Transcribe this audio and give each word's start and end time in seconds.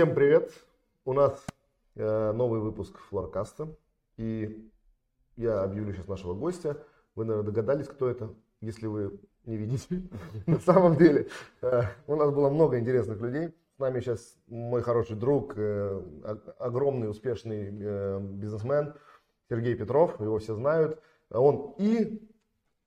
Всем 0.00 0.14
привет! 0.14 0.50
У 1.04 1.12
нас 1.12 1.44
э, 1.94 2.32
новый 2.32 2.60
выпуск 2.60 2.98
Флоркаста. 3.10 3.76
И 4.16 4.66
я 5.36 5.62
объявлю 5.62 5.92
сейчас 5.92 6.08
нашего 6.08 6.32
гостя. 6.32 6.82
Вы, 7.14 7.26
наверное, 7.26 7.52
догадались, 7.52 7.86
кто 7.86 8.08
это, 8.08 8.34
если 8.62 8.86
вы 8.86 9.20
не 9.44 9.58
видите. 9.58 10.08
На 10.46 10.58
самом 10.58 10.96
деле, 10.96 11.28
э, 11.60 11.82
у 12.06 12.16
нас 12.16 12.32
было 12.32 12.48
много 12.48 12.78
интересных 12.78 13.20
людей. 13.20 13.54
С 13.76 13.78
нами 13.78 14.00
сейчас 14.00 14.38
мой 14.46 14.80
хороший 14.80 15.16
друг, 15.16 15.52
э, 15.58 16.02
огромный 16.58 17.10
успешный 17.10 17.68
э, 17.70 18.20
бизнесмен 18.20 18.94
Сергей 19.50 19.74
Петров. 19.74 20.18
Его 20.18 20.38
все 20.38 20.54
знают. 20.54 20.98
Он 21.28 21.74
и 21.76 22.26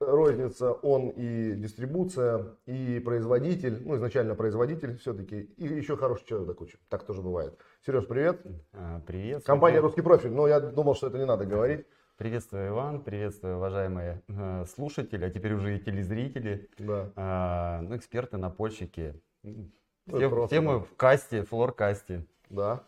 розница, 0.06 0.72
он 0.72 1.10
и 1.10 1.54
дистрибуция, 1.56 2.56
и 2.66 3.00
производитель, 3.00 3.82
ну, 3.86 3.96
изначально 3.96 4.36
производитель 4.36 4.98
все-таки, 4.98 5.42
и 5.42 5.66
еще 5.66 5.98
хороший 5.98 6.26
человек 6.26 6.48
до 6.48 6.54
кучи. 6.54 6.78
Так 6.90 7.04
тоже 7.04 7.22
бывает. 7.22 7.58
Сереж, 7.86 8.08
привет. 8.08 8.42
А, 8.74 9.02
привет. 9.06 9.44
Компания 9.46 9.80
«Русский 9.80 10.02
профиль», 10.02 10.32
но 10.32 10.48
я 10.48 10.60
думал, 10.60 10.96
что 10.96 11.08
это 11.08 11.18
не 11.18 11.26
надо 11.26 11.46
говорить. 11.46 11.86
Приветствую, 12.18 12.70
Иван, 12.70 13.04
приветствую, 13.04 13.58
уважаемые 13.58 14.22
э, 14.28 14.66
слушатели, 14.66 15.26
а 15.26 15.32
теперь 15.32 15.54
уже 15.54 15.78
и 15.78 15.80
телезрители, 15.80 16.70
да. 16.78 17.12
э, 17.16 17.82
ну, 17.82 17.96
эксперты, 17.98 18.38
напольщики. 18.38 19.20
Ну, 19.42 19.72
все, 20.08 20.30
просто, 20.30 20.56
все 20.56 20.62
мы 20.62 20.74
да. 20.74 20.80
в 20.80 20.96
касте, 20.96 21.44
флор-касте. 21.44 22.28
Да. 22.50 22.84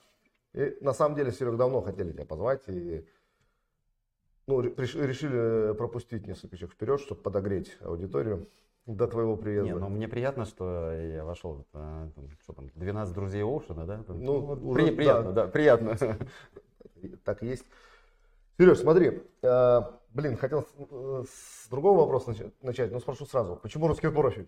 И 0.53 0.77
на 0.79 0.93
самом 0.93 1.15
деле, 1.15 1.31
Серег, 1.31 1.57
давно 1.57 1.81
хотели 1.81 2.11
тебя 2.11 2.25
позвать, 2.25 2.61
и 2.67 3.05
ну, 4.47 4.61
решили 4.61 5.73
пропустить 5.73 6.27
несколько 6.27 6.57
человек 6.57 6.75
вперед, 6.75 6.99
чтобы 7.01 7.21
подогреть 7.21 7.77
аудиторию 7.81 8.47
до 8.85 9.07
твоего 9.07 9.35
приезда. 9.35 9.73
Не, 9.73 9.79
ну 9.79 9.89
мне 9.89 10.07
приятно, 10.07 10.45
что 10.45 10.91
я 10.91 11.25
вошел, 11.25 11.65
а, 11.73 12.07
что 12.43 12.53
там, 12.53 12.69
12 12.75 13.13
друзей 13.13 13.43
Оушена, 13.43 13.85
да? 13.85 14.03
Ну, 14.07 14.15
ну 14.15 14.39
вот, 14.41 14.61
уже, 14.61 14.91
приятно, 14.91 15.31
да, 15.31 15.45
да 15.45 15.51
приятно. 15.51 15.97
Так 17.23 17.43
и 17.43 17.47
есть. 17.47 17.65
Сереж, 18.57 18.79
смотри, 18.79 19.21
э, 19.43 19.81
блин, 20.11 20.37
хотел 20.37 20.65
с 21.27 21.67
другого 21.69 21.99
вопроса 21.99 22.33
начать, 22.61 22.91
но 22.91 22.99
спрошу 22.99 23.25
сразу. 23.25 23.57
Почему 23.57 23.87
русский 23.87 24.09
профиль? 24.09 24.47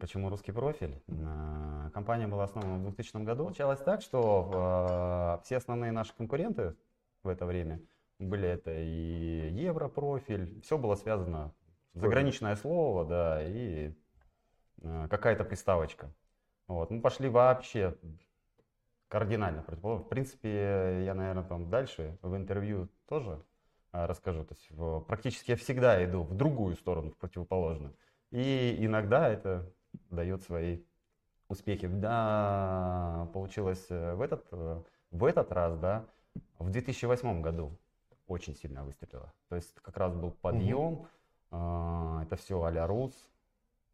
Почему 0.00 0.30
русский 0.30 0.52
профиль? 0.52 1.02
Э, 1.08 1.90
компания 1.92 2.26
была 2.26 2.44
основана 2.44 2.78
в 2.78 2.82
2000 2.82 3.24
году. 3.24 3.48
Началось 3.48 3.80
так, 3.80 4.00
что 4.00 5.38
э, 5.40 5.44
все 5.44 5.56
основные 5.56 5.92
наши 5.92 6.14
конкуренты 6.14 6.74
в 7.22 7.28
это 7.28 7.44
время– 7.44 7.80
были 8.22 8.48
это 8.48 8.72
и 8.72 9.50
европрофиль, 9.52 10.60
все 10.62 10.78
было 10.78 10.94
связано, 10.94 11.52
заграничное 11.94 12.56
слово, 12.56 13.04
да, 13.04 13.42
и 13.42 13.92
э, 14.82 15.08
какая-то 15.08 15.44
приставочка. 15.44 16.12
Вот. 16.66 16.90
Мы 16.90 17.00
пошли 17.00 17.28
вообще 17.28 17.96
кардинально 19.08 19.62
противоположно. 19.62 20.04
В 20.04 20.08
принципе, 20.08 21.04
я, 21.04 21.14
наверное, 21.14 21.44
там 21.44 21.68
дальше 21.68 22.18
в 22.22 22.34
интервью 22.34 22.88
тоже 23.08 23.42
э, 23.92 24.06
расскажу. 24.06 24.44
То 24.44 24.54
есть 24.54 24.70
в, 24.70 25.00
практически 25.00 25.50
я 25.50 25.56
всегда 25.56 26.02
иду 26.04 26.22
в 26.22 26.34
другую 26.34 26.76
сторону, 26.76 27.10
в 27.10 27.16
противоположную. 27.16 27.94
И 28.30 28.76
иногда 28.78 29.28
это 29.28 29.70
дает 30.10 30.42
свои 30.42 30.82
успехи. 31.48 31.86
Да, 31.86 33.28
получилось 33.34 33.86
э, 33.90 34.14
в 34.14 34.22
этот, 34.22 34.50
в 35.10 35.24
этот 35.24 35.52
раз, 35.52 35.76
да, 35.78 36.06
в 36.58 36.70
2008 36.70 37.42
году 37.42 37.78
очень 38.32 38.56
сильно 38.56 38.84
выстрелила. 38.84 39.32
То 39.48 39.56
есть 39.56 39.74
как 39.80 39.96
раз 39.96 40.14
был 40.14 40.30
подъем, 40.30 41.06
угу. 41.50 42.22
это 42.22 42.36
все 42.36 42.62
а-ля 42.62 42.86
РУС, 42.86 43.12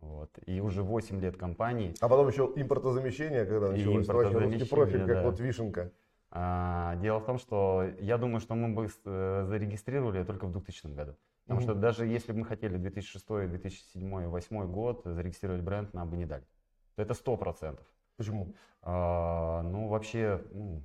вот. 0.00 0.30
И 0.46 0.60
уже 0.60 0.82
8 0.82 1.20
лет 1.20 1.36
компании. 1.36 1.94
А 2.00 2.08
потом 2.08 2.28
еще 2.28 2.52
импортозамещение, 2.54 3.44
когда 3.44 3.72
началось. 3.72 4.06
Импортозамещение, 4.06 4.66
профиль, 4.66 5.00
как 5.00 5.08
да. 5.08 5.22
вот 5.22 5.40
вишенка. 5.40 5.92
А, 6.30 6.96
дело 6.96 7.20
в 7.20 7.24
том, 7.24 7.38
что 7.38 7.84
я 8.00 8.18
думаю, 8.18 8.40
что 8.40 8.54
мы 8.54 8.74
бы 8.74 8.88
э, 9.04 9.44
зарегистрировали 9.46 10.24
только 10.24 10.46
в 10.46 10.52
2000 10.52 10.86
году. 10.94 11.16
Потому 11.44 11.60
mm 11.60 11.62
что 11.62 11.74
даже 11.74 12.06
если 12.06 12.32
бы 12.32 12.40
мы 12.40 12.44
хотели 12.44 12.76
2006, 12.76 13.26
2007, 13.26 14.02
2008 14.02 14.70
год 14.70 15.00
зарегистрировать 15.04 15.62
бренд, 15.62 15.94
нам 15.94 16.10
бы 16.10 16.16
не 16.18 16.26
дали. 16.26 16.44
То 16.96 17.02
это 17.02 17.14
100%. 17.14 17.78
Почему? 18.18 18.54
А, 18.82 19.62
ну, 19.62 19.88
вообще, 19.88 20.42
ну, 20.52 20.82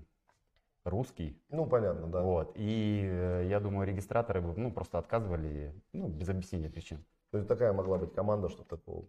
русский. 0.84 1.38
Ну, 1.50 1.66
понятно, 1.66 2.08
да. 2.08 2.22
Вот. 2.22 2.52
И 2.56 3.04
э, 3.06 3.48
я 3.48 3.60
думаю, 3.60 3.88
регистраторы 3.88 4.42
бы 4.42 4.54
ну, 4.56 4.72
просто 4.72 4.98
отказывали 4.98 5.74
ну, 5.94 6.08
без 6.08 6.30
объяснения 6.30 6.70
причин. 6.70 7.04
То 7.32 7.38
есть 7.38 7.48
такая 7.48 7.74
могла 7.74 7.98
быть 7.98 8.14
команда, 8.14 8.50
что 8.50 8.64
такого? 8.64 9.06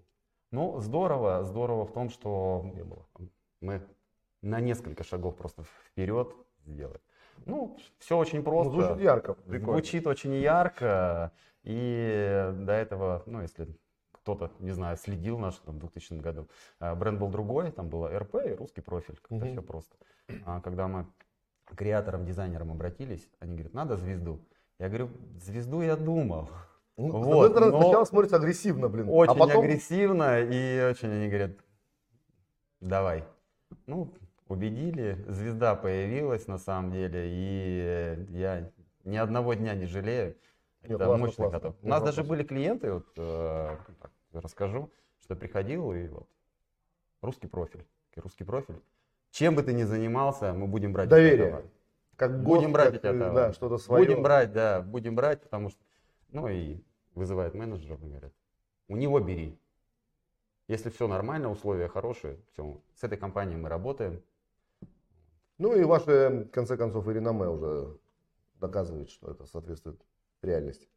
Ну, 0.51 0.81
здорово. 0.81 1.45
Здорово 1.45 1.85
в 1.85 1.93
том, 1.93 2.11
что 2.11 2.62
не 2.75 2.85
было. 2.85 3.07
мы 3.61 3.83
на 4.41 4.61
несколько 4.61 5.05
шагов 5.05 5.37
просто 5.37 5.65
вперед 5.89 6.33
сделали. 6.67 7.01
Ну, 7.47 7.77
все 7.99 8.17
очень 8.17 8.39
ну, 8.39 8.45
просто. 8.45 8.73
Ну, 8.73 8.81
звучит 8.81 9.03
ярко, 9.03 9.35
прикольно. 9.35 9.73
Звучит 9.73 10.06
очень 10.06 10.35
ярко. 10.35 11.33
И 11.65 12.53
до 12.55 12.73
этого, 12.73 13.23
ну, 13.27 13.43
если 13.43 13.67
кто-то, 14.12 14.51
не 14.59 14.71
знаю, 14.71 14.97
следил 14.97 15.39
наш 15.39 15.56
там, 15.56 15.77
в 15.77 15.79
2000 15.81 16.15
году, 16.15 16.49
э, 16.81 16.95
бренд 16.95 17.19
был 17.19 17.29
другой, 17.29 17.71
там 17.73 17.89
было 17.89 18.09
РП 18.19 18.37
и 18.47 18.55
русский 18.55 18.81
профиль, 18.81 19.17
как-то 19.17 19.35
угу. 19.35 19.47
все 19.47 19.62
просто. 19.62 19.97
А 20.47 20.61
когда 20.61 20.89
мы 20.89 21.06
креаторам, 21.77 22.25
дизайнерам 22.25 22.71
обратились, 22.71 23.29
они 23.41 23.55
говорят, 23.55 23.75
надо 23.75 23.97
звезду. 23.97 24.41
Я 24.79 24.89
говорю, 24.89 25.11
звезду 25.41 25.83
я 25.83 25.97
думал. 25.97 26.51
Ну, 26.97 27.11
вот, 27.11 27.57
одной 27.57 27.71
сначала 27.71 28.05
смотрится 28.05 28.37
агрессивно, 28.37 28.89
блин. 28.89 29.09
А 29.09 29.13
очень 29.13 29.33
а 29.33 29.37
потом... 29.37 29.65
агрессивно 29.65 30.41
и 30.41 30.91
очень 30.91 31.11
они 31.11 31.29
говорят, 31.29 31.53
давай. 32.81 33.25
Ну, 33.87 34.15
убедили, 34.49 35.25
звезда 35.27 35.75
появилась 35.75 36.47
на 36.47 36.59
самом 36.59 36.93
деле, 36.93 37.27
и 37.27 38.27
я 38.31 38.71
ни 39.05 39.17
одного 39.17 39.55
дня 39.55 39.75
не 39.75 39.87
жалею. 39.87 40.37
Нет, 40.83 40.93
Это 40.93 41.07
классно, 41.07 41.27
мощный 41.27 41.37
классно. 41.37 41.61
каток. 41.61 41.77
У 41.83 41.89
нас 41.89 42.03
даже 42.03 42.25
были 42.25 42.45
клиенты, 42.45 42.93
вот 42.93 43.07
э, 43.17 43.77
так, 44.01 44.13
расскажу, 44.33 44.91
что 45.19 45.35
приходил 45.35 45.93
и 45.93 46.09
вот 46.09 46.29
русский 47.23 47.47
профиль, 47.47 47.85
русский 48.17 48.45
профиль. 48.45 48.81
Чем 49.34 49.56
бы 49.56 49.65
ты 49.65 49.72
ни 49.72 49.83
занимался, 49.83 50.53
мы 50.53 50.69
будем 50.69 50.93
брать 50.93 51.09
Доверие. 51.09 51.69
Как 52.15 52.45
будем 52.45 52.72
брать 52.72 52.93
как, 52.93 53.05
этого. 53.05 53.34
Да, 53.34 53.53
что-то 53.53 53.78
свое. 53.78 54.06
Будем 54.06 54.22
брать, 54.22 54.53
да, 54.53 54.81
будем 54.81 55.17
брать, 55.17 55.43
потому 55.43 55.71
что, 55.71 55.81
ну 56.31 56.47
и 56.47 56.78
вызывает 57.17 57.53
менеджеров 57.53 58.00
и 58.05 58.06
говорят, 58.06 58.33
у 58.87 58.97
него 58.97 59.19
бери. 59.19 59.59
Если 60.69 60.89
все 60.89 61.09
нормально, 61.09 61.50
условия 61.50 61.89
хорошие, 61.89 62.39
все, 62.53 62.81
с 62.94 63.03
этой 63.03 63.19
компанией 63.19 63.56
мы 63.56 63.69
работаем. 63.69 64.23
Ну 65.59 65.75
и 65.75 65.83
ваше, 65.83 66.47
в 66.49 66.50
конце 66.53 66.77
концов, 66.77 67.09
и 67.09 67.12
реноме 67.12 67.49
уже 67.49 67.99
доказывает, 68.61 69.11
что 69.11 69.33
это 69.33 69.47
соответствует 69.47 70.00
реальности. 70.43 70.89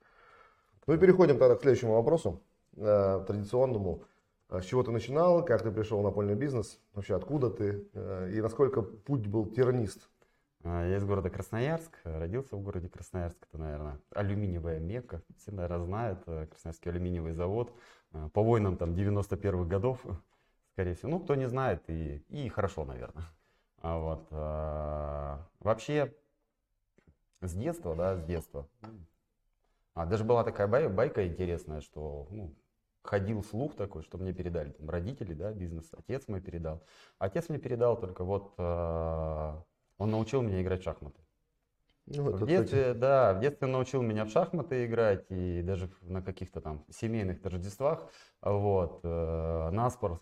Ну 0.85 0.93
и 0.93 0.99
переходим 0.99 1.39
тогда 1.39 1.55
к 1.55 1.61
следующему 1.61 1.95
вопросу, 1.95 2.43
э, 2.75 3.23
традиционному. 3.25 4.03
С 4.49 4.63
чего 4.63 4.81
ты 4.81 4.91
начинал, 4.91 5.43
как 5.43 5.61
ты 5.61 5.71
пришел 5.71 5.99
в 5.99 6.03
напольный 6.03 6.35
бизнес, 6.35 6.79
вообще 6.93 7.15
откуда 7.15 7.49
ты 7.49 7.85
э, 7.93 8.31
и 8.33 8.41
насколько 8.41 8.81
путь 8.81 9.27
был 9.27 9.45
тернист? 9.45 10.09
А, 10.63 10.85
я 10.87 10.97
из 10.97 11.03
города 11.03 11.29
Красноярск, 11.29 11.91
родился 12.05 12.55
в 12.55 12.61
городе 12.61 12.87
Красноярск, 12.87 13.37
это, 13.49 13.57
наверное, 13.57 13.99
алюминиевая 14.11 14.79
мекка, 14.79 15.21
все, 15.37 15.51
наверное, 15.51 15.85
знают, 15.85 16.19
э, 16.27 16.47
Красноярский 16.47 16.91
алюминиевый 16.91 17.33
завод, 17.33 17.73
э, 18.13 18.29
по 18.33 18.41
войнам 18.41 18.77
там 18.77 18.93
91-х 18.93 19.65
годов, 19.65 20.05
скорее 20.71 20.95
всего, 20.95 21.11
ну, 21.11 21.19
кто 21.19 21.35
не 21.35 21.49
знает, 21.49 21.83
и, 21.89 22.23
и 22.29 22.47
хорошо, 22.47 22.85
наверное. 22.85 23.25
А 23.81 23.99
вот, 23.99 24.27
а, 24.31 25.45
вообще, 25.59 26.15
с 27.41 27.53
детства, 27.53 27.95
да, 27.95 28.15
с 28.15 28.23
детства, 28.23 28.67
а, 29.93 30.05
даже 30.05 30.23
была 30.23 30.43
такая 30.43 30.67
бай, 30.67 30.88
байка 30.88 31.27
интересная, 31.27 31.81
что, 31.81 32.27
ну, 32.31 32.55
ходил 33.07 33.44
слух 33.44 33.75
такой, 33.75 34.04
что 34.04 34.18
мне 34.18 34.33
передали 34.33 34.71
там, 34.71 34.89
родители, 34.89 35.33
да, 35.33 35.51
бизнес, 35.51 35.89
отец 35.98 36.27
мой 36.27 36.42
передал. 36.42 36.83
Отец 37.18 37.50
мне 37.50 37.57
передал 37.57 37.98
только 38.00 38.24
вот, 38.24 38.54
э, 38.57 39.62
он 39.98 40.12
научил 40.12 40.42
меня 40.42 40.62
играть 40.62 40.81
в 40.81 40.83
шахматы. 40.83 41.19
Ну, 42.06 42.31
в 42.31 42.45
детстве, 42.48 42.80
кстати. 42.80 42.98
да, 42.98 43.33
в 43.33 43.39
детстве 43.42 43.68
научил 43.68 44.01
меня 44.01 44.25
в 44.25 44.30
шахматы 44.30 44.86
играть 44.86 45.25
и 45.30 45.62
даже 45.62 45.89
на 46.01 46.21
каких-то 46.21 46.62
там 46.62 46.86
семейных 46.89 47.42
торжествах, 47.42 48.09
вот, 48.42 49.01
э, 49.04 49.69
на 49.71 49.89
спор 49.89 50.21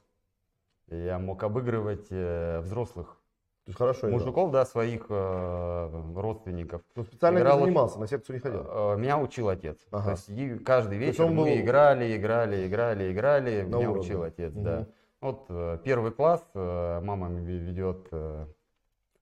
я 0.88 1.20
мог 1.20 1.44
обыгрывать 1.44 2.08
э, 2.10 2.60
взрослых 2.62 3.22
то 3.66 3.70
есть 3.70 3.80
хорошо 3.80 4.08
Мужиков, 4.10 4.52
да, 4.52 4.64
своих 4.64 5.08
э, 5.10 6.04
родственников. 6.16 6.84
Ну, 6.96 7.04
специально 7.04 7.40
Играл, 7.40 7.58
не 7.58 7.66
занимался, 7.66 8.00
на 8.00 8.06
секцию 8.06 8.36
не 8.36 8.40
ходил? 8.40 8.64
Э, 8.64 8.96
меня 8.96 9.18
учил 9.18 9.50
отец. 9.50 9.80
Ага. 9.90 10.16
То 10.16 10.32
есть 10.32 10.64
каждый 10.64 11.00
вечер 11.00 11.26
мы 11.26 11.36
был... 11.36 11.48
играли, 11.48 12.16
играли, 12.16 12.68
играли, 12.68 13.12
играли. 13.12 13.64
На 13.64 13.78
меня 13.78 13.90
уровне. 13.90 14.02
учил 14.02 14.22
отец, 14.22 14.54
угу. 14.54 14.62
да. 14.62 14.88
Вот 15.20 15.48
э, 15.50 15.80
первый 15.84 16.12
класс, 16.12 16.48
э, 16.54 17.00
мама 17.02 17.28
ведет 17.32 18.08
э, 18.12 18.46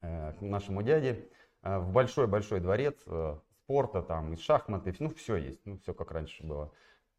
э, 0.01 0.33
к 0.33 0.41
нашему 0.41 0.83
дяде 0.83 1.29
э, 1.61 1.79
в 1.79 1.93
большой-большой 1.93 2.59
дворец 2.59 3.01
э, 3.07 3.37
спорта, 3.63 4.01
там, 4.01 4.33
и 4.33 4.35
шахматы, 4.35 4.93
ну, 4.99 5.09
все 5.11 5.37
есть, 5.37 5.61
ну, 5.63 5.77
все 5.77 5.93
как 5.93 6.11
раньше 6.11 6.45
было. 6.45 6.69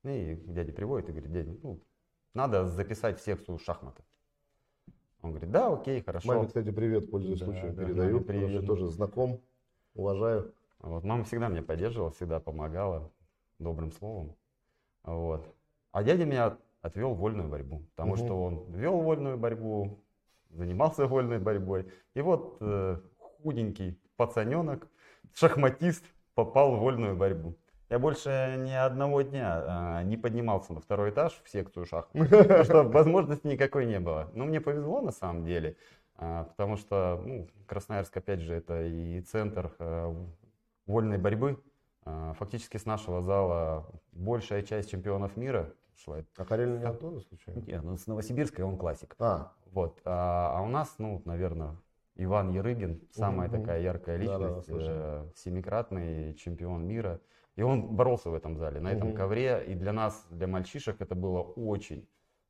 И 0.03 0.35
дядя 0.45 0.75
приводит 0.75 1.09
и 1.09 1.13
говорит, 1.13 1.33
дядя, 1.33 1.57
ну, 1.63 1.81
надо 2.35 2.67
записать 2.67 3.19
в 3.19 3.25
секцию 3.25 3.59
шахматы. 3.59 4.05
Он 5.25 5.31
говорит, 5.31 5.51
да, 5.51 5.73
окей, 5.73 6.03
хорошо. 6.03 6.29
Маме, 6.29 6.47
кстати, 6.47 6.71
привет, 6.71 7.11
пользуясь 7.11 7.39
Да, 7.39 7.47
случаем, 7.47 7.75
да, 7.75 7.83
передаю, 7.83 8.17
маме 8.17 8.25
потому 8.25 8.41
что 8.41 8.47
привет. 8.47 8.61
я 8.63 8.67
тоже 8.67 8.89
знаком, 8.89 9.41
уважаю. 9.95 10.53
Вот, 10.81 11.03
мама 11.03 11.25
всегда 11.25 11.49
меня 11.49 11.63
поддерживала, 11.63 12.11
всегда 12.11 12.41
помогала 12.41 13.11
добрым 13.59 13.91
словом. 13.91 14.37
Вот. 15.03 15.47
А 15.93 16.05
дядя 16.05 16.27
меня 16.27 16.59
отвел 16.83 17.15
в 17.15 17.19
вольную 17.21 17.49
борьбу, 17.49 17.81
потому 17.97 18.17
Мгм. 18.17 18.25
что 18.27 18.45
он 18.45 18.71
вел 18.73 19.01
вольную 19.01 19.39
борьбу, 19.39 19.99
занимался 20.51 21.07
вольной 21.07 21.39
борьбой. 21.39 21.91
И 22.13 22.21
вот 22.21 22.59
э, 22.61 22.99
худенький 23.43 23.99
пацаненок, 24.19 24.87
шахматист, 25.33 26.05
попал 26.35 26.77
в 26.77 26.81
вольную 26.81 27.17
борьбу. 27.17 27.57
Я 27.95 28.01
больше 28.01 28.57
ни 28.59 28.73
одного 28.73 29.23
дня 29.23 29.63
а, 29.69 30.03
не 30.03 30.17
поднимался 30.17 30.73
на 30.73 30.81
второй 30.81 31.11
этаж 31.11 31.41
в 31.45 31.49
секцию 31.49 31.87
шахмат, 31.87 32.29
потому 32.29 32.65
что 32.65 32.83
возможности 32.83 33.47
никакой 33.47 33.87
не 33.87 34.01
было. 34.01 34.33
Но 34.35 34.47
мне 34.47 34.61
повезло 34.61 35.01
на 35.01 35.13
самом 35.13 35.45
деле, 35.45 35.77
а, 36.17 36.43
потому 36.43 36.77
что 36.77 37.23
ну, 37.25 37.47
Красноярск, 37.69 38.17
опять 38.17 38.41
же, 38.41 38.53
это 38.53 38.83
и 38.83 39.21
центр 39.21 39.73
э, 39.79 40.13
вольной 40.87 41.19
борьбы. 41.19 41.63
А, 42.05 42.33
Фактически 42.33 42.79
с 42.79 42.85
нашего 42.85 43.23
зала 43.23 43.87
большая 44.11 44.63
часть 44.63 44.91
чемпионов 44.91 45.37
мира 45.37 45.73
шла. 45.95 46.25
А 46.37 46.45
Карелин 46.45 46.81
не 46.81 46.87
оттуда, 46.87 47.21
случайно? 47.21 47.61
Нет, 47.61 47.85
ну, 47.85 47.97
с 47.97 48.09
Новосибирска 48.09 48.63
он 48.63 48.77
классик. 48.77 49.15
А, 49.21 49.53
Вот. 49.71 50.01
А, 50.05 50.59
а 50.59 50.63
у 50.63 50.67
нас, 50.67 50.97
ну, 50.99 51.23
наверное, 51.27 51.77
Иван 52.17 52.51
Ярыгин, 52.51 53.03
самая 53.13 53.49
Мгм. 53.49 53.61
такая 53.61 53.81
яркая 53.83 54.17
личность, 54.17 54.67
слышал. 54.67 54.91
э, 54.93 55.31
семикратный 55.37 56.35
чемпион 56.35 56.85
мира. 56.89 57.21
И 57.57 57.63
он 57.63 57.95
боролся 57.97 58.31
в 58.31 58.35
этом 58.35 58.57
зале, 58.57 58.81
на 58.81 58.89
этом 58.93 59.09
Мгм. 59.09 59.17
ковре. 59.17 59.65
И 59.67 59.75
для 59.75 59.93
нас, 59.93 60.27
для 60.31 60.47
мальчишек, 60.47 61.01
это 61.01 61.15
было 61.15 61.41
очень... 61.41 62.07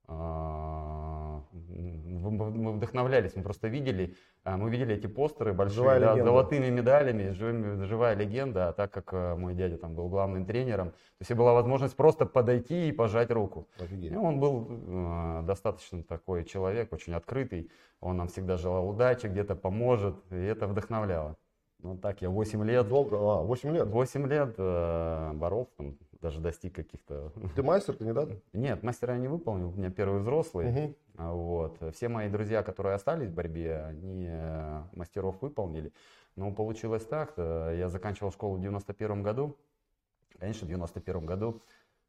а, 0.07 1.43
мы 1.53 2.73
вдохновлялись, 2.73 3.37
мы 3.37 3.43
просто 3.43 3.69
видели, 3.69 4.17
а, 4.45 4.57
мы 4.57 4.71
видели 4.71 4.95
эти 4.95 5.07
постеры 5.07 5.53
большие, 5.53 5.77
Живая 5.77 6.01
да, 6.01 6.17
с 6.17 6.25
золотыми 6.25 6.69
медалями, 6.71 7.31
живыми- 7.31 7.85
живая 7.85 8.15
легенда, 8.15 8.69
а 8.69 8.73
так 8.73 8.91
как 8.93 9.13
э, 9.13 9.35
мой 9.35 9.55
дядя 9.55 9.77
там 9.79 9.95
был 9.95 10.09
главным 10.09 10.47
тренером, 10.47 10.91
то 10.91 11.21
есть 11.21 11.33
была 11.33 11.53
возможность 11.55 11.97
просто 11.97 12.27
подойти 12.27 12.89
и 12.89 12.93
пожать 12.93 13.31
руку. 13.31 13.69
офигеть. 13.79 14.13
И 14.13 14.17
он 14.17 14.41
был 14.41 14.67
э, 14.71 15.43
достаточно 15.45 16.03
такой 16.03 16.45
человек, 16.45 16.93
очень 16.93 17.15
открытый. 17.15 17.71
Он 18.01 18.17
нам 18.17 18.29
всегда 18.29 18.57
желал 18.57 18.89
удачи, 18.89 19.27
где-то 19.27 19.55
поможет, 19.55 20.17
и 20.33 20.37
это 20.37 20.67
вдохновляло. 20.67 21.37
Ну 21.85 21.99
так, 21.99 22.23
я 22.23 22.31
8 22.31 22.65
лет, 22.65 22.89
Долго? 22.89 23.17
А, 23.17 23.43
8 23.43 23.75
лет. 23.75 23.87
8 23.87 24.27
лет 24.27 24.55
э, 24.57 25.33
боролся, 25.35 25.71
там, 25.77 25.99
даже 26.23 26.41
достиг 26.41 26.75
каких-то... 26.75 27.31
Ты 27.55 27.63
мастер, 27.63 27.95
кандидат? 27.95 28.31
Нет, 28.55 28.83
мастера 28.83 29.13
я 29.13 29.21
не 29.21 29.29
выполнил, 29.29 29.69
у 29.69 29.73
меня 29.73 29.91
первый 29.91 30.21
взрослый. 30.21 30.97
А, 31.19 31.35
Вот. 31.35 31.79
Все 31.95 32.09
мои 32.09 32.31
друзья, 32.31 32.63
которые 32.63 32.95
остались 32.95 33.29
в 33.29 33.35
борьбе, 33.35 33.85
они 33.85 34.27
э, 34.27 34.83
мастеров 34.95 35.43
выполнили. 35.43 35.93
Но 36.37 36.53
получилось 36.53 37.05
так, 37.05 37.35
э, 37.37 37.77
я 37.79 37.91
заканчивал 37.91 38.33
школу 38.33 38.57
в 38.57 38.61
91 38.63 39.23
году. 39.23 39.55
Конечно, 40.39 40.65
в 40.65 40.69
91 40.69 41.27
году 41.27 41.61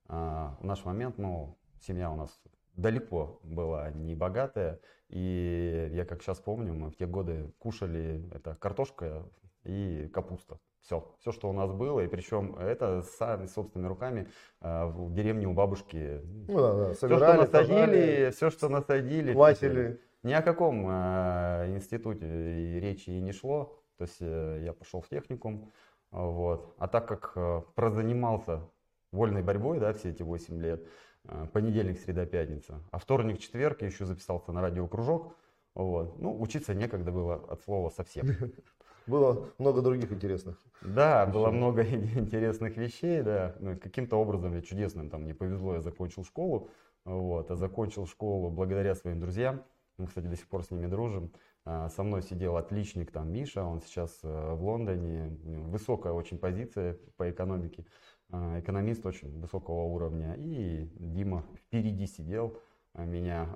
а, 0.07 0.55
в 0.61 0.63
наш 0.63 0.85
момент, 0.85 1.17
ну, 1.17 1.57
семья 1.81 2.09
у 2.11 2.15
нас 2.15 2.29
далеко 2.77 3.39
была 3.43 3.91
не 3.91 4.15
богатая. 4.15 4.79
И 5.09 5.89
я 5.91 6.05
как 6.05 6.21
сейчас 6.21 6.39
помню, 6.39 6.73
мы 6.73 6.91
в 6.91 6.95
те 6.95 7.05
годы 7.05 7.51
кушали 7.59 8.23
это 8.33 8.55
картошка 8.55 9.25
и 9.65 10.07
капуста. 10.13 10.59
Все, 10.81 11.03
все, 11.19 11.31
что 11.31 11.49
у 11.49 11.53
нас 11.53 11.71
было, 11.71 12.01
и 12.01 12.07
причем 12.07 12.55
это 12.57 13.01
сами 13.01 13.47
собственными 13.47 13.89
руками 13.89 14.27
а, 14.61 14.85
в 14.85 15.11
деревне 15.13 15.47
у 15.47 15.53
бабушки 15.53 16.21
Ну 16.47 16.57
да, 16.57 16.73
да, 16.73 16.93
все, 16.93 17.07
что 17.07 17.07
собирали, 17.07 17.37
насадили, 17.39 17.75
сажали, 17.75 18.31
все, 18.31 18.49
что 18.51 18.69
насадили. 18.69 19.33
квасили. 19.33 20.01
Ни 20.21 20.33
о 20.33 20.41
каком 20.41 20.87
э, 20.87 21.75
институте 21.75 22.25
и 22.25 22.79
речи 22.79 23.09
и 23.09 23.19
не 23.19 23.31
шло. 23.31 23.79
То 23.97 24.03
есть 24.03 24.17
э, 24.19 24.61
я 24.63 24.73
пошел 24.73 25.01
в 25.01 25.09
техникум. 25.09 25.71
Вот. 26.11 26.75
А 26.77 26.87
так 26.87 27.07
как 27.07 27.33
э, 27.35 27.61
прозанимался 27.75 28.69
вольной 29.11 29.43
борьбой, 29.43 29.79
да, 29.79 29.93
все 29.93 30.09
эти 30.09 30.23
8 30.23 30.61
лет, 30.61 30.87
э, 31.23 31.47
понедельник, 31.51 31.99
среда, 31.99 32.25
пятница, 32.25 32.81
а 32.91 32.99
вторник, 32.99 33.39
четверг 33.39 33.81
я 33.81 33.87
еще 33.87 34.05
записался 34.05 34.51
на 34.51 34.61
радиокружок. 34.61 35.35
Вот. 35.73 36.17
Ну, 36.19 36.39
учиться 36.39 36.73
некогда 36.73 37.11
было 37.11 37.35
от 37.35 37.61
слова 37.61 37.89
совсем. 37.89 38.27
Было 39.07 39.53
много 39.59 39.81
других 39.81 40.11
интересных. 40.11 40.57
Да, 40.81 41.25
было 41.25 41.51
много 41.51 41.83
интересных 42.17 42.77
вещей, 42.77 43.21
да. 43.21 43.55
Ну, 43.59 43.77
каким-то 43.77 44.17
образом 44.17 44.53
я 44.53 44.61
чудесным, 44.61 45.09
там, 45.09 45.23
мне 45.23 45.33
повезло, 45.33 45.75
я 45.75 45.81
закончил 45.81 46.23
школу, 46.23 46.69
вот, 47.03 47.51
а 47.51 47.55
закончил 47.55 48.07
школу 48.07 48.49
благодаря 48.49 48.95
своим 48.95 49.19
друзьям. 49.19 49.63
Мы, 49.97 50.07
кстати, 50.07 50.25
до 50.25 50.35
сих 50.35 50.47
пор 50.47 50.63
с 50.63 50.71
ними 50.71 50.87
дружим. 50.87 51.31
А, 51.63 51.89
Со 51.89 52.03
мной 52.03 52.21
сидел 52.21 52.57
отличник 52.57 53.11
там 53.11 53.31
Миша, 53.31 53.63
он 53.63 53.81
сейчас 53.81 54.19
э, 54.23 54.53
в 54.53 54.63
Лондоне, 54.63 55.37
высокая 55.43 56.13
очень 56.13 56.37
позиция 56.37 56.97
по 57.17 57.29
экономике, 57.29 57.85
А, 58.29 58.59
экономист 58.59 59.05
очень 59.05 59.39
высокого 59.39 59.83
уровня. 59.83 60.33
И 60.37 60.89
Дима 60.95 61.45
впереди 61.55 62.07
сидел 62.07 62.59
а, 62.93 63.05
меня, 63.05 63.47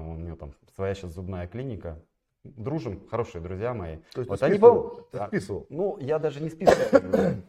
у 0.00 0.16
него 0.16 0.36
там 0.36 0.52
своя 0.74 0.94
сейчас 0.94 1.12
зубная 1.12 1.46
клиника. 1.46 2.02
Дружим, 2.56 3.06
хорошие 3.08 3.40
друзья 3.42 3.74
мои. 3.74 3.96
То 4.12 4.20
есть 4.20 4.28
Вот 4.30 4.40
ты 4.40 4.46
они 4.46 4.54
списывал? 4.56 4.82
пол- 4.88 5.08
Ты 5.10 5.18
а, 5.18 5.26
списывал? 5.28 5.66
ну, 5.70 5.98
я 5.98 6.18
даже 6.18 6.40
не 6.42 6.50
списывал. 6.50 7.42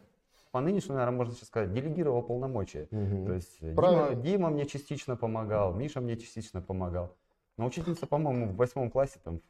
По 0.50 0.60
нынешнему, 0.60 0.96
наверное, 0.96 1.16
можно 1.18 1.34
сейчас 1.34 1.48
сказать, 1.48 1.72
делегировал 1.72 2.22
полномочия. 2.22 2.88
Мгм. 2.90 3.26
То 3.26 3.32
есть 3.34 3.58
Дима. 3.60 4.14
Дима 4.14 4.48
мне 4.50 4.64
частично 4.66 5.16
помогал, 5.16 5.74
Миша 5.74 6.00
мне 6.00 6.16
частично 6.16 6.62
помогал. 6.62 7.14
Но 7.58 7.66
учительница, 7.66 8.06
по-моему, 8.06 8.46
в 8.52 8.56
восьмом 8.56 8.90
классе 8.90 9.18
там 9.22 9.40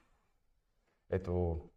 эту, 1.09 1.71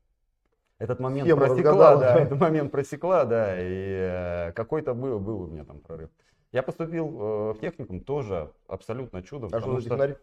этот 0.79 0.99
момент 0.99 1.27
Схему 1.27 1.41
просекла, 1.45 1.91
разгадала. 1.91 1.99
да, 1.99 2.19
этот 2.19 2.39
момент 2.39 2.71
просекла, 2.71 3.25
да, 3.25 3.55
и 3.59 4.47
э, 4.49 4.51
какой-то 4.53 4.93
был, 4.93 5.19
был 5.19 5.41
у 5.43 5.47
меня 5.47 5.65
там 5.65 5.79
прорыв. 5.79 6.09
Я 6.51 6.63
поступил 6.63 7.07
э, 7.07 7.53
в 7.53 7.59
техникум 7.59 8.01
тоже 8.01 8.51
абсолютно 8.67 9.21
чудом, 9.23 9.49
А 9.53 9.61
что 9.61 9.79
за 9.79 9.89
технарь? 9.89 10.17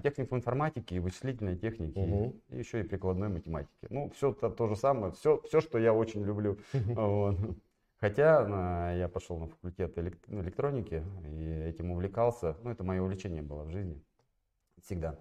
Технику 0.00 0.36
информатики 0.36 0.94
и 0.94 0.98
вычислительной 0.98 1.56
техники, 1.56 1.98
Мгм. 1.98 2.40
и 2.48 2.58
еще 2.58 2.80
и 2.80 2.82
прикладной 2.82 3.28
математики. 3.28 3.86
Ну, 3.90 4.10
все 4.10 4.32
то, 4.32 4.50
то 4.50 4.68
же 4.68 4.76
самое, 4.76 5.12
все, 5.12 5.40
все, 5.42 5.60
что 5.60 5.78
я 5.78 5.92
очень 5.92 6.24
люблю. 6.24 6.58
Вот. 6.94 7.36
Хотя 8.00 8.44
а, 8.48 8.96
я 8.96 9.08
пошел 9.08 9.38
на 9.38 9.46
факультет 9.46 9.96
ну, 10.26 10.40
электроники 10.40 11.04
и 11.24 11.68
этим 11.68 11.92
увлекался. 11.92 12.56
Ну, 12.62 12.70
это 12.70 12.82
мое 12.82 13.00
увлечение 13.00 13.42
было 13.42 13.62
в 13.62 13.70
жизни. 13.70 14.02
Всегда. 14.84 15.18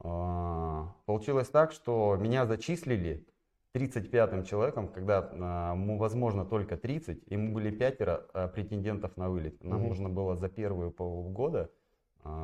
А, 0.00 0.94
Получилось 1.04 1.48
так, 1.48 1.72
что 1.72 2.16
меня 2.16 2.46
зачислили 2.46 3.26
35-м 3.74 4.44
человеком, 4.44 4.88
когда 4.88 5.28
а, 5.32 5.74
возможно 5.76 6.44
только 6.46 6.76
30, 6.76 7.22
и 7.26 7.36
мы 7.36 7.52
были 7.52 7.70
пятеро 7.70 8.26
а, 8.32 8.48
претендентов 8.48 9.16
на 9.16 9.28
вылет. 9.28 9.62
Нам 9.62 9.80
Мгм. 9.80 9.88
нужно 9.88 10.08
было 10.08 10.36
за 10.36 10.48
первые 10.48 10.90
полгода 10.90 11.60
а, 11.64 11.85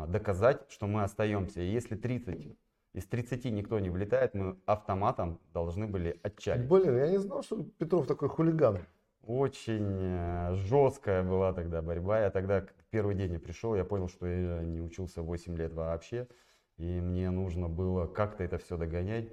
доказать, 0.08 0.62
что 0.68 0.86
мы 0.86 1.02
остаемся. 1.02 1.60
И 1.60 1.70
если 1.70 1.96
30 1.96 2.56
из 2.92 3.06
30 3.06 3.44
никто 3.46 3.78
не 3.78 3.90
влетает, 3.90 4.34
мы 4.34 4.58
автоматом 4.66 5.40
должны 5.54 5.86
были 5.86 6.20
отчалить. 6.22 6.68
Блин, 6.68 6.96
я 6.96 7.10
не 7.10 7.18
знал, 7.18 7.42
что 7.42 7.62
Петров 7.78 8.06
такой 8.06 8.28
хулиган. 8.28 8.80
Очень 9.24 9.98
э, 10.00 10.54
жесткая 10.54 11.22
была 11.22 11.52
тогда 11.52 11.80
борьба. 11.80 12.20
Я 12.20 12.30
тогда 12.30 12.66
первый 12.90 13.14
день 13.14 13.34
я 13.34 13.38
пришел, 13.38 13.74
я 13.74 13.84
понял, 13.84 14.08
что 14.08 14.26
я 14.26 14.60
не 14.62 14.80
учился 14.80 15.22
8 15.22 15.56
лет 15.56 15.72
вообще. 15.72 16.26
И 16.76 17.00
мне 17.00 17.30
нужно 17.30 17.68
было 17.68 18.06
как-то 18.06 18.42
это 18.42 18.58
все 18.58 18.76
догонять. 18.76 19.28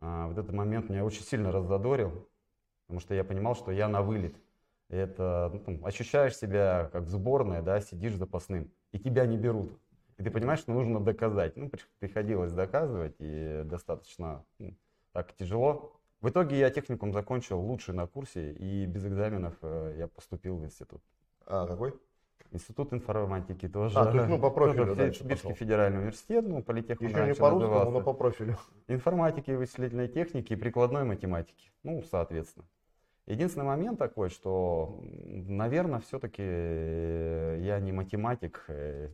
А, 0.00 0.28
вот 0.28 0.38
этот 0.38 0.52
момент 0.52 0.88
меня 0.88 1.04
очень 1.04 1.22
сильно 1.22 1.52
раззадорил, 1.52 2.28
потому 2.86 3.00
что 3.00 3.14
я 3.14 3.24
понимал, 3.24 3.54
что 3.54 3.70
я 3.72 3.88
на 3.88 4.02
вылет. 4.02 4.34
Это 4.88 5.50
ну, 5.52 5.60
там, 5.60 5.84
ощущаешь 5.84 6.36
себя 6.36 6.88
как 6.92 7.04
в 7.04 7.08
сборной, 7.08 7.62
да, 7.62 7.80
сидишь 7.80 8.14
запасным, 8.14 8.70
и 8.92 8.98
тебя 8.98 9.26
не 9.26 9.36
берут. 9.36 9.72
И 10.18 10.22
ты 10.22 10.30
понимаешь, 10.30 10.60
что 10.60 10.72
нужно 10.72 11.00
доказать. 11.00 11.56
Ну, 11.56 11.68
при- 11.68 11.82
приходилось 11.98 12.52
доказывать, 12.52 13.16
и 13.18 13.62
достаточно 13.64 14.44
ну, 14.58 14.74
так 15.12 15.34
тяжело. 15.34 15.92
В 16.20 16.30
итоге 16.30 16.58
я 16.58 16.70
техникум 16.70 17.12
закончил 17.12 17.60
лучше 17.60 17.92
на 17.92 18.06
курсе, 18.06 18.52
и 18.52 18.86
без 18.86 19.06
экзаменов 19.06 19.54
э, 19.60 19.96
я 19.98 20.08
поступил 20.08 20.56
в 20.56 20.64
институт. 20.64 21.02
А, 21.46 21.66
какой? 21.66 21.94
Институт 22.52 22.92
информатики 22.94 23.68
тоже. 23.68 23.98
А, 23.98 24.06
то 24.06 24.16
есть, 24.16 24.28
ну, 24.28 24.38
по 24.38 24.50
профилю 24.50 24.86
Тоже 24.86 24.94
дальше 24.96 25.20
Сибирский 25.20 25.50
пошел. 25.50 25.56
федеральный 25.58 25.98
университет, 25.98 26.46
ну, 26.46 26.62
политех 26.62 27.02
Еще 27.02 27.12
не 27.12 27.34
по-русскому, 27.34 27.60
назывался. 27.60 27.90
но 27.90 28.00
по 28.00 28.12
профилю. 28.14 28.56
Информатики, 28.88 29.50
вычислительной 29.50 30.08
техники 30.08 30.54
и 30.54 30.56
прикладной 30.56 31.04
математики. 31.04 31.70
Ну, 31.82 32.02
соответственно. 32.10 32.66
Единственный 33.26 33.64
момент 33.66 33.98
такой, 33.98 34.30
что, 34.30 35.00
наверное, 35.02 36.00
все-таки 36.00 36.42
я 36.42 37.80
не 37.80 37.92
математик 37.92 38.64
э, 38.68 39.10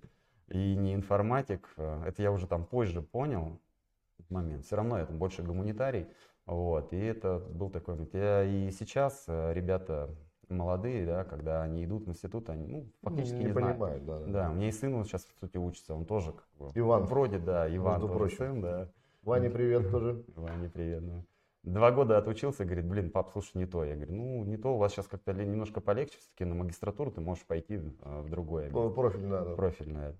и 0.52 0.76
не 0.76 0.94
информатик. 0.94 1.68
Э, 1.76 2.04
Это 2.06 2.22
я 2.22 2.30
уже 2.32 2.46
там 2.46 2.64
позже 2.64 3.02
понял 3.02 3.60
этот 4.18 4.30
момент. 4.30 4.64
Все 4.64 4.76
равно 4.76 4.98
я 4.98 5.06
там 5.06 5.18
больше 5.18 5.42
гуманитарий. 5.42 6.06
Вот. 6.46 6.92
И 6.92 6.98
это 6.98 7.38
был 7.38 7.70
такой 7.70 7.94
момент. 7.94 8.14
Я 8.14 8.44
и 8.44 8.70
сейчас 8.70 9.24
э, 9.28 9.52
ребята 9.54 10.10
молодые, 10.48 11.06
да, 11.06 11.24
когда 11.24 11.62
они 11.62 11.84
идут 11.84 12.06
в 12.06 12.10
институт, 12.10 12.50
они 12.50 12.66
ну, 12.66 12.92
фактически 13.02 13.36
не, 13.36 13.44
не 13.46 13.52
знают. 13.52 13.78
понимают, 13.78 14.04
да. 14.04 14.20
Да, 14.26 14.50
у 14.50 14.54
меня 14.54 14.68
и 14.68 14.72
сын 14.72 14.94
вот 14.94 15.06
сейчас, 15.06 15.24
в 15.24 15.40
сути, 15.40 15.56
учится, 15.56 15.94
он 15.94 16.04
тоже 16.04 16.32
как 16.32 16.48
бы, 16.58 16.70
Иван. 16.74 17.04
Вроде, 17.04 17.38
да, 17.38 17.74
Иван 17.74 17.94
Между 17.94 18.08
тоже 18.08 18.18
прочим. 18.18 18.36
сын, 18.36 18.60
да. 18.60 18.88
Ване 19.22 19.50
привет 19.50 19.90
тоже. 19.90 20.24
Ване 20.34 20.68
привет. 20.68 21.06
Да. 21.06 21.24
Два 21.62 21.92
года 21.92 22.18
отучился, 22.18 22.64
говорит, 22.64 22.86
блин, 22.86 23.10
пап, 23.10 23.30
слушай, 23.32 23.56
не 23.56 23.66
то. 23.66 23.84
Я 23.84 23.94
говорю, 23.94 24.12
ну, 24.12 24.44
не 24.44 24.56
то, 24.56 24.74
у 24.74 24.78
вас 24.78 24.92
сейчас 24.92 25.06
как-то 25.06 25.32
немножко 25.32 25.80
полегче, 25.80 26.18
все-таки 26.18 26.44
на 26.44 26.56
магистратуру 26.56 27.12
ты 27.12 27.20
можешь 27.20 27.46
пойти 27.46 27.78
в 27.78 28.28
другое. 28.28 28.68
Профиль, 28.70 29.28
да. 29.28 29.44
Профильное. 29.54 30.16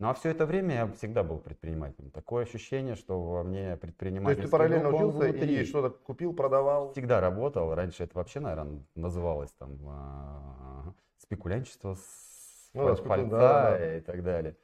Ну 0.00 0.08
а 0.08 0.14
все 0.14 0.30
это 0.30 0.46
время 0.46 0.74
я 0.74 0.86
всегда 0.92 1.22
был 1.22 1.38
предпринимателем. 1.38 2.10
Такое 2.10 2.44
ощущение, 2.44 2.96
что 2.96 3.22
во 3.22 3.44
мне 3.44 3.76
предпринимательский 3.76 4.36
То 4.36 4.40
есть 4.40 4.50
ты 4.50 4.50
параллельно 4.50 4.88
учился 4.88 5.26
и 5.28 5.64
что-то 5.66 5.90
купил, 5.90 6.32
продавал? 6.32 6.92
Всегда 6.92 7.20
работал. 7.20 7.74
Раньше 7.74 8.04
это 8.04 8.16
вообще, 8.16 8.40
наверное, 8.40 8.82
называлось 8.94 9.52
там 9.58 9.78
а, 9.86 10.94
спекулянчество 11.18 11.96
с 11.96 12.70
ну, 12.72 12.96
пальца 12.96 13.30
да, 13.30 13.70
да. 13.72 13.96
и 13.98 14.00
так 14.00 14.24
далее. 14.24 14.56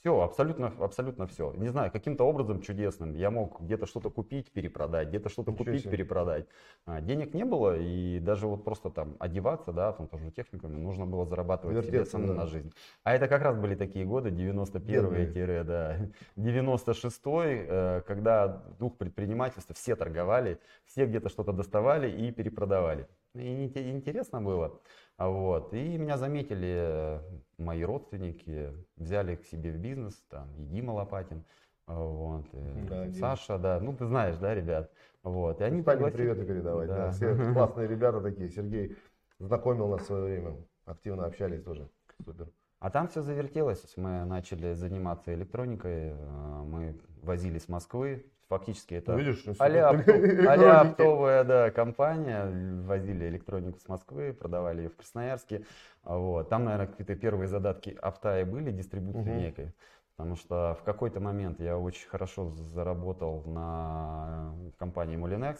Все, 0.00 0.20
абсолютно, 0.20 0.72
абсолютно 0.78 1.26
все. 1.26 1.52
Не 1.54 1.68
знаю, 1.68 1.90
каким-то 1.90 2.22
образом 2.22 2.60
чудесным 2.60 3.14
я 3.14 3.32
мог 3.32 3.60
где-то 3.60 3.86
что-то 3.86 4.10
купить, 4.10 4.52
перепродать, 4.52 5.08
где-то 5.08 5.28
что-то 5.28 5.52
купить, 5.52 5.82
себе. 5.82 5.90
перепродать. 5.90 6.46
А, 6.86 7.00
денег 7.00 7.34
не 7.34 7.44
было, 7.44 7.76
и 7.76 8.20
даже 8.20 8.46
вот 8.46 8.64
просто 8.64 8.90
там 8.90 9.16
одеваться, 9.18 9.72
да, 9.72 9.92
там 9.92 10.06
тоже 10.06 10.30
техниками, 10.30 10.76
нужно 10.76 11.04
было 11.04 11.26
зарабатывать 11.26 11.84
себе 11.84 12.04
самому 12.04 12.28
да. 12.28 12.34
на 12.34 12.46
жизнь. 12.46 12.72
А 13.02 13.14
это 13.14 13.26
как 13.26 13.42
раз 13.42 13.56
были 13.56 13.74
такие 13.74 14.04
годы, 14.04 14.30
91-е, 14.30 15.64
да, 15.64 15.98
96-й, 16.36 17.66
э, 17.68 18.02
когда 18.06 18.62
дух 18.78 18.96
предпринимательства, 18.98 19.74
все 19.74 19.96
торговали, 19.96 20.60
все 20.84 21.06
где-то 21.06 21.28
что-то 21.28 21.52
доставали 21.52 22.08
и 22.08 22.30
перепродавали. 22.30 23.08
И 23.34 23.66
интересно 23.66 24.40
было. 24.40 24.80
Вот. 25.18 25.74
И 25.74 25.98
меня 25.98 26.16
заметили 26.16 26.74
э, 26.78 27.20
мои 27.58 27.82
родственники, 27.82 28.72
взяли 28.96 29.34
к 29.34 29.44
себе 29.44 29.72
в 29.72 29.78
бизнес, 29.78 30.14
там, 30.30 30.48
и 30.56 30.64
Дима 30.64 30.92
Лопатин, 30.92 31.44
вот, 31.86 32.44
и 32.52 32.86
да, 32.88 33.10
Саша, 33.14 33.58
да, 33.58 33.80
ну 33.80 33.96
ты 33.96 34.06
знаешь, 34.06 34.36
да, 34.36 34.54
ребят, 34.54 34.92
вот, 35.22 35.60
и 35.60 35.64
они 35.64 35.82
пригласили... 35.82 36.18
привет 36.18 36.46
передавать, 36.46 36.88
да. 36.88 37.06
да, 37.06 37.10
все 37.10 37.34
классные 37.52 37.88
ребята 37.88 38.20
такие, 38.20 38.48
Сергей 38.48 38.96
знакомил 39.38 39.88
нас 39.88 40.02
в 40.02 40.06
свое 40.06 40.24
время, 40.24 40.56
активно 40.84 41.24
общались 41.24 41.62
тоже, 41.62 41.88
супер. 42.24 42.48
А 42.78 42.90
там 42.90 43.08
все 43.08 43.22
завертелось, 43.22 43.96
мы 43.96 44.24
начали 44.24 44.74
заниматься 44.74 45.34
электроникой, 45.34 46.10
э, 46.10 46.62
мы 46.64 47.00
возили 47.22 47.58
с 47.58 47.68
Москвы 47.68 48.30
фактически 48.48 48.94
это 48.94 49.12
ну, 49.12 49.18
Видишь, 49.18 49.44
а-ля, 49.58 49.90
а 49.90 50.80
оптовая 50.80 51.44
да, 51.44 51.70
компания, 51.70 52.82
возили 52.82 53.28
электронику 53.28 53.78
с 53.78 53.88
Москвы, 53.88 54.32
продавали 54.32 54.82
ее 54.82 54.88
в 54.88 54.96
Красноярске. 54.96 55.64
Вот. 56.04 56.48
Там, 56.48 56.64
наверное, 56.64 56.86
какие-то 56.86 57.14
первые 57.14 57.48
задатки 57.48 57.96
опта 58.00 58.40
и 58.40 58.44
были, 58.44 58.70
дистрибуции 58.70 59.30
угу. 59.30 59.40
некой. 59.40 59.72
Потому 60.16 60.36
что 60.36 60.76
в 60.80 60.84
какой-то 60.84 61.20
момент 61.20 61.60
я 61.60 61.78
очень 61.78 62.08
хорошо 62.08 62.50
заработал 62.50 63.44
на 63.44 64.52
компании 64.78 65.16
Molinex. 65.16 65.58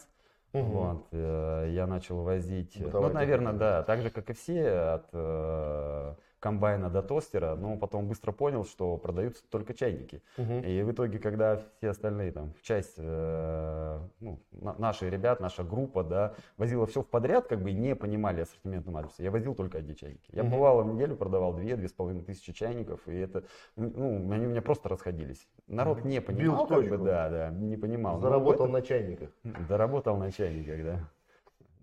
Угу. 0.51 0.63
Вот, 0.63 1.07
э, 1.11 1.69
я 1.71 1.85
начал 1.85 2.23
возить, 2.23 2.81
Бытовая 2.81 3.09
ну, 3.09 3.13
наверное, 3.13 3.53
да, 3.53 3.83
так 3.83 4.01
же, 4.01 4.09
как 4.09 4.31
и 4.31 4.33
все, 4.33 4.67
от 4.95 5.05
э, 5.13 6.15
комбайна 6.39 6.89
до 6.89 7.01
тостера, 7.01 7.55
но 7.55 7.77
потом 7.77 8.07
быстро 8.07 8.31
понял, 8.31 8.65
что 8.65 8.97
продаются 8.97 9.43
только 9.49 9.73
чайники. 9.73 10.21
Угу. 10.37 10.53
И 10.53 10.81
в 10.83 10.91
итоге, 10.91 11.19
когда 11.19 11.61
все 11.77 11.89
остальные 11.89 12.31
там, 12.31 12.53
часть, 12.61 12.95
э, 12.97 13.99
ну, 14.19 14.39
на, 14.51 14.73
наши 14.77 15.09
ребят, 15.09 15.39
наша 15.39 15.63
группа, 15.63 16.03
да, 16.03 16.33
возила 16.57 16.85
все 16.85 17.01
в 17.01 17.07
подряд, 17.07 17.47
как 17.47 17.61
бы 17.61 17.71
не 17.71 17.95
понимали 17.95 18.41
ассортиментного 18.41 18.99
адреса, 18.99 19.23
я 19.23 19.31
возил 19.31 19.53
только 19.53 19.79
одни 19.79 19.95
чайники. 19.95 20.29
Я 20.31 20.43
угу. 20.43 20.51
бывало 20.51 20.83
в 20.83 20.93
неделю 20.93 21.15
продавал 21.15 21.53
две, 21.53 21.75
две 21.75 21.87
с 21.87 21.93
половиной 21.93 22.23
тысячи 22.23 22.53
чайников, 22.53 23.07
и 23.07 23.15
это, 23.15 23.43
ну, 23.75 24.31
они 24.31 24.47
у 24.47 24.49
меня 24.49 24.61
просто 24.61 24.89
расходились. 24.89 25.47
Народ 25.67 26.05
не 26.05 26.21
понимал, 26.21 26.67
как 26.67 26.87
бы, 26.87 26.97
да, 26.97 27.29
да, 27.29 27.49
не 27.49 27.75
понимал. 27.77 28.19
Заработал 28.19 28.65
это, 28.65 28.73
на 28.73 28.81
чайниках. 28.81 29.29
Заработал 29.67 30.17
на 30.17 30.31
чайниках, 30.31 30.83
да. 30.83 31.09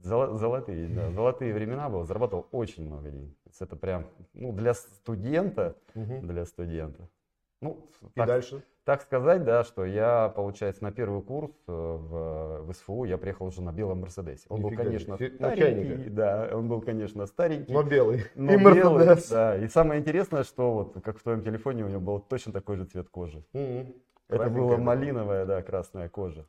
Золотые, 0.02 0.88
да, 0.88 1.10
золотые 1.10 1.52
времена 1.52 1.88
было, 1.88 2.04
зарабатывал 2.04 2.46
очень 2.52 2.86
много 2.86 3.10
денег. 3.10 3.34
Это 3.60 3.76
прям, 3.76 4.06
ну, 4.34 4.52
для 4.52 4.74
студента, 4.74 5.76
угу. 5.94 6.20
для 6.22 6.44
студента. 6.44 7.08
Ну, 7.60 7.88
и 8.14 8.18
так, 8.18 8.26
дальше? 8.26 8.62
Так 8.84 9.02
сказать, 9.02 9.42
да, 9.44 9.64
что 9.64 9.84
я, 9.84 10.28
получается, 10.28 10.84
на 10.84 10.92
первый 10.92 11.22
курс 11.22 11.50
э, 11.66 11.72
в, 11.72 12.62
в 12.62 12.72
СФУ 12.74 13.04
я 13.04 13.18
приехал 13.18 13.46
уже 13.46 13.62
на 13.62 13.72
белом 13.72 14.02
Мерседесе. 14.02 14.46
Он 14.48 14.60
Нифига 14.60 14.82
был, 14.82 14.84
конечно, 14.84 15.16
старенький, 15.16 16.10
да, 16.10 16.50
он 16.52 16.68
был, 16.68 16.80
конечно, 16.80 17.26
старенький. 17.26 17.72
Но 17.72 17.82
белый. 17.82 18.24
Но 18.34 18.52
и 18.52 18.56
белый, 18.58 19.06
Мерседес. 19.06 19.30
Да, 19.30 19.56
и 19.56 19.66
самое 19.68 20.00
интересное, 20.00 20.44
что 20.44 20.72
вот, 20.72 21.02
как 21.02 21.18
в 21.18 21.22
твоем 21.22 21.42
телефоне, 21.42 21.84
у 21.84 21.88
него 21.88 22.00
был 22.00 22.20
точно 22.20 22.52
такой 22.52 22.76
же 22.76 22.84
цвет 22.84 23.08
кожи. 23.08 23.44
Угу. 23.54 23.94
Это 24.28 24.50
была 24.50 24.76
малиновая, 24.76 25.46
да, 25.46 25.62
красная 25.62 26.08
кожа. 26.08 26.44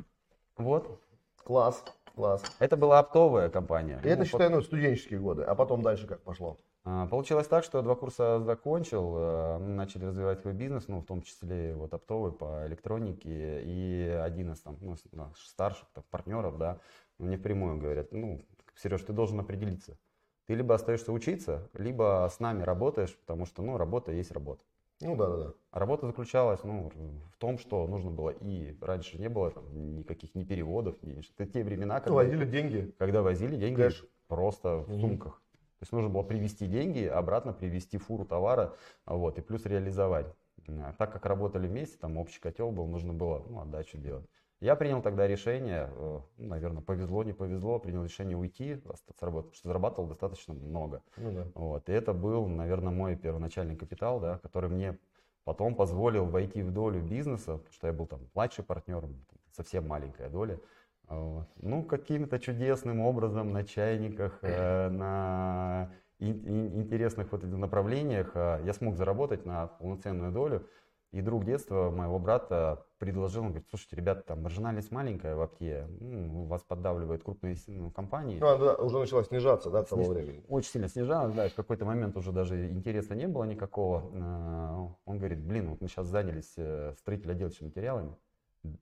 Вот. 0.57 0.99
Класс. 1.43 1.83
Класс. 2.15 2.43
Это 2.59 2.77
была 2.77 2.99
оптовая 2.99 3.49
компания. 3.49 3.99
И 4.03 4.07
ну, 4.07 4.11
это, 4.11 4.25
считай, 4.25 4.49
ну, 4.49 4.61
студенческие 4.61 5.19
годы. 5.19 5.43
А 5.43 5.53
потом 5.53 5.83
дальше 5.83 6.07
как 6.07 6.21
пошло? 6.21 6.57
А, 6.89 7.05
получилось 7.05 7.47
так, 7.47 7.65
что 7.65 7.79
я 7.79 7.83
два 7.83 7.95
курса 7.95 8.39
закончил, 8.39 9.13
э, 9.17 9.57
начали 9.57 10.05
развивать 10.05 10.39
свой 10.39 10.53
бизнес, 10.53 10.87
ну, 10.87 11.01
в 11.01 11.05
том 11.05 11.21
числе 11.21 11.75
вот 11.75 11.93
оптовый 11.93 12.31
по 12.31 12.65
электронике, 12.65 13.61
и 13.61 14.07
один 14.07 14.53
из 14.53 14.61
там, 14.61 14.77
ну, 14.79 14.95
старших 15.35 15.85
там, 15.93 16.05
партнеров, 16.09 16.57
да, 16.57 16.79
мне 17.17 17.35
впрямую 17.35 17.77
говорят, 17.77 18.13
ну, 18.13 18.41
Сереж, 18.77 19.01
ты 19.01 19.11
должен 19.11 19.37
определиться. 19.37 19.97
Ты 20.45 20.55
либо 20.55 20.75
остаешься 20.75 21.11
учиться, 21.11 21.69
либо 21.73 22.25
с 22.31 22.39
нами 22.39 22.63
работаешь, 22.63 23.13
потому 23.17 23.45
что, 23.45 23.63
ну, 23.63 23.75
работа 23.75 24.13
есть 24.13 24.31
работа. 24.31 24.63
Ну 25.01 25.17
да, 25.17 25.27
да, 25.27 25.37
да. 25.37 25.53
Работа 25.71 26.07
заключалась 26.07 26.63
ну, 26.63 26.89
в 27.33 27.37
том, 27.37 27.57
что 27.57 27.85
нужно 27.85 28.11
было 28.11 28.29
и 28.29 28.77
раньше 28.79 29.17
не 29.17 29.27
было 29.27 29.51
там, 29.51 29.97
никаких 29.97 30.33
ни 30.35 30.45
переводов, 30.45 30.95
ни 31.03 31.19
это 31.19 31.51
те 31.51 31.65
времена, 31.65 31.99
когда 31.99 32.15
возили 32.15 32.45
деньги, 32.45 32.95
когда 32.97 33.21
возили 33.21 33.57
деньги 33.57 33.75
Кэш. 33.75 34.05
просто 34.29 34.85
в 34.87 35.01
сумках. 35.01 35.41
То 35.79 35.83
есть 35.83 35.91
нужно 35.91 36.09
было 36.09 36.23
привезти 36.23 36.65
деньги, 36.65 37.05
обратно 37.05 37.53
привезти 37.53 37.97
фуру 37.97 38.25
товара, 38.25 38.75
вот, 39.05 39.37
и 39.37 39.41
плюс 39.41 39.65
реализовать. 39.65 40.27
А 40.67 40.93
так 40.97 41.13
как 41.13 41.25
работали 41.25 41.67
вместе, 41.67 41.97
там 41.97 42.17
общий 42.17 42.39
котел 42.39 42.71
был, 42.71 42.87
нужно 42.87 43.13
было 43.13 43.43
ну, 43.47 43.61
отдачу 43.61 43.97
делать. 43.97 44.25
Я 44.59 44.75
принял 44.75 45.03
тогда 45.03 45.27
решение, 45.27 45.87
э, 45.91 46.19
ну, 46.37 46.47
наверное, 46.47 46.81
повезло, 46.81 47.23
не 47.23 47.33
повезло, 47.33 47.77
принял 47.77 48.03
решение 48.03 48.35
уйти, 48.35 48.81
остаться 48.89 49.25
работать, 49.25 49.51
потому 49.51 49.59
что 49.59 49.67
зарабатывал 49.67 50.07
достаточно 50.07 50.55
много. 50.55 51.03
Ну, 51.15 51.31
да. 51.31 51.47
вот, 51.53 51.87
и 51.89 51.93
это 51.93 52.13
был, 52.13 52.47
наверное, 52.47 52.91
мой 52.91 53.15
первоначальный 53.15 53.75
капитал, 53.75 54.19
да, 54.19 54.39
который 54.39 54.71
мне 54.71 54.97
потом 55.43 55.75
позволил 55.75 56.25
войти 56.25 56.63
в 56.63 56.71
долю 56.71 57.03
бизнеса, 57.03 57.57
потому 57.57 57.71
что 57.71 57.87
я 57.87 57.93
был 57.93 58.07
там 58.07 58.21
младший 58.33 58.63
партнером, 58.63 59.23
совсем 59.51 59.87
маленькая 59.87 60.29
доля. 60.29 60.59
Вот. 61.07 61.47
Ну, 61.61 61.83
каким-то 61.83 62.39
чудесным 62.39 63.01
образом 63.01 63.51
на 63.51 63.63
чайниках, 63.63 64.39
э, 64.41 64.89
на 64.89 65.91
интересных 66.19 67.31
вот 67.31 67.43
направлениях 67.43 68.31
э, 68.33 68.61
я 68.65 68.73
смог 68.73 68.97
заработать 68.97 69.45
на 69.45 69.67
полноценную 69.67 70.31
долю. 70.31 70.67
И 71.13 71.21
друг 71.21 71.45
детства 71.45 71.89
моего 71.89 72.19
брата 72.19 72.85
предложил, 72.97 73.43
он 73.43 73.49
говорит, 73.49 73.67
слушайте, 73.69 73.95
ребята, 73.95 74.23
там 74.23 74.43
маржинальность 74.43 74.91
маленькая 74.91 75.35
в 75.35 75.41
апте, 75.41 75.87
ну, 76.01 76.45
вас 76.45 76.63
поддавливают 76.63 77.23
крупные 77.23 77.55
ну, 77.67 77.91
компании. 77.91 78.39
Ну, 78.39 78.57
да, 78.57 78.75
уже 78.75 78.99
начала 78.99 79.23
снижаться, 79.23 79.69
да, 79.69 79.83
к 79.83 79.87
тому 79.87 80.09
времени? 80.09 80.43
Очень 80.49 80.71
сильно 80.71 80.89
снижалась, 80.89 81.33
да, 81.33 81.47
в 81.47 81.55
какой-то 81.55 81.85
момент 81.85 82.17
уже 82.17 82.33
даже 82.33 82.69
интереса 82.69 83.15
не 83.15 83.25
было 83.27 83.45
никакого. 83.45 84.11
Э, 84.13 84.89
он 85.05 85.17
говорит, 85.17 85.39
блин, 85.39 85.69
вот 85.69 85.79
мы 85.79 85.87
сейчас 85.87 86.07
занялись 86.07 86.53
э, 86.57 86.93
строительно-отделочными 86.99 87.69
материалами, 87.69 88.17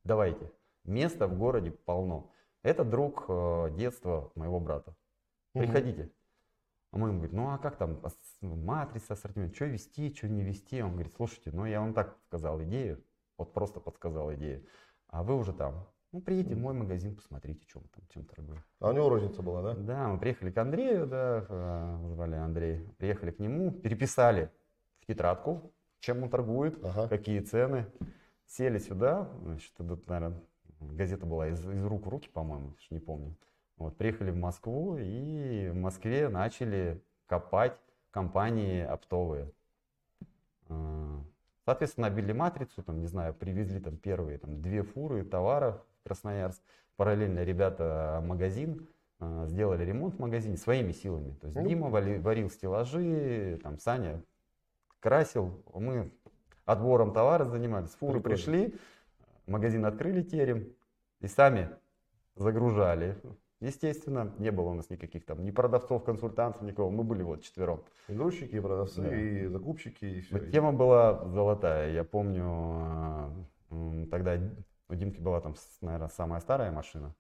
давайте, 0.03 0.51
места 0.85 1.27
в 1.27 1.37
городе 1.37 1.71
полно. 1.71 2.31
Это 2.63 2.83
друг 2.83 3.25
э, 3.27 3.69
детства 3.75 4.31
моего 4.35 4.59
брата. 4.59 4.95
Приходите. 5.53 6.03
Угу. 6.03 6.11
А 6.91 6.97
мы 6.97 7.09
ему 7.09 7.17
говорим, 7.19 7.35
ну 7.35 7.49
а 7.49 7.57
как 7.57 7.75
там 7.75 8.01
матрица, 8.41 9.13
ассортимент, 9.13 9.53
что 9.53 9.65
вести, 9.65 10.13
что 10.15 10.29
не 10.29 10.43
вести? 10.43 10.81
Он 10.81 10.93
говорит, 10.93 11.13
слушайте, 11.13 11.51
ну 11.51 11.65
я 11.65 11.81
вам 11.81 11.93
так 11.93 12.17
сказал 12.27 12.61
идею, 12.63 13.03
вот 13.37 13.53
просто 13.53 13.79
подсказал 13.79 14.33
идею, 14.33 14.65
а 15.07 15.23
вы 15.23 15.35
уже 15.35 15.53
там. 15.53 15.87
Ну, 16.13 16.21
приедете 16.21 16.55
в 16.55 16.59
мой 16.59 16.73
магазин, 16.73 17.13
посмотрите, 17.13 17.65
чем 17.65 17.83
там, 17.89 18.01
чем 18.07 18.23
торгую. 18.23 18.63
А 18.79 18.91
у 18.91 18.93
него 18.93 19.09
розница 19.09 19.41
была, 19.41 19.61
да? 19.61 19.73
Да, 19.73 20.07
мы 20.07 20.17
приехали 20.17 20.49
к 20.49 20.57
Андрею, 20.57 21.05
да, 21.07 21.45
э, 21.49 22.07
звали 22.13 22.35
Андрей. 22.35 22.87
Приехали 22.97 23.31
к 23.31 23.39
нему, 23.39 23.71
переписали 23.71 24.49
в 25.01 25.07
тетрадку, 25.07 25.73
чем 25.99 26.23
он 26.23 26.29
торгует, 26.29 26.81
ага. 26.85 27.09
какие 27.09 27.41
цены. 27.41 27.87
Сели 28.45 28.77
сюда, 28.77 29.29
значит, 29.41 29.73
тут, 29.75 30.07
наверное, 30.07 30.41
газета 30.79 31.25
была 31.25 31.49
из, 31.49 31.59
из 31.59 31.85
рук 31.85 32.05
в 32.05 32.09
руки, 32.09 32.29
по-моему, 32.29 32.73
не 32.89 32.99
помню. 32.99 33.35
Вот, 33.77 33.97
приехали 33.97 34.31
в 34.31 34.37
Москву 34.37 34.97
и 34.97 35.69
в 35.69 35.75
Москве 35.75 36.29
начали 36.29 37.01
копать 37.27 37.77
компании 38.11 38.81
оптовые. 38.81 39.51
А, 40.69 41.21
соответственно, 41.65 42.09
набили 42.09 42.31
матрицу, 42.31 42.83
там, 42.83 42.99
не 42.99 43.07
знаю, 43.07 43.33
привезли 43.33 43.79
там 43.79 43.97
первые 43.97 44.37
там, 44.37 44.61
две 44.61 44.83
фуры 44.83 45.23
товаров 45.25 45.81
в 45.99 46.07
Красноярск. 46.07 46.61
Параллельно 46.95 47.43
ребята 47.43 48.23
магазин, 48.25 48.87
а, 49.19 49.47
сделали 49.47 49.83
ремонт 49.83 50.15
в 50.15 50.19
магазине 50.19 50.55
своими 50.55 50.93
силами. 50.93 51.33
То 51.41 51.47
есть 51.47 51.61
Дима 51.61 51.89
варил 51.89 52.49
стеллажи, 52.49 53.59
там 53.61 53.79
Саня 53.79 54.23
красил, 54.99 55.61
мы 55.73 56.11
отбором 56.65 57.13
товара 57.13 57.45
занимались. 57.45 57.91
Фуры 57.91 58.19
пришли, 58.19 58.73
магазин 59.47 59.85
открыли 59.85 60.21
терем 60.23 60.73
и 61.21 61.27
сами 61.27 61.69
загружали. 62.35 63.17
Естественно, 63.61 64.33
не 64.37 64.51
было 64.51 64.69
у 64.69 64.73
нас 64.73 64.89
никаких 64.89 65.25
там 65.25 65.43
ни 65.43 65.51
продавцов, 65.51 66.03
консультантов, 66.03 66.61
никого. 66.61 66.89
Мы 66.91 67.03
были 67.03 67.23
вот 67.23 67.41
четвером. 67.41 67.83
И 68.09 68.13
грузчики, 68.13 68.55
и 68.55 68.59
продавцы, 68.59 69.01
Да. 69.01 69.15
и 69.15 69.47
закупщики, 69.47 70.05
и 70.05 70.21
все. 70.21 70.51
Тема 70.51 70.73
была 70.73 71.25
золотая. 71.29 71.91
Я 71.93 72.03
помню, 72.03 73.47
тогда 74.11 74.37
у 74.89 74.95
Димки 74.95 75.19
была 75.19 75.41
там, 75.41 75.55
наверное, 75.81 76.09
самая 76.09 76.41
старая 76.41 76.71
машина. 76.71 77.15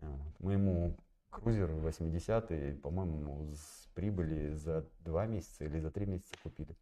Э, 0.00 0.06
Мы 0.38 0.52
ему 0.52 0.96
крузер 1.30 1.70
80-й, 1.70 2.76
по-моему, 2.76 3.50
с 3.52 3.88
прибыли 3.94 4.54
за 4.54 4.86
два 5.00 5.26
месяца 5.26 5.64
или 5.64 5.80
за 5.80 5.90
три 5.90 6.06
месяца 6.06 6.34
купили. 6.42 6.76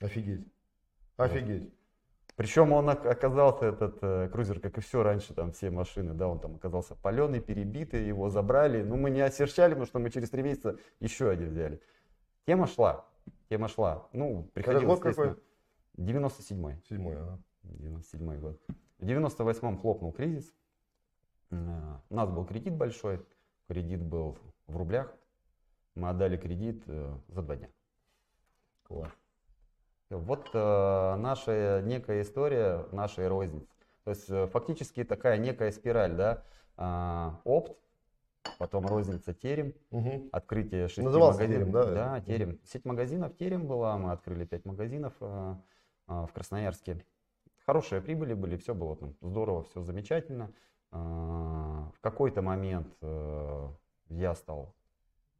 Офигеть. 0.00 0.46
Офигеть. 1.16 1.72
Причем 2.36 2.72
он 2.72 2.88
ок- 2.90 3.06
оказался, 3.06 3.66
этот 3.66 3.98
э, 4.02 4.28
крузер, 4.28 4.60
как 4.60 4.76
и 4.76 4.80
все 4.82 5.02
раньше, 5.02 5.32
там 5.32 5.52
все 5.52 5.70
машины, 5.70 6.12
да, 6.12 6.28
он 6.28 6.38
там 6.38 6.56
оказался 6.56 6.94
паленый, 6.94 7.40
перебитый, 7.40 8.06
его 8.06 8.28
забрали. 8.28 8.82
Ну, 8.82 8.96
мы 8.96 9.10
не 9.10 9.22
осерчали, 9.22 9.70
потому 9.70 9.86
что 9.86 9.98
мы 9.98 10.10
через 10.10 10.28
три 10.28 10.42
месяца 10.42 10.78
еще 11.00 11.30
один 11.30 11.50
взяли. 11.50 11.80
Тема 12.46 12.66
шла, 12.66 13.06
тема 13.48 13.68
шла. 13.68 14.06
Ну, 14.12 14.50
приходилось, 14.52 14.86
год 14.86 15.00
какой? 15.00 15.28
естественно, 15.96 16.68
97-й. 16.68 16.82
Седьмой, 16.88 17.16
ага. 17.16 17.38
97 17.62 18.38
год. 18.38 18.60
В 18.98 19.04
98-м 19.04 19.78
хлопнул 19.78 20.12
кризис. 20.12 20.54
Э, 21.50 21.96
У 22.10 22.14
нас 22.14 22.28
был 22.28 22.44
кредит 22.44 22.74
большой. 22.74 23.24
Кредит 23.68 24.02
был 24.02 24.36
в 24.66 24.76
рублях. 24.76 25.12
Мы 25.94 26.10
отдали 26.10 26.36
кредит 26.36 26.82
э, 26.86 27.16
за 27.28 27.42
два 27.42 27.56
дня. 27.56 27.70
Класс. 28.82 29.10
Вот 30.10 30.50
э, 30.52 31.16
наша 31.16 31.82
некая 31.84 32.22
история 32.22 32.86
нашей 32.92 33.26
розницы. 33.28 33.66
То 34.04 34.10
есть 34.10 34.30
э, 34.30 34.46
фактически 34.46 35.02
такая 35.04 35.36
некая 35.38 35.72
спираль, 35.72 36.14
да, 36.14 36.44
А, 36.78 37.40
опт, 37.44 37.76
потом 38.58 38.86
розница 38.86 39.32
терем, 39.32 39.72
Мгм. 39.90 40.28
открытие 40.30 40.88
шести 40.88 41.02
Назывался 41.02 41.40
магазинов. 41.40 41.68
«Терем», 41.68 41.72
да? 41.72 41.94
Да, 41.94 42.20
терем. 42.20 42.58
Сеть 42.64 42.84
магазинов 42.84 43.34
терем 43.36 43.66
была, 43.66 43.96
мы 43.96 44.12
открыли 44.12 44.44
пять 44.44 44.64
магазинов 44.66 45.14
э, 45.20 45.54
э, 46.08 46.26
в 46.28 46.32
Красноярске. 46.32 47.04
Хорошие 47.64 48.00
прибыли 48.00 48.34
были, 48.34 48.56
все 48.58 48.74
было 48.74 48.94
там 48.94 49.14
здорово, 49.22 49.64
все 49.64 49.82
замечательно. 49.82 50.52
Э, 50.92 50.96
В 50.98 52.00
какой-то 52.00 52.42
момент 52.42 52.94
э, 53.00 53.68
я 54.10 54.34
стал, 54.34 54.74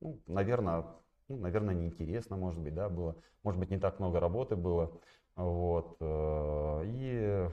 ну, 0.01 0.19
наверное, 0.27 0.87
ну, 1.29 1.37
наверное, 1.37 1.75
неинтересно, 1.75 2.37
может 2.37 2.61
быть, 2.61 2.75
да, 2.75 2.89
было. 2.89 3.17
Может 3.43 3.61
быть, 3.61 3.71
не 3.71 3.79
так 3.79 3.99
много 3.99 4.21
работы 4.21 4.57
было. 4.57 4.93
Вот. 5.37 5.97
э, 6.01 6.83
И 6.87 7.49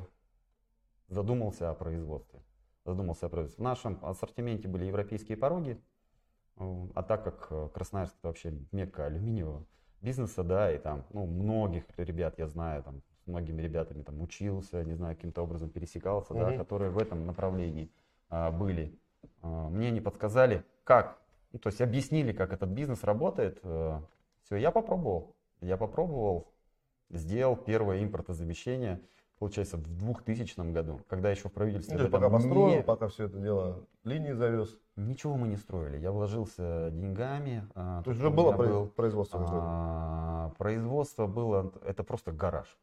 задумался 1.10 1.70
о 1.70 1.74
производстве. 1.74 2.42
Задумался 2.86 3.28
о 3.28 3.30
производстве. 3.30 3.62
В 3.62 3.66
нашем 3.66 4.00
ассортименте 4.04 4.68
были 4.68 4.86
европейские 4.86 5.38
пороги, 5.38 5.80
э, 6.58 6.88
а 6.96 7.04
так 7.04 7.24
как 7.24 7.48
э, 7.52 7.70
Красноярск 7.74 8.16
это 8.20 8.28
вообще 8.28 8.54
мекка 8.72 9.06
алюминиевого 9.06 9.66
бизнеса, 10.02 10.44
да, 10.44 10.72
и 10.72 10.78
там, 10.78 11.06
ну, 11.12 11.26
многих 11.26 11.86
ребят 11.98 12.38
я 12.38 12.48
знаю, 12.48 12.84
там, 12.84 13.02
с 13.24 13.28
многими 13.28 13.62
ребятами 13.62 14.04
там 14.04 14.22
учился, 14.22 14.84
не 14.84 14.94
знаю, 14.96 15.16
каким-то 15.16 15.42
образом 15.42 15.70
пересекался, 15.70 16.34
да, 16.34 16.50
Мгм. 16.50 16.58
которые 16.58 16.92
в 16.92 16.98
этом 16.98 17.26
направлении 17.26 17.90
а, 18.30 18.52
были. 18.52 19.00
А, 19.42 19.70
мне 19.70 19.92
не 19.92 20.02
подсказали, 20.02 20.66
как, 20.84 21.23
ну, 21.54 21.60
то 21.60 21.68
есть 21.70 21.80
объяснили, 21.82 22.34
как 22.34 22.52
этот 22.52 22.70
бизнес 22.70 23.04
работает. 23.04 23.60
все, 24.44 24.56
я 24.58 24.72
попробовал. 24.72 25.36
Я 25.62 25.78
попробовал, 25.78 26.52
сделал 27.10 27.56
первое 27.56 28.04
импортозамещение, 28.04 29.00
получается, 29.40 29.78
в 29.78 29.88
2000 29.88 30.72
году, 30.72 31.00
когда 31.08 31.30
еще 31.30 31.48
в 31.48 31.54
правительстве 31.54 31.98
Ну, 31.98 32.10
пока 32.10 32.30
построил, 32.30 32.68
не- 32.78 32.84
пока 32.84 33.08
все 33.08 33.26
это 33.26 33.40
дело 33.40 33.86
линии 34.04 34.34
завез. 34.34 34.78
Ничего 34.96 35.38
мы 35.38 35.48
не 35.48 35.58
строили. 35.58 35.98
Я 35.98 36.12
вложился 36.12 36.90
деньгами. 36.92 37.68
а, 37.76 38.04
То 38.04 38.12
есть 38.12 38.20
уже 38.22 38.30
было 38.30 38.52
был, 38.52 38.88
производство 38.88 39.40
а, 39.50 40.52
производство 40.58 41.28
было, 41.28 41.72
это 41.86 42.04
просто 42.04 42.32
гараж. 42.32 42.78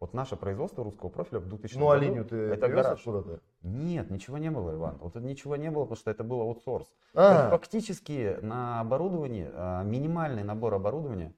Вот 0.00 0.12
наше 0.12 0.36
производство 0.36 0.82
русского 0.84 1.08
профиля 1.08 1.38
в 1.40 1.48
2000 1.48 1.78
Ну, 1.78 1.88
а 1.90 1.94
году, 1.94 2.04
линию 2.06 2.24
ты 2.24 2.36
это 2.36 2.66
привез 2.66 2.84
гараж. 2.84 2.98
откуда-то? 2.98 3.40
Нет, 3.62 4.10
ничего 4.10 4.38
не 4.38 4.50
было, 4.50 4.74
Иван. 4.74 4.98
Вот 5.00 5.14
ничего 5.16 5.56
не 5.56 5.70
было, 5.70 5.84
потому 5.84 5.96
что 5.96 6.10
это 6.10 6.24
был 6.24 6.40
аутсорс. 6.42 6.92
А, 7.14 7.38
есть 7.38 7.50
Фактически 7.50 8.38
на 8.42 8.80
оборудовании, 8.80 9.48
а, 9.52 9.82
минимальный 9.84 10.42
набор 10.42 10.74
оборудования, 10.74 11.32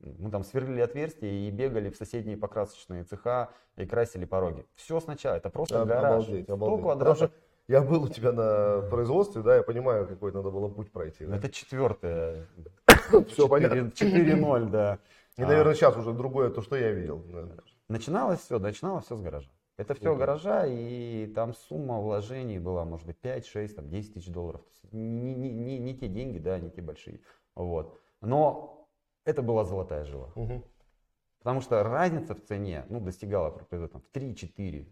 мы 0.00 0.30
там 0.30 0.44
сверлили 0.44 0.80
отверстия 0.80 1.30
и 1.30 1.50
бегали 1.50 1.90
в 1.90 1.96
соседние 1.96 2.36
покрасочные 2.36 3.04
цеха 3.04 3.50
и 3.76 3.84
красили 3.86 4.24
пороги. 4.24 4.64
Все 4.76 5.00
сначала, 5.00 5.36
это 5.36 5.50
просто 5.50 5.82
об- 5.82 5.88
гараж. 5.88 6.24
обалдеть, 6.24 6.44
100 6.44 6.52
обалдеть. 6.54 6.76
Потому 6.84 6.94
квадратов. 6.96 7.16
что 7.16 7.30
я 7.68 7.80
был 7.82 8.04
у 8.04 8.08
тебя 8.08 8.32
на 8.32 8.82
производстве, 8.88 9.42
да, 9.42 9.56
я 9.56 9.62
понимаю, 9.62 10.06
какой 10.06 10.32
надо 10.32 10.50
было 10.50 10.68
путь 10.68 10.92
пройти. 10.92 11.24
да. 11.26 11.36
Это 11.36 11.50
четвертое. 11.50 12.46
Все 13.28 13.48
понятно. 13.48 13.90
4-0, 13.90 14.70
да. 14.70 14.98
И, 15.38 15.42
А, 15.42 15.46
наверное, 15.46 15.74
сейчас 15.74 15.96
уже 15.96 16.12
другое, 16.12 16.48
то, 16.50 16.62
что 16.62 16.76
я 16.76 16.92
видел. 16.92 17.22
Начиналось 17.88 18.40
все, 18.40 18.58
начиналось 18.58 19.04
все 19.04 19.16
с 19.16 19.20
гаража. 19.20 19.50
Это 19.76 19.94
все 19.94 20.04
Круто. 20.04 20.18
гаража, 20.20 20.66
и 20.66 21.26
там 21.34 21.54
сумма 21.54 22.00
вложений 22.00 22.58
была, 22.58 22.84
может 22.84 23.06
быть, 23.06 23.18
5, 23.18 23.46
6, 23.46 23.76
там, 23.76 23.88
10 23.90 24.14
тысяч 24.14 24.28
долларов. 24.28 24.62
Не, 24.90 25.34
не, 25.34 25.50
не, 25.50 25.78
не 25.78 25.96
те 25.96 26.08
деньги, 26.08 26.38
да, 26.38 26.58
не 26.58 26.70
те 26.70 26.80
большие. 26.80 27.20
Вот. 27.54 28.00
Но 28.22 28.88
это 29.24 29.42
была 29.42 29.64
золотая 29.64 30.04
жила. 30.04 30.32
Мгм. 30.34 30.64
Потому 31.38 31.60
что 31.60 31.82
разница 31.82 32.34
в 32.34 32.42
цене 32.42 32.86
ну, 32.88 33.00
достигала 33.00 33.50
там, 33.52 34.00
в 34.00 34.16
3-4. 34.16 34.88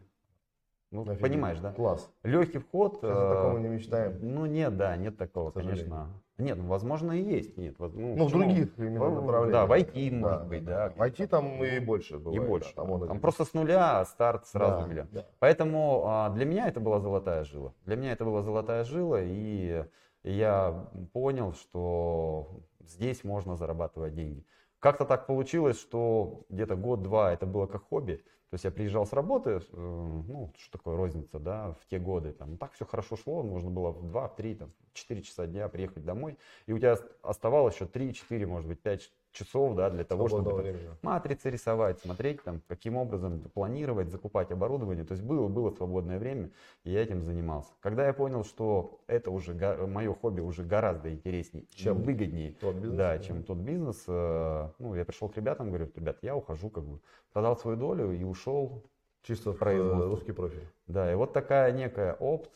Ну, 0.91 1.03
Офигеть. 1.03 1.21
понимаешь, 1.21 1.59
да? 1.59 1.73
Класс. 1.73 2.09
Легкий 2.23 2.59
вход. 2.59 2.99
Сейчас 3.01 3.17
э, 3.17 3.35
таком 3.35 3.63
не 3.63 3.69
мечтаем. 3.69 4.19
Ну 4.23 4.47
нет, 4.47 4.77
да, 4.77 4.97
нет 4.97 5.17
такого, 5.17 5.51
конечно. 5.51 6.23
Нет, 6.37 6.59
ну, 6.59 6.67
возможно 6.67 7.13
и 7.13 7.23
есть. 7.23 7.57
Нет, 7.57 7.77
ну, 7.79 7.89
Ну, 8.17 8.27
в 8.27 8.31
других 8.33 8.77
именно 8.79 9.09
направлениях. 9.11 9.53
Да, 9.53 9.67
в 9.67 9.73
IT, 9.73 10.11
может 10.19 10.47
быть, 10.49 10.65
да. 10.65 10.91
В 10.97 11.01
IT 11.01 11.27
там 11.29 11.63
и 11.63 11.79
больше 11.79 12.15
И 12.15 12.19
бывает. 12.19 12.49
больше. 12.49 12.75
да, 12.75 12.83
Там, 12.83 12.91
он 12.91 13.03
один. 13.05 13.21
просто 13.21 13.45
с 13.45 13.55
нуля 13.55 14.05
старт 14.05 14.47
сразу 14.49 14.83
Да, 14.83 14.87
миллион. 14.89 15.09
да. 15.13 15.27
Поэтому 15.39 16.03
а, 16.07 16.31
для 16.31 16.45
меня 16.45 16.67
это 16.67 16.81
была 16.81 16.99
золотая 16.99 17.45
жила. 17.45 17.73
Для 17.87 17.97
меня 17.97 18.13
это 18.13 18.25
была 18.25 18.43
золотая 18.43 18.83
жила, 18.83 19.21
и 19.23 19.85
я 20.25 20.89
понял, 21.13 21.53
что 21.53 22.61
здесь 22.81 23.23
можно 23.23 23.57
зарабатывать 23.57 24.15
деньги. 24.15 24.45
Как-то 24.81 25.05
так 25.05 25.27
получилось, 25.27 25.81
что 25.81 26.43
где-то 26.49 26.75
год-два 26.75 27.33
это 27.33 27.47
было 27.47 27.67
как 27.67 27.85
хобби. 27.85 28.25
То 28.55 28.57
есть 28.57 28.65
я 28.67 28.71
приезжал 28.71 29.05
с 29.05 29.13
работы, 29.13 29.51
э, 29.51 29.61
ну, 29.73 30.53
что 30.57 30.79
такое 30.79 30.97
розница, 30.97 31.41
да, 31.41 31.73
в 31.73 31.87
те 31.91 31.99
годы, 31.99 32.31
там, 32.31 32.57
так 32.57 32.73
все 32.75 32.85
хорошо 32.85 33.17
шло, 33.17 33.43
можно 33.43 33.69
было 33.69 33.91
в 33.91 34.07
2, 34.07 34.29
в 34.29 34.37
3, 34.37 34.55
там, 34.55 34.71
4 34.93 35.23
часа 35.23 35.49
дня 35.49 35.69
приехать 35.69 36.05
домой, 36.05 36.39
и 36.67 36.73
у 36.73 36.79
тебя 36.79 36.97
оставалось 37.23 37.75
еще 37.75 37.87
3-4, 37.87 38.47
может 38.47 38.69
быть, 38.69 38.81
5 38.81 39.11
часов, 39.35 39.75
да, 39.75 39.91
для 39.91 40.05
того, 40.05 40.29
чтобы 40.29 40.51
там, 40.51 40.97
матрицы 41.03 41.51
рисовать, 41.51 42.01
смотреть, 42.01 42.43
там, 42.43 42.63
каким 42.69 42.97
образом 42.97 43.41
планировать, 43.53 44.09
закупать 44.09 44.51
оборудование. 44.51 45.05
То 45.05 45.13
есть 45.13 45.25
было, 45.25 45.49
было 45.49 45.71
свободное 45.71 46.19
время, 46.19 46.51
и 46.85 46.91
я 46.91 47.03
этим 47.03 47.23
занимался. 47.23 47.73
Когда 47.81 48.07
я 48.07 48.13
понял, 48.13 48.45
что 48.45 49.01
это 49.07 49.31
уже, 49.31 49.55
мое 49.87 50.15
хобби 50.15 50.41
уже 50.41 50.63
гораздо 50.63 51.13
интереснее, 51.13 51.67
Чем 51.75 52.03
выгоднее, 52.03 52.55
Тот 52.61 52.77
бизнес, 52.77 52.97
да, 52.97 53.19
чем 53.19 53.43
тот 53.43 53.59
бизнес, 53.59 54.05
э, 54.07 54.69
ну, 54.79 54.95
я 54.95 55.05
пришел 55.05 55.29
к 55.29 55.37
ребятам, 55.37 55.69
говорю, 55.69 55.91
ребят, 55.95 56.19
я 56.23 56.37
ухожу, 56.37 56.71
как 56.71 56.85
бы, 56.85 57.01
продал 57.33 57.57
свою 57.57 57.77
долю 57.77 58.13
и 58.13 58.23
ушел. 58.25 58.85
Чисто 59.23 59.53
в 59.53 59.63
э, 59.63 60.05
русский 60.05 60.33
профиль. 60.33 60.67
Да, 60.87 61.11
и 61.11 61.15
вот 61.15 61.33
такая 61.33 61.73
некая 61.73 62.15
опт, 62.15 62.51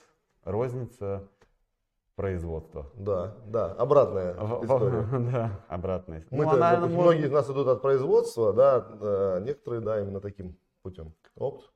розница, 0.44 1.26
производство. 2.18 2.90
Да, 2.96 3.36
да, 3.46 3.72
обратная 3.74 4.32
история. 4.34 5.06
Да, 5.32 5.64
обратная. 5.68 6.26
Мы 6.30 6.44
Ну, 6.44 6.50
она, 6.50 6.80
может- 6.80 6.96
многие 6.98 7.26
из 7.26 7.30
нас 7.30 7.48
идут 7.48 7.68
от 7.68 7.80
производства, 7.80 8.52
да, 8.52 8.84
э, 9.00 9.40
некоторые, 9.44 9.80
да, 9.80 10.00
именно 10.00 10.20
таким 10.20 10.58
путем. 10.82 11.14
Опт. 11.36 11.70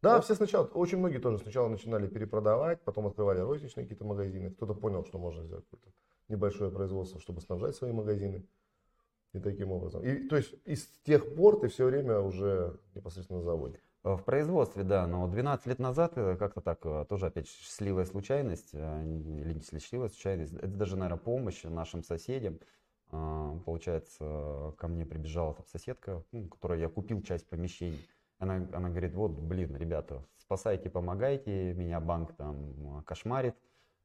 Да, 0.00 0.20
все 0.20 0.36
сначала, 0.36 0.66
очень 0.66 0.98
многие 0.98 1.18
тоже 1.18 1.38
сначала 1.38 1.68
начинали 1.68 2.06
перепродавать, 2.06 2.82
потом 2.82 3.08
открывали 3.08 3.40
розничные 3.40 3.84
какие-то 3.84 4.04
магазины. 4.04 4.52
Кто-то 4.52 4.74
понял, 4.74 5.04
что 5.04 5.18
можно 5.18 5.42
сделать 5.42 5.64
какое-то 5.64 5.90
небольшое 6.28 6.70
производство, 6.70 7.20
чтобы 7.20 7.40
снабжать 7.40 7.74
свои 7.74 7.90
магазины. 7.90 8.46
И 9.32 9.40
таким 9.40 9.72
образом. 9.72 10.04
И, 10.04 10.28
то 10.28 10.36
есть, 10.36 10.54
и 10.66 10.76
с 10.76 10.86
тех 11.04 11.34
пор 11.34 11.58
ты 11.58 11.66
все 11.68 11.86
время 11.86 12.20
уже 12.20 12.78
непосредственно 12.94 13.40
на 13.40 13.44
заводе. 13.44 13.80
В 14.02 14.18
производстве, 14.18 14.82
да, 14.82 15.06
но 15.06 15.28
12 15.28 15.66
лет 15.66 15.78
назад 15.78 16.14
э, 16.16 16.36
как-то 16.36 16.60
так, 16.60 16.80
э, 16.84 17.06
тоже 17.08 17.26
опять 17.26 17.46
счастливая 17.48 18.04
случайность, 18.04 18.70
э, 18.72 19.04
или 19.04 19.54
не 19.54 19.60
счастливая 19.60 20.08
случайность, 20.08 20.54
это 20.54 20.66
даже, 20.66 20.96
наверное, 20.96 21.22
помощь 21.22 21.62
нашим 21.64 22.02
соседям. 22.02 22.58
Получается, 23.66 24.74
ко 24.78 24.88
мне 24.88 25.04
прибежала 25.04 25.52
там 25.52 25.66
соседка, 25.66 26.24
ну, 26.32 26.48
которой 26.48 26.80
я 26.80 26.88
купил 26.88 27.20
часть 27.20 27.46
помещений. 27.46 28.00
Она, 28.38 28.66
она 28.72 28.88
говорит, 28.88 29.12
вот, 29.12 29.32
блин, 29.32 29.76
ребята, 29.76 30.24
спасайте, 30.38 30.88
помогайте, 30.88 31.74
меня 31.74 32.00
банк 32.00 32.34
там 32.34 32.98
э, 32.98 33.02
кошмарит, 33.02 33.54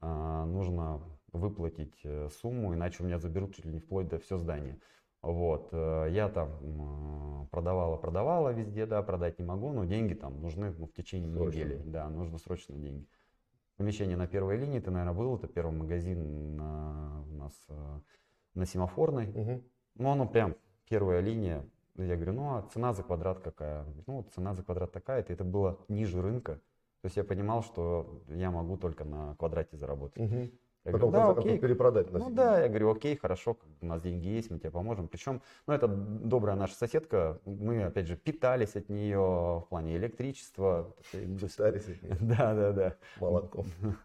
нужно 0.01 1.01
выплатить 1.31 1.99
э, 2.03 2.29
сумму, 2.29 2.73
иначе 2.73 3.03
у 3.03 3.05
меня 3.05 3.19
заберут 3.19 3.55
чуть 3.55 3.65
ли 3.65 3.71
не 3.71 3.79
вплоть 3.79 4.07
до 4.07 4.19
все 4.19 4.37
здание. 4.37 4.79
Вот, 5.21 5.69
э, 5.71 6.07
я 6.11 6.29
там 6.29 6.49
м, 6.61 7.47
продавала, 7.47 7.97
продавала 7.97 8.49
везде, 8.49 8.85
да, 8.85 9.01
продать 9.01 9.39
не 9.39 9.45
могу, 9.45 9.71
но 9.73 9.85
деньги 9.85 10.13
там 10.13 10.41
нужны 10.41 10.71
ну, 10.77 10.87
в 10.87 10.93
течение 10.93 11.29
Срочно. 11.31 11.59
недели, 11.59 11.81
да, 11.85 12.07
нужно 12.09 12.37
срочно 12.37 12.75
деньги. 12.75 13.07
Помещение 13.77 14.17
на 14.17 14.27
первой 14.27 14.57
линии, 14.57 14.79
ты, 14.79 14.89
наверное, 14.91 15.17
был, 15.17 15.35
это 15.35 15.47
первый 15.47 15.75
магазин 15.75 16.55
на, 16.55 17.23
у 17.29 17.33
нас 17.35 17.53
э, 17.69 17.99
на 18.53 18.65
Семафорной, 18.65 19.27
Мгм. 19.27 19.63
ну, 19.95 20.09
оно 20.09 20.27
прям 20.27 20.55
первая 20.89 21.19
линия. 21.19 21.65
Я 21.95 22.15
говорю, 22.15 22.33
ну, 22.33 22.55
а 22.57 22.61
цена 22.73 22.93
за 22.93 23.03
квадрат 23.03 23.39
какая? 23.39 23.85
Ну, 24.05 24.23
цена 24.35 24.53
за 24.53 24.63
квадрат 24.63 24.91
такая-то. 24.91 25.33
Это 25.33 25.43
было 25.43 25.79
ниже 25.87 26.21
рынка. 26.21 26.55
То 27.01 27.05
есть 27.05 27.17
я 27.17 27.23
понимал, 27.23 27.63
что 27.63 28.21
я 28.29 28.51
могу 28.51 28.77
только 28.77 29.03
на 29.03 29.35
квадрате 29.35 29.77
заработать. 29.77 30.17
Мгм. 30.17 30.51
Я 30.87 30.93
Потом, 30.93 31.09
говорю, 31.11 31.27
да, 31.27 31.33
концов, 31.33 31.45
окей. 31.45 31.59
перепродать. 31.59 32.11
на 32.13 32.19
Ну 32.19 32.25
себе. 32.27 32.35
да, 32.35 32.61
я 32.61 32.69
говорю, 32.69 32.91
окей, 32.91 33.17
хорошо, 33.17 33.57
у 33.81 33.85
нас 33.85 34.01
деньги 34.01 34.27
есть, 34.27 34.49
мы 34.49 34.57
тебе 34.57 34.71
поможем. 34.71 35.09
Причем, 35.09 35.41
ну 35.67 35.73
это 35.73 35.85
добрая 35.87 36.55
наша 36.55 36.75
соседка, 36.75 37.41
мы, 37.43 37.83
опять 37.83 38.07
же, 38.07 38.15
питались 38.15 38.77
от 38.77 38.87
нее 38.87 39.19
в 39.19 39.65
плане 39.69 39.97
электричества. 39.97 40.95
Старец 41.49 41.89
их, 41.89 41.97
Да, 42.21 42.53
да, 42.55 42.71
да. 42.71 42.95
молотком. 43.19 43.65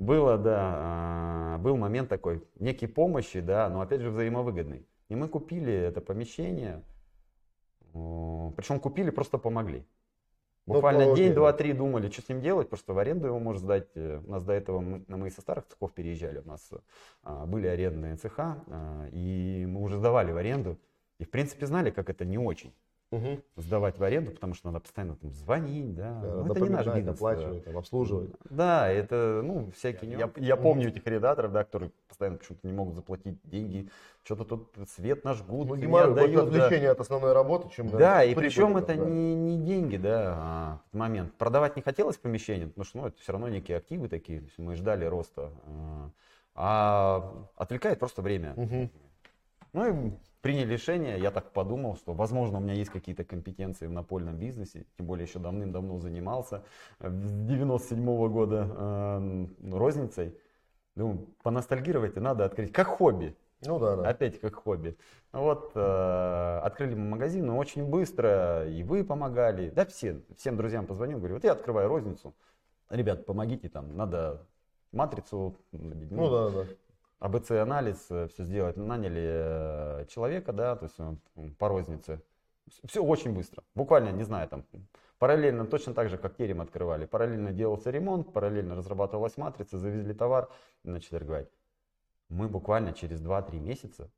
Было, 0.00 0.38
да, 0.38 0.56
а, 0.60 1.58
был 1.58 1.76
момент 1.76 2.08
такой, 2.08 2.44
некий 2.58 2.86
помощи, 2.88 3.40
да, 3.40 3.68
но 3.68 3.80
опять 3.80 4.00
же 4.00 4.10
взаимовыгодный. 4.10 4.86
И 5.08 5.14
мы 5.16 5.28
купили 5.28 5.72
это 5.72 6.00
помещение, 6.00 6.82
причем 7.92 8.80
купили, 8.80 9.10
просто 9.10 9.38
помогли. 9.38 9.84
Ну, 10.68 10.74
Буквально 10.74 11.16
день, 11.16 11.32
два, 11.32 11.54
три 11.54 11.72
думали, 11.72 12.10
что 12.10 12.20
с 12.20 12.28
ним 12.28 12.42
делать, 12.42 12.68
просто 12.68 12.92
в 12.92 12.98
аренду 12.98 13.26
его 13.26 13.38
можно 13.38 13.60
сдать. 13.60 13.88
Э, 13.94 14.20
У 14.26 14.30
нас 14.30 14.44
до 14.44 14.52
этого, 14.52 14.80
мы, 14.80 15.02
мы 15.08 15.30
со 15.30 15.40
старых 15.40 15.66
цехов 15.66 15.94
переезжали, 15.94 16.40
у 16.40 16.46
нас 16.46 16.70
а, 17.22 17.46
были 17.46 17.66
арендные 17.66 18.16
цеха, 18.16 18.62
а, 18.66 19.08
и 19.10 19.64
мы 19.66 19.80
уже 19.80 19.96
сдавали 19.96 20.30
в 20.30 20.36
аренду. 20.36 20.78
И, 21.18 21.24
в 21.24 21.30
принципе, 21.30 21.64
знали, 21.64 21.90
как 21.90 22.10
это 22.10 22.26
не 22.26 22.36
очень 22.36 22.74
Мгм. 23.10 23.42
сдавать 23.56 23.98
в 23.98 24.04
аренду, 24.04 24.32
потому 24.32 24.52
что 24.52 24.68
надо 24.68 24.80
постоянно 24.80 25.16
там 25.16 25.32
звонить, 25.32 25.94
да. 25.94 26.20
Да, 26.20 26.28
Ну, 26.42 26.46
это 26.46 26.60
не 26.60 26.68
наш 26.68 26.86
бизнес. 26.86 27.04
да. 27.04 27.10
оплачивать, 27.12 27.64
там, 27.64 27.78
обслуживать. 27.78 28.30
Да, 28.50 28.88
это, 28.88 29.40
ну, 29.42 29.70
всякие 29.70 30.10
Я, 30.10 30.30
я 30.36 30.56
помню 30.56 30.88
этих 30.88 31.06
арендаторов, 31.06 31.52
да, 31.52 31.64
которые 31.64 31.90
постоянно 32.06 32.36
почему-то 32.36 32.66
не 32.66 32.72
могут 32.74 32.94
заплатить 32.96 33.38
деньги, 33.44 33.88
что-то 34.24 34.44
тут 34.44 34.76
свет 34.90 35.24
нажгут, 35.24 35.68
Ну, 35.68 35.74
не 35.76 35.98
отдают, 35.98 36.50
да. 36.50 36.66
отвлечение 36.66 36.90
от 36.90 37.00
основной 37.00 37.32
работы, 37.32 37.70
чем 37.70 37.88
Да, 37.88 38.22
и 38.22 38.34
прибыль, 38.34 38.50
причем 38.50 38.74
да, 38.74 38.80
это 38.80 38.94
да. 38.94 39.04
не, 39.06 39.34
не 39.34 39.56
деньги, 39.56 39.96
да, 39.96 40.34
а, 40.36 40.80
момент. 40.92 41.32
Продавать 41.38 41.76
не 41.76 41.82
хотелось 41.82 42.18
помещение, 42.18 42.66
потому 42.66 42.84
что, 42.84 42.98
ну, 42.98 43.06
это 43.06 43.18
все 43.20 43.32
равно 43.32 43.48
некие 43.48 43.78
активы 43.78 44.08
такие, 44.08 44.44
мы 44.58 44.74
ждали 44.76 45.06
роста. 45.06 45.50
а, 45.66 46.10
А 46.54 47.46
отвлекает 47.56 48.00
просто 48.00 48.20
время. 48.20 48.52
Мгм. 48.56 48.90
Ну 49.72 50.08
и 50.08 50.12
приняли 50.40 50.72
решение, 50.72 51.18
я 51.18 51.30
так 51.30 51.52
подумал, 51.52 51.96
что, 51.96 52.12
возможно, 52.12 52.58
у 52.58 52.60
меня 52.60 52.74
есть 52.74 52.90
какие-то 52.90 53.24
компетенции 53.24 53.86
в 53.86 53.92
напольном 53.92 54.36
бизнесе, 54.36 54.86
тем 54.96 55.06
более 55.06 55.26
еще 55.26 55.38
давным-давно 55.38 55.98
занимался, 55.98 56.64
э, 57.00 57.08
с 57.10 57.32
97 57.32 58.28
года 58.28 58.68
э, 58.70 59.46
розницей. 59.72 60.36
Думаю, 60.94 61.28
поностальгировать 61.42 62.16
и 62.16 62.20
надо 62.20 62.44
открыть, 62.44 62.72
как 62.72 62.88
хобби, 62.88 63.36
Ну 63.64 63.78
да, 63.78 63.96
да. 63.96 64.08
опять 64.08 64.40
как 64.40 64.54
хобби. 64.56 64.96
Вот, 65.32 65.72
э, 65.74 66.60
открыли 66.64 66.94
мы 66.94 67.10
магазин, 67.10 67.46
но 67.46 67.56
очень 67.56 67.84
быстро, 67.84 68.68
и 68.68 68.82
вы 68.82 69.04
помогали, 69.04 69.70
да 69.70 69.86
все, 69.86 70.20
всем 70.36 70.56
друзьям 70.56 70.86
позвонил, 70.86 71.18
говорю, 71.18 71.34
вот 71.34 71.44
я 71.44 71.52
открываю 71.52 71.88
розницу, 71.88 72.34
ребят, 72.90 73.26
помогите 73.26 73.68
там, 73.68 73.96
надо 73.96 74.46
матрицу, 74.92 75.54
Ну 75.72 76.30
да, 76.30 76.50
да. 76.50 76.64
АБЦ-анализ, 77.20 77.98
все 78.04 78.44
сделать. 78.44 78.76
Наняли 78.76 79.22
э, 79.24 80.06
человека, 80.08 80.52
да, 80.52 80.76
то 80.76 80.84
есть 80.84 81.56
по 81.58 81.68
рознице. 81.68 82.22
Все 82.84 83.02
очень 83.02 83.32
быстро. 83.32 83.64
Буквально, 83.74 84.10
не 84.10 84.24
знаю, 84.24 84.48
там 84.48 84.64
параллельно, 85.18 85.66
точно 85.66 85.94
так 85.94 86.08
же, 86.08 86.18
как 86.18 86.36
терем 86.36 86.60
открывали. 86.60 87.06
Параллельно 87.06 87.52
делался 87.52 87.90
ремонт, 87.90 88.32
параллельно 88.32 88.74
разрабатывалась 88.74 89.36
матрица, 89.36 89.78
завезли 89.78 90.14
товар 90.14 90.48
начали 90.84 91.18
торговать. 91.18 91.48
Мы 92.28 92.48
буквально 92.48 92.92
через 92.92 93.20
2-3 93.22 93.58
месяца 93.58 94.10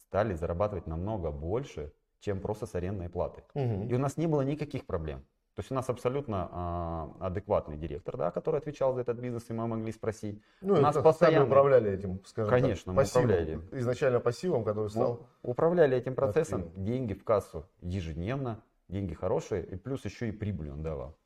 стали 0.00 0.34
зарабатывать 0.34 0.86
намного 0.86 1.30
больше, 1.30 1.92
чем 2.20 2.40
просто 2.40 2.66
с 2.66 2.74
арендной 2.74 3.08
платой. 3.08 3.44
Мгм. 3.54 3.88
И 3.88 3.94
у 3.94 3.98
нас 3.98 4.16
не 4.16 4.26
было 4.26 4.42
никаких 4.42 4.86
проблем. 4.86 5.24
То 5.58 5.60
есть 5.60 5.72
у 5.72 5.74
нас 5.74 5.88
абсолютно 5.88 6.48
а, 6.52 7.16
адекватный 7.18 7.76
директор, 7.76 8.16
да, 8.16 8.30
который 8.30 8.60
отвечал 8.60 8.94
за 8.94 9.00
этот 9.00 9.18
бизнес, 9.18 9.50
и 9.50 9.52
мы 9.52 9.66
могли 9.66 9.90
спросить. 9.90 10.40
Ну, 10.60 10.74
у 10.74 10.76
нас 10.76 10.94
это 10.94 11.02
постоянно- 11.02 11.38
сами 11.38 11.48
управляли 11.48 11.90
этим, 11.90 12.24
скажем 12.26 12.50
Конечно, 12.50 12.84
так, 12.84 12.94
мы 12.94 13.02
пассивом. 13.02 13.24
управляли. 13.24 13.60
Изначально 13.72 14.20
пассивом, 14.20 14.62
который 14.62 14.88
стал... 14.88 15.26
Ну, 15.42 15.50
управляли 15.50 15.96
этим 15.96 16.14
процессом, 16.14 16.60
активным. 16.60 16.84
деньги 16.84 17.14
в 17.14 17.24
кассу 17.24 17.66
ежедневно, 17.80 18.62
деньги 18.86 19.14
хорошие, 19.14 19.64
и 19.66 19.74
плюс 19.74 20.04
еще 20.04 20.28
и 20.28 20.30
прибыль 20.30 20.70
он 20.70 20.84
давал. 20.84 21.18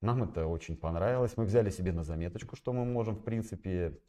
Нам 0.00 0.24
это 0.24 0.48
очень 0.48 0.76
понравилось. 0.76 1.36
Мы 1.36 1.44
взяли 1.44 1.70
себе 1.70 1.92
на 1.92 2.02
заметочку, 2.02 2.56
что 2.56 2.72
мы 2.72 2.84
можем, 2.84 3.14
в 3.14 3.22
принципе, 3.22 4.00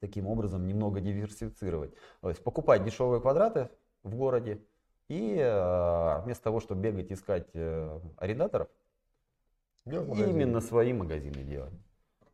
таким 0.00 0.26
образом 0.26 0.66
немного 0.66 1.00
диверсифицировать. 1.00 1.94
То 2.20 2.28
есть 2.28 2.44
покупать 2.44 2.84
дешевые 2.84 3.22
квадраты 3.22 3.70
в 4.02 4.16
городе 4.16 4.60
и 5.08 5.34
э, 5.38 6.20
вместо 6.24 6.44
того, 6.44 6.60
чтобы 6.60 6.82
бегать 6.82 7.10
искать 7.10 7.48
э, 7.54 8.00
арендаторов, 8.18 8.68
делать 9.86 10.18
именно 10.18 10.60
свои 10.60 10.92
магазины 10.92 11.42
делать. 11.42 11.74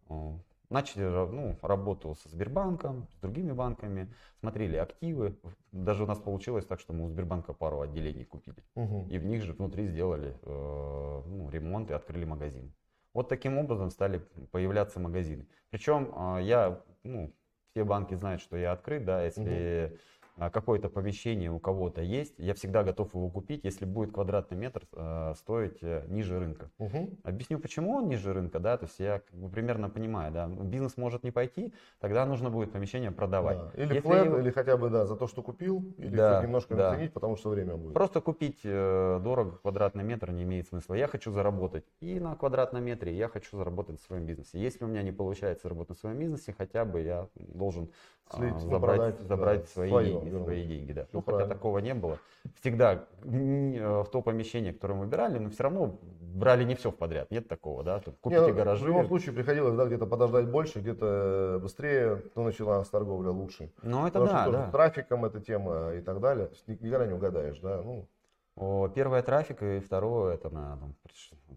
О, 0.09 0.39
Начали 0.71 1.03
ну, 1.03 1.59
работу 1.63 2.15
со 2.15 2.29
Сбербанком, 2.29 3.09
с 3.11 3.21
другими 3.21 3.51
банками, 3.51 4.15
смотрели 4.39 4.77
активы. 4.77 5.37
Даже 5.73 6.05
у 6.05 6.07
нас 6.07 6.21
получилось 6.21 6.65
так, 6.65 6.79
что 6.79 6.93
мы 6.93 7.07
у 7.07 7.09
Сбербанка 7.09 7.53
пару 7.53 7.81
отделений 7.81 8.25
купили. 8.25 8.63
Мгм. 8.77 9.09
И 9.09 9.19
в 9.19 9.25
них 9.25 9.43
же 9.43 9.53
внутри 9.53 9.89
сделали 9.89 10.37
э, 10.43 11.23
ну, 11.27 11.51
ремонт 11.51 11.91
и 11.91 11.95
открыли 11.95 12.25
магазин. 12.25 12.73
Вот 13.15 13.29
таким 13.29 13.59
образом 13.59 13.91
стали 13.91 14.19
появляться 14.53 15.01
магазины. 15.01 15.49
Причем 15.71 16.13
э, 16.15 16.43
я, 16.45 16.81
ну, 17.03 17.35
все 17.73 17.83
банки 17.83 18.15
знают, 18.15 18.41
что 18.41 18.57
я 18.57 18.71
открыт, 18.71 19.05
да, 19.05 19.25
если 19.25 19.53
э, 19.53 19.97
какое-то 20.49 20.89
помещение 20.89 21.51
у 21.51 21.59
кого-то 21.59 22.01
есть, 22.01 22.35
я 22.39 22.55
всегда 22.55 22.83
готов 22.83 23.15
его 23.15 23.29
купить, 23.29 23.65
если 23.65 23.85
будет 23.85 24.13
квадратный 24.13 24.57
метр 24.57 24.85
э, 24.93 25.35
стоить 25.37 25.79
э, 25.83 26.07
ниже 26.09 26.39
рынка. 26.39 26.71
Мгм. 26.79 27.19
Объясню, 27.25 27.59
почему 27.59 27.97
он 27.97 28.09
ниже 28.09 28.33
рынка, 28.33 28.59
да, 28.61 28.79
то 28.79 28.87
есть 28.87 28.99
я 29.01 29.21
бы 29.33 29.51
примерно 29.51 29.91
понимаю, 29.91 30.33
да, 30.33 30.47
ну, 30.47 30.63
бизнес 30.63 30.97
может 30.97 31.25
не 31.25 31.31
пойти, 31.33 31.75
тогда 31.99 32.25
нужно 32.25 32.49
будет 32.49 32.73
помещение 32.73 33.11
продавать. 33.11 33.59
Да. 33.59 33.71
Или 33.75 33.89
Если 33.95 34.01
флэт, 34.01 34.25
его- 34.27 34.39
или 34.39 34.51
хотя 34.51 34.77
бы, 34.77 34.89
да, 34.89 35.05
за 35.07 35.17
то, 35.17 35.27
что 35.27 35.43
купил, 35.43 35.85
или 35.99 36.17
Да, 36.17 36.43
немножко 36.43 36.75
да. 36.77 36.93
наценить, 36.93 37.13
потому 37.13 37.37
что 37.37 37.51
время 37.51 37.77
будет. 37.77 37.95
Просто 37.95 38.21
купить 38.21 38.61
э, 38.65 39.21
дорого 39.23 39.59
квадратный 39.59 40.05
метр 40.05 40.31
не 40.31 40.45
имеет 40.45 40.69
смысла. 40.69 40.95
Я 40.95 41.09
хочу 41.09 41.33
заработать 41.33 41.85
и 42.01 42.21
на 42.21 42.37
квадратном 42.37 42.85
метре, 42.85 43.13
я 43.13 43.29
хочу 43.29 43.57
заработать 43.57 44.01
в 44.01 44.05
своем 44.05 44.27
бизнесе. 44.27 44.59
Если 44.61 44.85
у 44.85 44.87
меня 44.87 45.03
не 45.03 45.13
получается 45.13 45.65
заработать 45.65 45.97
в 45.97 46.01
своем 46.01 46.19
бизнесе, 46.19 46.55
хотя 46.57 46.85
бы 46.85 47.01
я 47.01 47.29
должен 47.35 47.81
а, 47.81 48.20
Слить, 48.33 48.55
ну, 48.55 48.71
забрать, 48.71 48.97
продать, 48.97 49.21
забрать 49.23 49.61
да, 49.63 49.67
свои, 49.67 49.91
своё, 49.91 50.07
деньги, 50.07 50.25
вернуть. 50.27 50.45
свои 50.45 50.67
деньги. 50.67 50.93
Да. 50.93 51.07
Ну, 51.13 51.23
хотя 51.23 51.47
такого 51.47 51.79
не 51.79 51.95
было. 51.95 52.19
Всегда 52.61 53.07
э, 53.25 54.03
в 54.03 54.09
то 54.11 54.23
помещение, 54.23 54.73
которое 54.73 54.95
мы 54.95 55.05
выбирали, 55.05 55.39
но 55.39 55.51
все 55.51 55.65
равно 55.65 55.99
брали 56.21 56.65
не 56.65 56.77
все 56.77 56.91
в 56.91 56.97
подряд. 56.97 57.31
Нет 57.31 57.49
такого, 57.49 57.83
да? 57.83 57.99
Тут 57.99 58.15
Не, 58.15 58.21
купите 58.21 58.47
ну, 58.47 58.55
гаражи. 58.55 58.85
В 58.85 58.89
любом 58.89 59.07
случае 59.07 59.35
приходилось 59.35 59.75
да, 59.75 59.87
где-то 59.87 60.07
подождать 60.07 60.49
больше, 60.49 60.79
где-то 60.79 61.59
быстрее, 61.61 62.23
ну, 62.37 62.45
началась 62.45 62.89
торговля 62.89 63.31
лучше. 63.31 63.73
Ну, 63.83 64.07
это 64.07 64.21
Потому 64.21 64.27
да, 64.27 64.43
что 64.43 64.53
да. 64.53 64.71
трафиком 64.71 65.25
эта 65.25 65.41
тема 65.41 65.93
и 65.95 66.01
так 66.01 66.21
далее. 66.21 66.51
Никогда 66.67 67.07
не 67.07 67.15
угадаешь, 67.15 67.59
да. 67.59 67.83
Ну, 67.83 68.09
Первое 68.95 69.23
трафик, 69.23 69.63
и 69.63 69.81
второе, 69.81 70.35
это 70.35 70.51
на 70.51 70.77
там, 70.77 70.95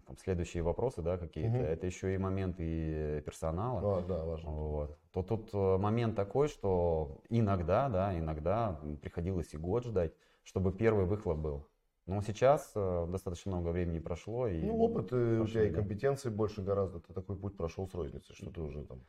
там, 0.06 0.16
следующие 0.16 0.62
вопросы, 0.62 1.02
да, 1.02 1.18
какие-то. 1.18 1.56
Мгм. 1.56 1.64
Это 1.64 1.86
еще 1.86 2.14
и 2.14 2.18
момент 2.18 2.56
и 2.58 3.22
персонала. 3.26 3.98
а, 3.98 4.02
да, 4.06 4.24
важно. 4.24 4.50
Вот. 4.50 4.98
То 5.12 5.22
тут 5.22 5.50
э, 5.52 5.76
момент 5.76 6.16
такой, 6.16 6.48
что 6.48 7.20
иногда, 7.28 7.88
да, 7.88 8.18
иногда 8.18 8.80
приходилось 9.02 9.52
и 9.52 9.58
год 9.58 9.84
ждать, 9.84 10.12
чтобы 10.44 10.72
первый 10.72 11.04
выхлоп 11.04 11.38
был. 11.38 11.66
Но 12.06 12.20
сейчас 12.22 12.72
э, 12.74 13.06
достаточно 13.08 13.52
много 13.52 13.68
времени 13.68 13.98
прошло. 13.98 14.46
И 14.46 14.62
Ну, 14.62 14.76
опыт, 14.78 15.12
у 15.12 15.40
пошли, 15.40 15.52
тебя 15.52 15.64
и 15.64 15.70
да. 15.70 15.76
компетенции 15.76 16.28
больше 16.30 16.62
гораздо. 16.62 17.00
Ты 17.00 17.12
такой 17.12 17.36
путь 17.36 17.56
прошел 17.56 17.86
с 17.86 17.94
розницей, 17.94 18.34
что 18.34 18.50
ты 18.50 18.60
уже 18.60 18.82
там. 18.82 19.00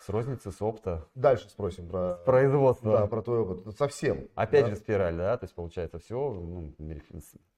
С 0.00 0.08
розницы, 0.08 0.52
с 0.52 0.60
опта, 0.60 1.06
Дальше 1.14 1.48
спросим 1.48 1.88
про, 1.88 2.14
производство. 2.24 2.98
да, 2.98 3.06
про 3.06 3.22
твой 3.22 3.38
опыт. 3.40 3.76
Совсем. 3.76 4.28
Опять 4.34 4.66
да? 4.66 4.70
же 4.70 4.76
спираль, 4.76 5.16
да, 5.16 5.36
то 5.36 5.44
есть 5.44 5.54
получается 5.54 5.98
все 5.98 6.32
ну, 6.32 6.74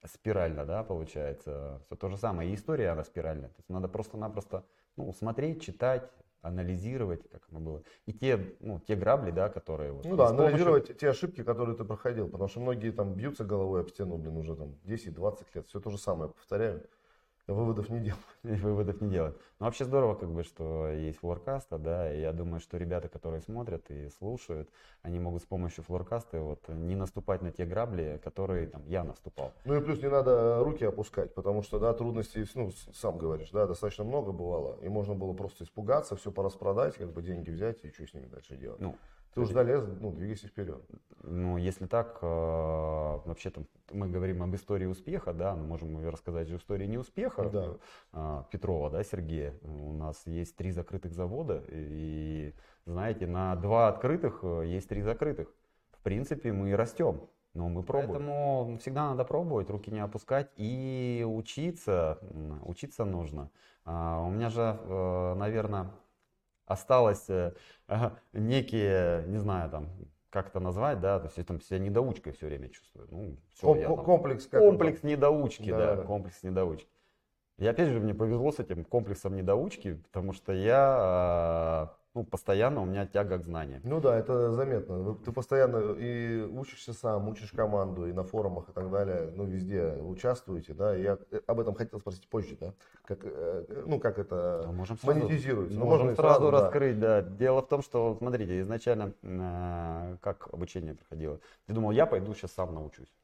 спирально, 0.04 0.64
да, 0.64 0.84
получается. 0.84 1.80
Все 1.84 1.96
то 1.96 2.08
же 2.08 2.16
самое. 2.16 2.50
И 2.50 2.54
история, 2.54 2.90
она 2.90 3.02
спиральная. 3.02 3.48
То 3.48 3.56
есть 3.58 3.68
надо 3.68 3.88
просто-напросто 3.88 4.64
ну, 4.96 5.12
смотреть, 5.12 5.62
читать, 5.62 6.08
анализировать, 6.46 7.28
как 7.28 7.42
оно 7.50 7.60
было. 7.60 7.82
И 8.06 8.12
те, 8.12 8.38
ну, 8.60 8.80
те 8.80 8.94
грабли, 8.94 9.30
да, 9.30 9.48
которые... 9.48 9.92
Вот, 9.92 10.04
Ну 10.04 10.16
да, 10.16 10.26
помощью- 10.26 10.46
анализировать 10.46 10.98
те 10.98 11.10
ошибки, 11.10 11.42
которые 11.42 11.76
ты 11.76 11.84
проходил. 11.84 12.28
Потому 12.28 12.48
что 12.48 12.60
многие 12.60 12.92
там 12.92 13.14
бьются 13.14 13.44
головой 13.44 13.80
об 13.80 13.88
стену, 13.88 14.16
блин, 14.16 14.36
уже 14.36 14.54
там 14.54 14.76
10-20 14.84 15.46
лет. 15.54 15.66
Все 15.68 15.80
то 15.80 15.90
же 15.90 15.98
самое 15.98 16.30
повторяют. 16.30 16.88
Выводов 17.46 17.88
не 17.90 18.00
делают. 18.00 18.26
И 18.42 18.54
выводов 18.54 19.00
не 19.00 19.08
делают. 19.08 19.40
Но 19.60 19.66
вообще 19.66 19.84
здорово, 19.84 20.14
как 20.14 20.30
бы, 20.30 20.42
что 20.42 20.88
есть 20.88 21.20
флоркаста, 21.20 21.78
да, 21.78 22.12
и 22.12 22.20
я 22.20 22.32
думаю, 22.32 22.60
что 22.60 22.76
ребята, 22.76 23.08
которые 23.08 23.40
смотрят 23.40 23.90
и 23.90 24.08
слушают, 24.18 24.68
они 25.02 25.18
могут 25.18 25.42
с 25.42 25.46
помощью 25.46 25.84
флоркаста 25.84 26.40
вот 26.40 26.68
не 26.68 26.96
наступать 26.96 27.42
на 27.42 27.52
те 27.52 27.64
грабли, 27.64 28.20
которые 28.22 28.66
там 28.66 28.84
я 28.86 29.04
наступал. 29.04 29.52
Ну 29.64 29.76
и 29.76 29.80
плюс 29.80 30.02
не 30.02 30.08
надо 30.08 30.62
руки 30.62 30.84
опускать, 30.84 31.34
потому 31.34 31.62
что, 31.62 31.78
да, 31.78 31.94
трудностей, 31.94 32.44
ну, 32.54 32.70
сам 32.92 33.16
говоришь, 33.16 33.50
да, 33.50 33.66
достаточно 33.66 34.04
много 34.04 34.32
бывало, 34.32 34.78
и 34.82 34.88
можно 34.88 35.14
было 35.14 35.32
просто 35.32 35.64
испугаться, 35.64 36.16
все 36.16 36.30
пораспродать, 36.32 36.96
как 36.96 37.12
бы 37.12 37.22
деньги 37.22 37.50
взять 37.50 37.84
и 37.84 37.90
что 37.92 38.06
с 38.06 38.14
ними 38.14 38.26
дальше 38.26 38.56
делать. 38.56 38.80
Ну, 38.80 38.96
ты 39.36 39.42
уже 39.42 39.52
залез, 39.52 39.84
ну, 40.00 40.12
двигайся 40.12 40.48
вперед. 40.48 40.82
Ну, 41.22 41.58
если 41.58 41.84
так, 41.84 42.20
э, 42.22 42.26
вообще 42.26 43.50
там 43.50 43.66
мы 43.92 44.08
говорим 44.08 44.42
об 44.42 44.54
истории 44.54 44.86
успеха, 44.86 45.34
да, 45.34 45.54
мы 45.54 45.66
можем 45.66 46.08
рассказать 46.08 46.48
же 46.48 46.56
истории 46.56 46.86
неуспеха 46.86 47.50
да. 47.50 47.76
Э, 48.14 48.44
Петрова, 48.50 48.88
да, 48.88 49.04
Сергея. 49.04 49.52
У 49.60 49.92
нас 49.92 50.22
есть 50.26 50.56
три 50.56 50.70
закрытых 50.70 51.12
завода, 51.12 51.62
и, 51.68 52.54
знаете, 52.86 53.26
на 53.26 53.54
два 53.56 53.88
открытых 53.88 54.40
э, 54.42 54.68
есть 54.68 54.88
три 54.88 55.02
закрытых. 55.02 55.52
В 55.90 56.02
принципе, 56.02 56.52
мы 56.52 56.74
растем. 56.74 57.20
Но 57.52 57.68
мы 57.68 57.82
пробуем. 57.82 58.12
Поэтому 58.12 58.78
всегда 58.80 59.10
надо 59.10 59.24
пробовать, 59.24 59.68
руки 59.68 59.90
не 59.90 60.00
опускать 60.00 60.50
и 60.56 61.26
учиться. 61.28 62.18
Учиться 62.62 63.04
нужно. 63.04 63.50
А, 63.84 64.22
у 64.22 64.30
меня 64.30 64.48
же, 64.48 64.78
наверное, 65.36 65.90
осталось 66.66 67.28
э, 67.28 67.52
некие, 68.32 69.24
не 69.26 69.38
знаю, 69.38 69.70
там, 69.70 69.88
как 70.30 70.48
это 70.48 70.60
назвать, 70.60 71.00
да, 71.00 71.18
то 71.18 71.26
есть 71.26 71.38
я 71.38 71.44
там 71.44 71.60
себя 71.60 71.78
недоучкой 71.78 72.32
все 72.32 72.46
время 72.46 72.68
чувствую. 72.68 73.08
Ну, 73.10 73.36
все, 73.54 73.66
Ком- 73.66 73.78
я, 73.78 73.86
там, 73.88 74.04
комплекс 74.04 74.46
как 74.46 74.60
Комплекс 74.60 75.02
недоучки, 75.02 75.70
да, 75.70 75.96
да, 75.96 76.02
комплекс 76.02 76.42
недоучки. 76.42 76.88
И 77.58 77.66
опять 77.66 77.88
же 77.88 78.00
мне 78.00 78.12
повезло 78.12 78.52
с 78.52 78.58
этим 78.58 78.84
комплексом 78.84 79.34
недоучки, 79.34 79.94
потому 79.94 80.32
что 80.34 80.52
я 80.52 80.96
а, 80.98 81.96
ну, 82.16 82.24
постоянно 82.24 82.80
у 82.80 82.86
меня 82.86 83.06
тяга 83.06 83.38
к 83.38 83.44
знаниям. 83.44 83.82
Ну 83.84 84.00
да, 84.00 84.16
это 84.18 84.50
заметно. 84.52 85.14
Ты 85.16 85.32
постоянно 85.32 85.92
и 85.98 86.40
учишься 86.44 86.94
сам, 86.94 87.28
учишь 87.28 87.52
команду, 87.52 88.06
и 88.06 88.12
на 88.14 88.24
форумах 88.24 88.70
и 88.70 88.72
так 88.72 88.90
далее, 88.90 89.30
ну, 89.34 89.44
везде 89.44 89.92
участвуете, 90.00 90.72
да. 90.72 90.94
Я 90.94 91.18
об 91.46 91.60
этом 91.60 91.74
хотел 91.74 92.00
спросить 92.00 92.26
позже, 92.28 92.56
да. 92.58 92.72
Как, 93.04 93.18
э, 93.22 93.82
ну, 93.86 94.00
как 94.00 94.18
это 94.18 94.66
можем 94.72 94.96
сразу, 94.98 95.18
монетизируется. 95.18 95.78
Ну, 95.78 95.84
можем 95.84 96.16
сразу, 96.16 96.38
сразу 96.38 96.50
раскрыть, 96.50 96.98
да. 96.98 97.20
да. 97.20 97.28
Дело 97.28 97.60
в 97.60 97.68
том, 97.68 97.82
что, 97.82 98.16
смотрите, 98.16 98.62
изначально, 98.62 99.12
э, 99.22 100.16
как 100.22 100.48
обучение 100.54 100.94
проходило. 100.94 101.38
Ты 101.66 101.74
думал, 101.74 101.90
я 101.90 102.06
пойду 102.06 102.32
сейчас 102.32 102.52
сам 102.52 102.74
научусь. 102.74 103.14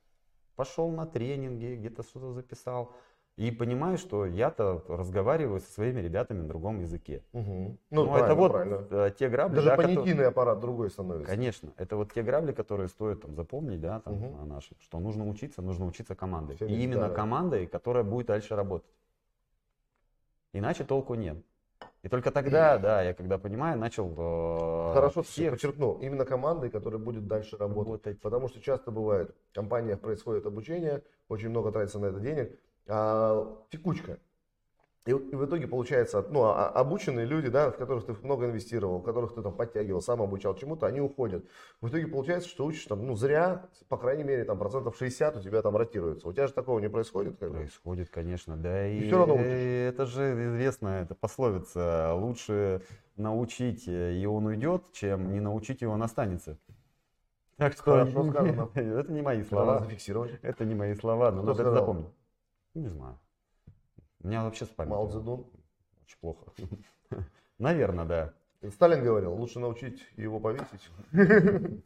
Пошел 0.55 0.91
на 0.91 1.07
тренинги, 1.07 1.77
где-то 1.77 2.03
что-то 2.03 2.33
записал 2.33 2.95
и 3.43 3.51
понимаю, 3.51 3.99
что 3.99 4.25
я-то 4.25 4.85
разговариваю 4.87 5.59
со 5.59 5.73
своими 5.73 6.01
ребятами 6.01 6.43
на 6.43 6.47
другом 6.47 6.79
языке. 6.79 7.25
Угу. 7.33 7.77
Ну, 7.91 8.05
ну 8.05 8.17
это 8.17 8.37
вот 8.37 8.53
правильно. 8.53 8.87
Э, 8.89 9.11
те 9.19 9.29
грабли. 9.29 9.57
Даже 9.57 9.71
да, 9.71 9.77
понятийный 9.77 10.05
которые... 10.05 10.29
аппарат 10.29 10.61
другой 10.61 10.91
становится. 10.91 11.29
Конечно, 11.29 11.73
это 11.77 11.97
вот 11.97 12.13
те 12.13 12.23
грабли, 12.23 12.53
которые 12.53 12.89
стоит 12.89 13.23
там 13.23 13.35
запомнить, 13.35 13.81
да, 13.81 13.99
там 13.99 14.15
угу. 14.15 14.37
на 14.37 14.45
нашем, 14.45 14.77
что 14.81 15.01
нужно 15.01 15.29
учиться, 15.29 15.61
нужно 15.61 15.87
учиться 15.87 16.15
командой. 16.15 16.55
Все 16.55 16.67
и 16.67 16.85
именно 16.85 17.09
да. 17.09 17.15
командой, 17.15 17.67
которая 17.67 18.05
будет 18.05 18.29
дальше 18.29 18.55
работать. 18.55 18.89
Иначе 20.53 20.85
толку 20.85 21.15
нет. 21.15 21.37
И 22.05 22.09
только 22.09 22.31
тогда, 22.39 22.79
да, 22.79 23.03
я 23.03 23.13
когда 23.13 23.39
понимаю, 23.39 23.77
начал... 23.77 24.15
Э, 24.17 24.95
Хорошо, 24.95 25.25
всех... 25.25 25.55
подчеркнул, 25.55 25.99
именно 25.99 26.25
командой, 26.25 26.71
которая 26.71 27.01
будет 27.01 27.27
дальше 27.27 27.57
работать. 27.57 27.87
работать. 27.87 28.21
Потому 28.21 28.47
что 28.47 28.61
часто 28.61 28.93
бывает, 28.93 29.35
в 29.51 29.55
компаниях 29.57 29.99
происходит 29.99 30.47
обучение, 30.47 31.03
очень 31.29 31.49
много 31.49 31.73
тратится 31.73 31.99
на 31.99 32.07
это 32.07 32.21
денег, 32.21 32.57
а, 32.87 33.65
текучка. 33.71 34.19
И, 35.05 35.11
и 35.11 35.15
в 35.15 35.45
итоге 35.45 35.67
получается, 35.67 36.25
ну, 36.31 36.45
а, 36.45 36.69
а, 36.69 36.81
обученные 36.81 37.27
люди, 37.27 37.49
да, 37.49 37.73
в 37.73 37.77
которых 37.77 38.07
ты 38.07 38.15
много 38.23 38.47
инвестировал, 38.47 38.99
в 38.99 39.03
которых 39.03 39.35
ты 39.35 39.43
там 39.43 39.53
подтягивал, 39.53 40.01
сам 40.01 40.23
обучал 40.23 40.55
чему-то, 40.55 40.87
они 40.87 41.01
уходят. 41.01 41.45
В 41.81 41.89
итоге 41.89 42.07
получается, 42.07 42.49
что 42.49 42.65
учишь 42.65 42.85
там, 42.85 43.05
ну, 43.05 43.17
зря, 43.17 43.69
по 43.89 43.97
крайней 43.97 44.23
мере, 44.23 44.45
там 44.45 44.59
процентов 44.59 44.97
60 44.97 45.39
у 45.39 45.41
тебя 45.41 45.61
там 45.61 45.77
ротируется. 45.77 46.29
У 46.29 46.33
тебя 46.33 46.47
же 46.47 46.53
такого 46.53 46.79
не 46.79 46.89
происходит? 46.89 47.37
Как 47.41 47.51
происходит, 47.51 48.11
конечно, 48.11 48.57
да. 48.57 48.87
И, 48.87 48.99
и 48.99 49.07
все 49.09 49.19
равно 49.19 49.35
учишь. 49.35 49.47
это 49.47 50.07
же 50.07 50.33
известно, 50.45 50.89
это 51.03 51.17
пословица. 51.17 52.15
Лучше 52.15 52.83
научить, 53.17 53.89
и 53.89 54.25
он 54.25 54.47
уйдет, 54.47 54.93
чем 54.93 55.33
не 55.33 55.41
научить, 55.41 55.83
и 55.83 55.87
он 55.87 56.01
останется. 56.05 56.59
Так 57.57 57.73
что 57.73 57.83
Хорошо 57.83 58.31
сказано. 58.31 58.71
это 58.75 59.13
не 59.13 59.23
мои 59.23 59.43
слова. 59.43 59.85
Это 60.43 60.65
не 60.65 60.77
мои 60.77 60.95
слова, 60.95 61.33
но 61.33 61.43
надо 61.43 61.63
это 61.63 61.73
запомнить. 61.73 62.07
Не 62.75 62.89
знаю. 62.89 63.19
У 64.23 64.29
меня 64.29 64.45
вообще 64.45 64.65
с 64.65 64.69
памятью. 64.69 64.97
Мао 64.97 65.11
Цзэдун? 65.11 65.47
Очень 66.03 66.19
плохо. 66.21 66.53
Наверное, 67.59 68.05
да. 68.05 68.35
Сталин 68.71 69.03
говорил, 69.03 69.35
лучше 69.35 69.59
научить 69.59 70.07
его 70.17 70.39
повесить. 70.41 70.89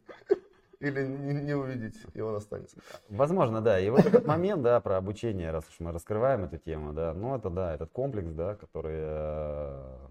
Или 0.79 1.07
не, 1.07 1.33
не 1.33 1.53
увидеть, 1.55 1.95
и 2.13 2.21
он 2.21 2.35
останется. 2.35 2.77
Возможно, 3.09 3.61
да. 3.61 3.79
И 3.79 3.89
вот 3.89 4.05
этот 4.05 4.27
момент, 4.27 4.61
да, 4.61 4.79
про 4.79 4.97
обучение, 4.97 5.49
раз 5.49 5.67
уж 5.69 5.79
мы 5.79 5.91
раскрываем 5.91 6.43
эту 6.43 6.57
тему, 6.57 6.93
да, 6.93 7.15
ну 7.15 7.35
это 7.35 7.49
да, 7.49 7.73
этот 7.73 7.89
комплекс, 7.89 8.29
да, 8.31 8.53
который 8.53 8.97
э, 8.99 10.07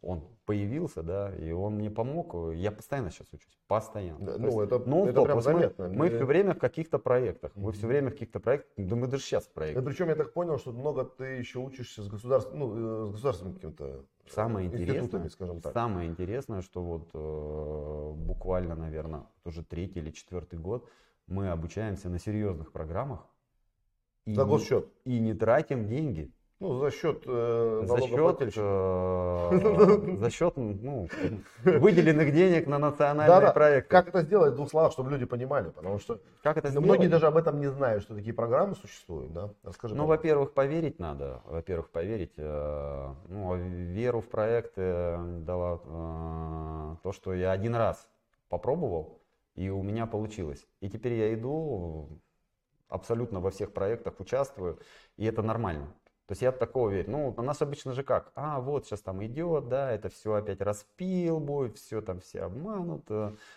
он 0.00 0.22
появился, 0.44 1.02
да, 1.02 1.34
и 1.36 1.50
он 1.52 1.74
мне 1.74 1.90
помог. 1.90 2.34
Я 2.54 2.70
постоянно 2.70 3.10
сейчас 3.10 3.28
учусь, 3.32 3.58
постоянно. 3.66 4.24
Да, 4.24 4.38
ну, 4.38 4.60
это, 4.60 4.78
ну, 4.78 5.06
это 5.06 5.22
прям 5.22 5.40
заметно. 5.40 5.88
Мы, 5.88 5.94
мы 5.96 6.08
все 6.10 6.24
время 6.24 6.54
в 6.54 6.58
каких-то 6.58 6.98
проектах, 6.98 7.52
мы 7.54 7.72
все 7.72 7.86
время 7.86 8.10
в 8.10 8.12
каких-то 8.12 8.40
проектах, 8.40 8.72
да 8.76 8.96
мы 8.96 9.06
даже 9.06 9.22
сейчас 9.22 9.44
в 9.44 9.52
проектах. 9.52 9.82
Да, 9.82 9.90
причем 9.90 10.08
я 10.08 10.14
так 10.14 10.32
понял, 10.32 10.58
что 10.58 10.72
много 10.72 11.04
ты 11.04 11.24
еще 11.24 11.58
учишься 11.58 12.02
с, 12.02 12.08
государств, 12.08 12.52
ну, 12.54 13.06
э, 13.06 13.08
с 13.08 13.12
государственными 13.12 13.54
каким-то 13.54 14.04
самое 14.28 14.68
интересное, 14.68 15.28
скажем 15.28 15.60
так. 15.60 15.72
Самое 15.72 16.08
интересное, 16.08 16.62
что 16.62 16.82
вот 16.82 17.10
э, 17.14 18.12
буквально, 18.16 18.74
наверное, 18.74 19.26
уже 19.44 19.64
третий 19.64 20.00
или 20.00 20.10
четвертый 20.10 20.58
год 20.58 20.88
мы 21.26 21.48
обучаемся 21.48 22.08
на 22.08 22.18
серьезных 22.18 22.72
программах. 22.72 23.26
И 24.26 24.34
за 24.34 24.44
госчет. 24.44 24.88
И 25.04 25.18
не 25.18 25.34
тратим 25.34 25.86
деньги. 25.86 26.32
Ну, 26.60 26.78
за 26.78 26.90
счет 26.92 27.24
э, 27.26 27.82
за 27.84 28.00
счет, 28.00 28.38
э, 28.56 30.16
за 30.20 30.30
счет 30.30 30.56
ну, 30.56 31.08
выделенных 31.64 32.32
денег 32.32 32.68
на 32.68 32.78
национальные 32.78 33.40
да, 33.40 33.52
проекты. 33.52 33.90
Как 33.90 34.08
это 34.08 34.22
сделать 34.22 34.52
в 34.52 34.56
двух 34.56 34.70
словах, 34.70 34.92
чтобы 34.92 35.10
люди 35.10 35.24
понимали? 35.24 35.70
Потому 35.70 35.98
что 35.98 36.20
как 36.42 36.56
это 36.56 36.80
многие 36.80 37.08
даже 37.08 37.26
об 37.26 37.36
этом 37.36 37.58
не 37.60 37.66
знают, 37.66 38.04
что 38.04 38.14
такие 38.14 38.32
программы 38.32 38.76
существуют. 38.76 39.32
Да? 39.32 39.50
Расскажи, 39.64 39.96
ну, 39.96 40.06
во-первых, 40.06 40.54
поверить 40.54 41.00
надо. 41.00 41.42
Во-первых, 41.44 41.90
поверить. 41.90 42.34
Э, 42.36 43.12
ну, 43.28 43.56
веру 43.56 44.20
в 44.20 44.28
проекты 44.28 45.18
дала 45.40 45.80
э, 45.84 46.96
то, 47.02 47.12
что 47.12 47.34
я 47.34 47.50
один 47.50 47.74
раз 47.74 48.08
попробовал, 48.48 49.20
и 49.56 49.68
у 49.70 49.82
меня 49.82 50.06
получилось. 50.06 50.64
И 50.80 50.88
теперь 50.88 51.14
я 51.14 51.34
иду 51.34 52.20
абсолютно 52.88 53.40
во 53.40 53.50
всех 53.50 53.72
проектах 53.72 54.20
участвую, 54.20 54.78
и 55.16 55.24
это 55.24 55.42
нормально. 55.42 55.92
То 56.26 56.32
есть 56.32 56.42
я 56.42 56.52
такого 56.52 56.88
верю. 56.88 57.10
Ну, 57.10 57.34
у 57.36 57.42
нас 57.42 57.60
обычно 57.60 57.92
же 57.92 58.02
как? 58.02 58.32
А, 58.34 58.60
вот 58.60 58.86
сейчас 58.86 59.02
там 59.02 59.24
идет, 59.24 59.68
да, 59.68 59.92
это 59.92 60.08
все 60.08 60.34
опять 60.34 60.60
распил 60.60 61.38
будет, 61.38 61.76
все 61.76 62.00
там 62.00 62.20
все 62.20 62.42
обманут, 62.42 63.08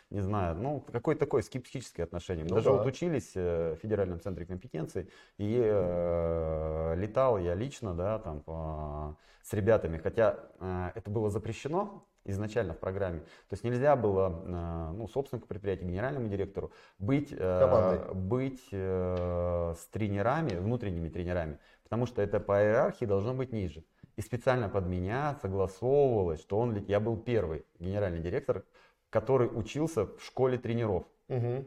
не 0.10 0.20
знаю. 0.20 0.56
Ну, 0.56 0.84
какое 0.92 1.16
такое 1.16 1.42
скептическое 1.42 2.06
отношение. 2.06 2.44
Мы 2.44 2.50
ну, 2.50 2.56
даже 2.56 2.70
да. 2.70 2.76
вот 2.76 2.86
учились 2.86 3.32
э, 3.36 3.76
в 3.76 3.82
Федеральном 3.82 4.20
центре 4.20 4.46
компетенции, 4.46 5.10
и 5.38 5.62
э, 5.64 6.96
летал 6.98 7.38
я 7.38 7.56
лично, 7.56 7.94
да, 7.94 8.20
там 8.20 8.42
по, 8.42 9.16
с 9.44 9.54
ребятами, 9.54 9.98
хотя 9.98 10.38
э, 10.60 10.92
это 10.96 11.10
было 11.10 11.30
запрещено, 11.30 12.06
изначально 12.28 12.74
в 12.74 12.80
программе. 12.80 13.20
То 13.20 13.54
есть 13.54 13.64
нельзя 13.64 13.96
было 13.96 14.44
э, 14.46 14.92
ну, 14.94 15.08
собственнику 15.08 15.48
предприятия, 15.48 15.86
генеральному 15.86 16.28
директору 16.28 16.72
быть, 17.00 17.34
э, 17.38 18.14
быть 18.14 18.68
э, 18.72 19.74
с 19.78 19.88
тренерами, 19.88 20.58
внутренними 20.58 21.10
тренерами, 21.10 21.60
потому 21.88 22.06
что 22.06 22.22
это 22.22 22.42
по 22.42 22.62
иерархии 22.62 23.06
должно 23.06 23.34
быть 23.34 23.54
ниже. 23.54 23.86
И 24.18 24.22
специально 24.22 24.68
под 24.68 24.88
меня 24.88 25.38
согласовывалось, 25.42 26.42
что 26.42 26.60
он, 26.60 26.76
я 26.88 27.00
был 27.00 27.16
первый 27.16 27.66
генеральный 27.80 28.20
директор, 28.20 28.66
который 29.10 29.48
учился 29.48 30.06
в 30.06 30.22
школе 30.22 30.58
тренеров. 30.58 31.06
Угу. 31.30 31.66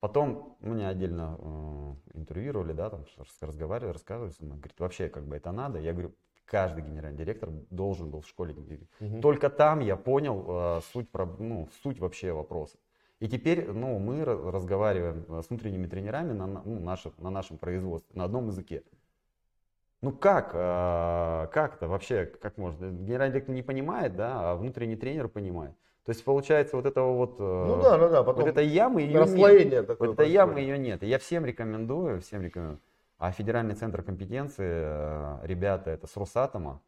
Потом 0.00 0.58
меня 0.60 0.88
отдельно 0.88 1.38
э, 1.38 2.18
интервьюировали, 2.18 2.74
да, 2.74 2.90
там 2.90 3.06
разговаривали, 3.40 3.94
рассказывали, 3.94 4.34
он 4.42 4.58
говорит, 4.58 4.78
вообще 4.78 5.08
как 5.08 5.26
бы 5.26 5.36
это 5.36 5.50
надо. 5.50 5.78
Я 5.78 5.92
говорю, 5.92 6.12
каждый 6.44 6.84
генеральный 6.84 7.16
директор 7.16 7.48
должен 7.70 8.10
был 8.10 8.20
в 8.20 8.28
школе. 8.28 8.54
Угу. 9.00 9.22
Только 9.22 9.48
там 9.48 9.80
я 9.80 9.96
понял 9.96 10.44
э, 10.46 10.80
суть, 10.92 11.08
ну, 11.38 11.70
суть 11.82 12.00
вообще 12.00 12.32
вопроса. 12.32 12.76
И 13.18 13.28
теперь 13.28 13.72
ну, 13.72 13.98
мы 13.98 14.26
разговариваем 14.26 15.24
с 15.42 15.48
внутренними 15.48 15.86
тренерами 15.86 16.34
на, 16.34 16.46
ну, 16.46 16.80
наше, 16.80 17.12
на 17.16 17.30
нашем 17.30 17.56
производстве, 17.56 18.14
на 18.14 18.24
одном 18.24 18.48
языке. 18.48 18.82
Ну 20.04 20.12
как, 20.12 20.50
э, 20.52 21.48
как-то 21.50 21.88
вообще, 21.88 22.26
как 22.26 22.58
можно? 22.58 22.90
Генеральный 22.90 23.32
директор 23.32 23.54
не 23.54 23.62
понимает, 23.62 24.14
да, 24.14 24.52
а 24.52 24.56
внутренний 24.56 24.96
тренер 24.96 25.28
понимает. 25.28 25.74
То 26.04 26.10
есть 26.10 26.22
получается 26.22 26.76
вот 26.76 26.84
этого 26.84 27.16
вот, 27.16 27.36
э, 27.38 27.64
ну, 27.66 27.80
да, 27.80 27.96
да, 27.96 28.08
да, 28.10 28.22
потом 28.22 28.42
вот 28.42 28.50
этой 28.50 28.66
ямы 28.66 29.00
ее 29.00 29.24
нет. 29.64 29.88
Вот 29.98 30.12
этой 30.12 30.30
ямы 30.30 30.60
ее 30.60 30.76
нет. 30.76 31.02
И 31.02 31.06
я 31.06 31.18
всем 31.18 31.46
рекомендую, 31.46 32.20
всем 32.20 32.42
рекомендую 32.42 32.80
А 33.16 33.32
федеральный 33.32 33.74
центр 33.74 34.02
компетенции, 34.02 34.68
э, 34.68 35.38
ребята, 35.44 35.90
это 35.90 36.06
с 36.06 36.14
Росатома, 36.18 36.82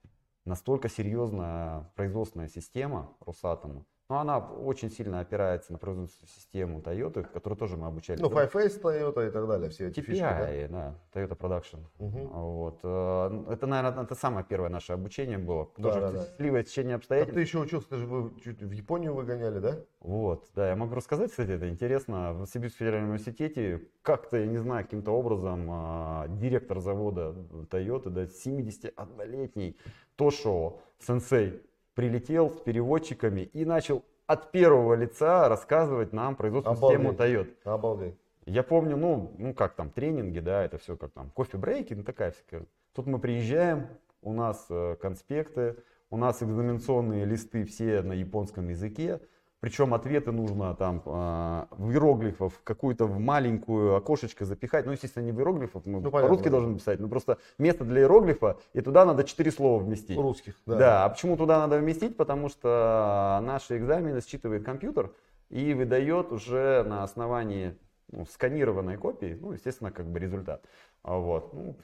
настолько 0.45 0.91
серьезная 0.91 1.91
производственная 1.95 2.49
система 2.49 3.09
Росатома, 3.25 3.87
но 4.09 4.21
она 4.21 4.39
очень 4.39 4.91
сильно 4.91 5.21
опирается 5.21 5.73
на 5.73 5.79
производственную 5.79 6.29
систему 6.29 6.81
Toyota, 6.81 7.25
которую 7.25 7.59
тоже 7.59 7.77
мы 7.77 7.87
обучали. 7.89 8.21
Ну, 8.21 8.29
Five 8.29 8.53
Face 8.53 8.81
Toyota 8.81 9.27
и 9.27 9.31
так 9.31 9.49
далее, 9.49 9.71
все 9.71 9.89
эти 9.89 10.01
TPI, 10.01 10.05
фишки, 10.05 10.67
да? 10.71 10.95
да, 11.13 11.21
Toyota 11.21 11.37
Production. 11.37 11.79
Мгм. 11.99 12.29
Вот. 12.29 12.79
э, 12.85 13.45
Это, 13.53 13.67
наверное, 13.67 14.05
это 14.05 14.15
самое 14.15 14.47
первое 14.49 14.69
наше 14.71 14.93
обучение 14.93 15.39
было. 15.39 15.69
Да, 15.77 15.89
Тоже 15.89 16.01
да, 16.01 16.13
да. 16.13 16.25
счастливое 16.25 16.63
течение 16.63 16.95
Так 16.95 17.01
обстоятельств. 17.01 17.35
ты 17.35 17.41
еще 17.41 17.59
учился, 17.59 17.89
ты 17.89 17.97
же 17.97 18.07
вы 18.07 18.41
чуть 18.41 18.63
в 18.63 18.71
Японию 18.71 19.15
выгоняли, 19.15 19.59
да? 19.59 19.79
Вот, 20.01 20.47
да, 20.55 20.69
я 20.69 20.77
могу 20.77 20.95
рассказать, 20.95 21.31
кстати, 21.31 21.51
это 21.51 21.69
интересно. 21.69 22.33
В 22.35 22.47
Сибирском 22.47 22.79
федеральном 22.87 23.11
университете 23.11 23.89
как-то, 24.03 24.37
я 24.37 24.47
не 24.47 24.59
знаю, 24.59 24.85
каким-то 24.85 25.11
образом 25.11 25.67
а, 25.69 26.29
директор 26.29 26.79
завода 26.79 27.35
Toyota, 27.71 28.11
да, 28.11 28.23
71-летний 28.25 29.77
Тошо 30.17 30.79
сенсей 31.01 31.61
прилетел 31.97 32.51
с 32.51 32.61
переводчиками 32.61 33.41
и 33.41 33.65
начал 33.65 34.05
от 34.27 34.53
первого 34.53 34.95
лица 34.95 35.49
рассказывать 35.49 36.13
нам 36.13 36.37
производственную 36.37 36.81
систему 36.81 37.09
Обалдеть. 37.11 37.49
Toyota. 37.65 37.75
Обалдеть. 37.75 38.15
Я 38.45 38.63
помню, 38.63 38.97
ну, 38.97 39.33
ну 39.39 39.55
как 39.55 39.75
там, 39.75 39.91
тренинги, 39.91 40.39
да, 40.39 40.63
это 40.63 40.79
все 40.79 40.97
как 40.97 41.11
там, 41.13 41.31
кофе-брейки, 41.31 41.95
ну 41.95 42.05
такая 42.05 42.31
всякая. 42.33 42.67
Тут 42.93 43.07
мы 43.07 43.19
приезжаем, 43.19 43.89
у 44.23 44.33
нас 44.33 44.67
э, 44.69 44.97
конспекты, 45.01 45.77
у 46.11 46.19
нас 46.19 46.43
экзаменационные 46.43 47.25
листы 47.25 47.65
все 47.65 48.03
на 48.03 48.13
японском 48.13 48.69
языке, 48.69 49.21
причем 49.61 49.95
ответы 49.95 50.33
нужно 50.33 50.75
там 50.75 51.03
э, 51.05 51.67
в 51.71 51.91
иероглифов 51.91 52.61
какую-то 52.63 53.07
в 53.07 53.19
маленькую 53.19 53.97
окошечко 53.97 54.45
запихать. 54.45 54.87
Ну, 54.87 54.93
естественно, 54.93 55.25
не 55.25 55.33
в 55.33 55.39
иероглифов, 55.39 55.87
мы 55.87 56.01
Ну, 56.01 56.11
по-русски 56.11 56.49
должны 56.49 56.77
писать, 56.77 57.01
но 57.01 57.09
просто 57.09 57.39
место 57.59 57.85
для 57.85 58.03
иероглифа, 58.03 58.59
и 58.75 58.81
туда 58.81 59.05
надо 59.05 59.25
четыре 59.25 59.51
слова 59.51 59.83
вместить. 59.83 60.19
Русских, 60.19 60.55
да. 60.67 60.77
Да. 60.77 61.05
а 61.05 61.09
почему 61.09 61.37
туда 61.37 61.59
надо 61.59 61.79
вместить? 61.79 62.17
Потому 62.17 62.49
что 62.49 63.41
наши 63.43 63.79
экзамены 63.79 64.21
считывает 64.21 64.65
компьютер 64.65 65.13
и 65.49 65.75
выдает 65.75 66.33
уже 66.33 66.85
на 66.85 67.03
основании 67.03 67.77
ну, 68.13 68.25
сканированной 68.27 68.97
копии, 68.97 69.37
ну, 69.41 69.53
естественно, 69.53 69.91
как 69.91 70.07
бы 70.07 70.19
результат. 70.19 70.65
А 71.03 71.17
Вот. 71.19 71.53
Ну, 71.55 71.77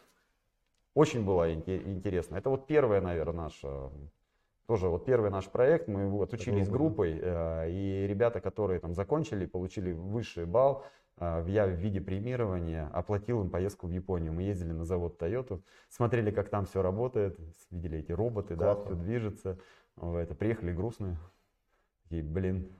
очень 0.94 1.24
было 1.24 1.52
инте- 1.52 1.82
интересно. 1.85 2.37
Это 2.37 2.50
вот 2.50 2.66
первое, 2.66 3.00
наверное, 3.00 3.44
наш, 3.44 3.61
э, 3.64 3.88
тоже 4.72 4.88
вот 4.88 5.04
первый 5.04 5.30
наш 5.30 5.50
проект. 5.50 5.87
Мы 5.87 6.08
вот 6.08 6.32
учились 6.32 6.66
Группа, 6.66 7.04
группой, 7.04 7.20
э, 7.20 7.70
и 7.70 8.06
ребята, 8.06 8.40
которые 8.40 8.80
там 8.80 8.94
закончили, 8.94 9.44
получили 9.44 9.92
высший 9.92 10.46
балл, 10.46 10.87
э, 11.18 11.44
я 11.48 11.66
в 11.66 11.72
виде 11.72 12.00
премирования 12.00 12.88
оплатил 12.94 13.42
им 13.42 13.50
поездку 13.50 13.87
в 13.87 13.90
Японию. 13.90 14.32
Мы 14.32 14.44
ездили 14.44 14.72
на 14.72 14.87
завод 14.87 15.20
Toyota, 15.20 15.61
смотрели, 15.90 16.30
как 16.30 16.48
там 16.48 16.64
все 16.64 16.80
работает, 16.80 17.38
видели 17.70 17.98
эти 17.98 18.12
роботы, 18.12 18.56
да, 18.56 18.74
Классно. 18.74 18.85
все 18.85 18.94
движется. 18.94 19.58
Это 20.00 20.35
приехали 20.35 20.72
грустные. 20.72 21.18
И, 22.08 22.22
блин, 22.22 22.72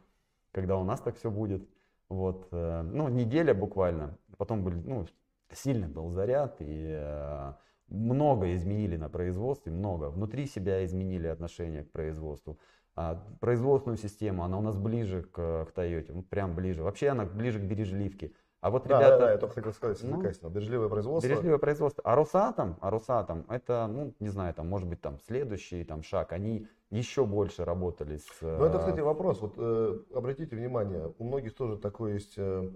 когда 0.51 0.79
у 0.79 0.85
нас 0.85 0.99
так 0.99 1.17
все 1.17 1.31
будет. 1.31 1.63
Вот, 2.09 2.49
э, 2.53 2.83
ну, 2.91 3.09
неделя 3.09 3.53
буквально. 3.53 4.17
Потом 4.39 4.65
были, 4.65 4.77
ну, 4.77 5.07
сильный 5.53 5.89
был 5.89 6.09
заряд, 6.09 6.57
и 6.61 7.53
много 7.93 8.55
изменили 8.55 8.97
на 8.97 9.09
производстве, 9.09 9.73
много. 9.73 10.11
Внутри 10.11 10.47
себя 10.47 10.85
изменили 10.85 11.27
отношение 11.27 11.85
к 11.85 11.91
производству. 11.91 12.59
А 12.95 13.23
производственную 13.41 13.99
систему, 13.99 14.45
она 14.45 14.59
у 14.59 14.63
нас 14.63 14.77
ближе 14.77 15.23
к, 15.23 15.67
к 15.67 15.73
Toyota, 15.75 16.13
ну, 16.13 16.23
прям 16.23 16.55
ближе. 16.55 16.83
Вообще 16.83 17.09
она 17.09 17.25
ближе 17.25 17.59
к 17.59 17.63
бережливке. 17.63 18.33
А 18.61 18.71
вот 18.71 18.87
Да, 18.87 18.99
ребята... 18.99 19.19
да, 19.19 19.27
да, 19.27 19.33
я 19.33 19.39
только 19.39 19.57
хотел 19.57 19.73
сказать, 19.73 20.01
Ну, 20.05 20.23
бережливое 20.51 20.89
производство. 20.89 21.29
Бережливое 21.29 21.59
производство. 21.59 22.03
А 22.05 22.15
Росатом, 22.15 22.77
а 22.81 22.91
Росатом, 22.91 23.45
это, 23.49 23.89
ну, 23.89 24.15
не 24.21 24.29
знаю, 24.29 24.55
там, 24.55 24.69
может 24.69 24.89
быть, 24.89 25.01
там, 25.01 25.19
следующий 25.27 25.83
там, 25.85 26.03
шаг. 26.03 26.33
Они 26.33 26.69
еще 26.91 27.25
больше 27.25 27.65
работали 27.65 28.19
с... 28.19 28.29
Ну, 28.41 28.65
это, 28.65 28.77
э, 28.77 28.79
кстати, 28.79 29.01
вопрос. 29.01 29.41
Вот 29.41 29.55
э, 29.57 29.99
обратите 30.15 30.55
внимание, 30.55 31.13
у 31.19 31.25
многих 31.25 31.55
тоже 31.57 31.77
такое 31.77 32.15
есть 32.15 32.35
э, 32.37 32.71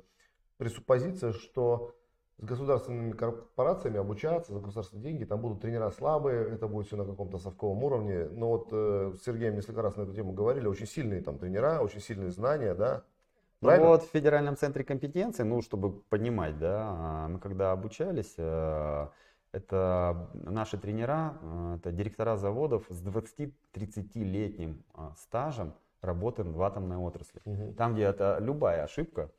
пресуппозиция, 0.57 1.33
что 1.33 1.94
с 2.38 2.44
государственными 2.44 3.12
корпорациями 3.12 3.99
обучаться 3.99 4.53
за 4.53 4.61
государственные 4.61 5.05
деньги, 5.05 5.25
там 5.25 5.40
будут 5.40 5.61
тренера 5.61 5.90
слабые, 5.90 6.53
это 6.53 6.68
будет 6.68 6.87
все 6.87 6.96
на 6.96 7.05
каком-то 7.05 7.38
совковом 7.38 7.83
уровне. 7.83 8.29
Но 8.31 8.49
вот 8.49 8.68
э, 8.72 9.14
с 9.16 9.25
Сергеем 9.25 9.55
несколько 9.55 9.81
раз 9.81 9.96
на 9.96 10.03
эту 10.03 10.14
тему 10.14 10.33
говорили, 10.33 10.66
очень 10.66 10.87
сильные 10.87 11.22
там 11.22 11.38
тренера, 11.38 11.81
очень 11.81 12.01
сильные 12.01 12.31
знания, 12.31 12.75
да. 12.75 13.05
Ну 13.62 13.68
Правильно? 13.68 13.88
вот 13.88 14.03
в 14.03 14.11
Федеральном 14.11 14.57
центре 14.57 14.85
компетенции, 14.85 15.44
ну, 15.44 15.62
чтобы 15.62 15.92
понимать, 15.92 16.59
да, 16.59 16.83
а, 16.88 17.29
мы 17.29 17.38
когда 17.38 17.72
обучались, 17.72 18.35
э, 18.37 19.09
это 19.53 20.31
наши 20.35 20.77
тренера, 20.77 21.38
э, 21.40 21.77
это 21.79 21.90
директора 21.90 22.37
заводов 22.37 22.85
с 22.90 23.03
20-30-летним 23.03 24.85
а, 24.92 25.14
стажем 25.16 25.72
работы 26.03 26.44
в 26.44 26.62
атомной 26.62 26.99
отрасли. 26.99 27.40
Мгм. 27.46 27.75
Там, 27.75 27.94
где 27.94 28.03
это 28.03 28.37
любая 28.40 28.85
ошибка, 28.85 29.31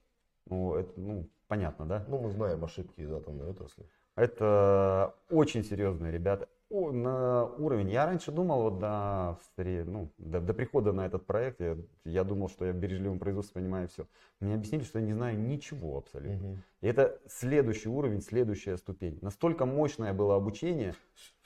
ну, 0.48 0.74
это, 0.74 1.00
ну, 1.00 1.30
понятно, 1.48 1.86
да? 1.86 2.06
Ну, 2.08 2.20
мы 2.20 2.32
знаем 2.32 2.64
ошибки 2.64 3.02
из 3.02 3.12
атомной 3.12 3.50
отрасли. 3.50 3.86
Это 4.16 5.14
очень 5.30 5.64
серьезные 5.64 6.12
ребята. 6.12 6.48
О, 6.70 6.92
на 6.92 7.46
уровень. 7.46 7.90
Я 7.90 8.06
раньше 8.06 8.32
думал, 8.32 8.64
вот 8.64 8.80
до, 8.80 9.40
ну, 9.58 10.12
до, 10.18 10.42
до 10.42 10.54
прихода 10.54 10.92
на 10.92 11.06
этот 11.06 11.26
проект, 11.26 11.62
я, 11.62 11.78
я 12.04 12.26
думал, 12.26 12.50
что 12.50 12.66
я 12.66 12.74
в 12.74 12.76
бережливом 12.76 13.20
производстве 13.20 13.62
понимаю 13.62 13.88
все. 13.88 14.06
Мне 14.42 14.56
объяснили, 14.56 14.84
что 14.84 15.00
я 15.00 15.06
не 15.06 15.14
знаю 15.14 15.40
ничего 15.40 15.98
абсолютно. 15.98 16.50
Мгм. 16.50 16.64
И 16.82 16.88
это 16.88 17.22
следующий 17.28 17.88
уровень, 17.88 18.22
следующая 18.22 18.76
ступень. 18.76 19.18
Настолько 19.22 19.66
мощное 19.66 20.14
было 20.14 20.36
обучение. 20.36 20.94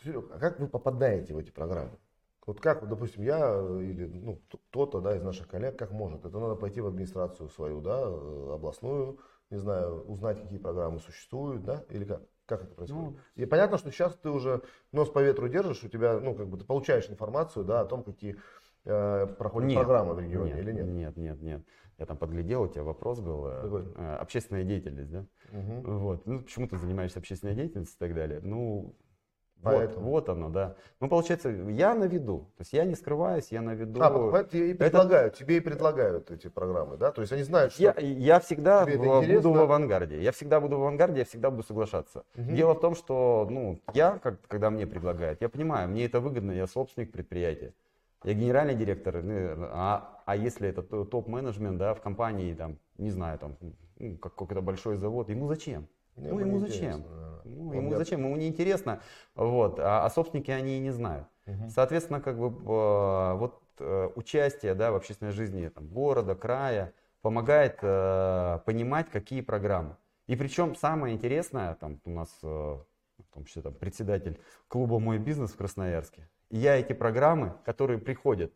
Серег, 0.04 0.32
а 0.34 0.40
как 0.40 0.60
вы 0.60 0.68
попадаете 0.68 1.36
в 1.36 1.38
эти 1.38 1.52
программы? 1.52 1.92
Вот 2.48 2.60
как, 2.60 2.88
допустим, 2.88 3.22
я 3.22 3.40
э, 3.54 3.84
или 3.84 4.06
ну, 4.08 4.42
кто-то 4.70 5.00
да, 5.02 5.16
из 5.16 5.22
наших 5.22 5.48
коллег, 5.48 5.78
как 5.78 5.92
может? 5.92 6.26
Это 6.26 6.40
надо 6.40 6.56
пойти 6.56 6.82
в 6.82 6.88
администрацию 6.88 7.50
свою, 7.50 7.82
да, 7.82 8.02
э, 8.02 8.54
областную, 8.56 9.20
не 9.52 9.58
знаю, 9.58 10.04
узнать, 10.06 10.42
какие 10.42 10.58
программы 10.58 11.00
существуют, 11.00 11.64
да, 11.64 11.84
или 11.90 12.06
как? 12.06 12.22
Как 12.46 12.64
это 12.64 12.74
происходит? 12.76 13.12
Ну, 13.14 13.18
И 13.36 13.46
понятно, 13.46 13.78
что 13.78 13.92
сейчас 13.92 14.14
ты 14.16 14.30
уже 14.30 14.62
нос 14.92 15.10
по 15.10 15.20
ветру 15.20 15.48
держишь, 15.48 15.84
у 15.84 15.88
тебя, 15.88 16.20
ну, 16.20 16.36
как 16.36 16.48
бы 16.50 16.58
ты 16.58 16.66
получаешь 16.66 17.10
информацию, 17.10 17.64
да, 17.64 17.82
о 17.82 17.86
том, 17.86 18.04
какие 18.04 18.36
э, 18.84 19.28
проходят 19.38 19.70
Нет, 19.70 19.78
программы 19.78 20.16
в 20.16 20.20
регионе 20.20 20.56
нет, 20.56 20.60
или 20.60 20.72
нет? 20.74 20.88
Нет, 20.88 21.18
нет, 21.18 21.42
нет. 21.42 21.66
Я 21.98 22.06
там 22.06 22.18
подглядел, 22.18 22.64
у 22.64 22.68
тебя 22.68 22.84
вопрос 22.84 23.20
был. 23.20 23.46
э, 23.46 23.62
Какой? 23.62 23.84
э, 23.96 24.16
общественная 24.16 24.64
деятельность, 24.64 25.12
да? 25.12 25.26
Мгм. 25.52 26.00
Вот. 26.00 26.26
Ну, 26.26 26.40
почему 26.42 26.68
ты 26.68 26.78
занимаешься 26.78 27.20
общественной 27.20 27.56
деятельностью 27.56 27.96
и 27.98 28.00
так 28.00 28.16
далее? 28.16 28.42
Ну, 28.42 28.96
Поэтому. 29.64 30.10
вот, 30.10 30.28
вот 30.28 30.30
оно, 30.30 30.50
да. 30.50 30.76
Ну, 31.00 31.08
получается, 31.08 31.50
я 31.50 31.94
на 31.94 32.06
виду. 32.06 32.50
То 32.58 32.62
есть 32.62 32.74
я 32.74 32.84
не 32.84 32.96
скрываюсь, 32.96 33.52
я 33.52 33.62
на 33.62 33.74
виду. 33.76 34.02
А, 34.02 34.10
поэтому 34.10 34.44
тебе 34.50 34.72
и 34.72 34.74
предлагают, 34.74 35.36
тебе 35.36 35.58
и 35.58 35.60
предлагают 35.60 36.32
эти 36.32 36.48
программы, 36.48 36.98
да? 36.98 37.12
То 37.12 37.22
есть 37.22 37.32
они 37.34 37.44
знают, 37.44 37.74
что... 37.74 37.84
Я, 37.84 37.96
я 38.00 38.40
всегда 38.40 38.84
Тебе 38.84 38.96
это 38.96 39.06
интересно? 39.06 39.36
буду 39.36 39.52
в 39.54 39.62
авангарде. 39.62 40.22
Я 40.22 40.32
всегда 40.32 40.60
буду 40.60 40.78
в 40.78 40.82
авангарде, 40.82 41.20
я 41.20 41.26
всегда 41.26 41.52
буду 41.52 41.64
соглашаться. 41.64 42.24
Мгм. 42.36 42.56
Дело 42.56 42.74
в 42.74 42.80
том, 42.80 42.96
что 42.96 43.48
ну, 43.50 43.80
я, 43.94 44.18
как, 44.20 44.42
когда 44.48 44.70
мне 44.70 44.88
предлагают, 44.88 45.42
я 45.42 45.50
понимаю, 45.50 45.90
мне 45.90 46.06
это 46.06 46.20
выгодно, 46.20 46.52
я 46.52 46.66
собственник 46.68 47.12
предприятия. 47.12 47.74
Я 48.24 48.34
генеральный 48.34 48.76
директор, 48.76 49.24
ну, 49.24 49.34
а, 49.72 50.22
а 50.26 50.36
если 50.36 50.70
это 50.70 50.84
то- 50.84 51.06
топ-менеджмент 51.06 51.78
да, 51.78 51.96
в 51.96 52.02
компании, 52.02 52.54
там, 52.54 52.78
не 52.98 53.10
знаю, 53.10 53.40
там, 53.40 53.58
ну, 53.98 54.18
как- 54.18 54.36
какой-то 54.36 54.62
большой 54.62 54.98
завод, 54.98 55.30
ему 55.30 55.48
зачем? 55.48 55.88
Не, 56.18 56.30
ну, 56.30 56.36
мне 56.36 56.46
ему 56.46 56.58
интересно, 56.58 56.88
зачем? 56.88 57.04
да. 57.04 57.21
Ну, 57.46 57.74
ему 57.74 57.96
зачем? 57.96 58.24
Ему 58.24 58.36
не 58.36 58.48
интересно. 58.48 59.02
Вот. 59.36 59.80
А, 59.80 60.06
а 60.06 60.10
собственники 60.10 60.52
они 60.52 60.78
и 60.78 60.80
не 60.80 60.92
знают. 60.92 61.28
Мгм. 61.46 61.70
Соответственно, 61.70 62.22
как 62.22 62.38
бы 62.38 62.48
э, 62.48 63.34
вот 63.36 63.62
э, 63.80 64.10
участие 64.16 64.74
да, 64.76 64.92
в 64.92 64.96
общественной 64.96 65.32
жизни 65.32 65.68
там, 65.70 65.88
города, 65.88 66.36
края 66.36 66.94
помогает 67.22 67.80
э, 67.82 68.60
понимать, 68.66 69.10
какие 69.10 69.42
программы. 69.42 69.98
И 70.28 70.36
причем 70.36 70.76
самое 70.76 71.16
интересное, 71.16 71.76
там 71.76 72.00
у 72.06 72.10
нас 72.12 72.30
э, 72.44 72.48
в 72.48 73.34
том 73.34 73.46
числе 73.46 73.62
там, 73.62 73.74
председатель 73.74 74.40
клуба 74.68 75.00
«Мой 75.00 75.18
бизнес» 75.18 75.52
в 75.52 75.58
Красноярске. 75.58 76.30
И 76.50 76.58
я 76.58 76.78
эти 76.78 76.94
программы, 76.94 77.56
которые 77.66 78.00
приходят, 78.00 78.52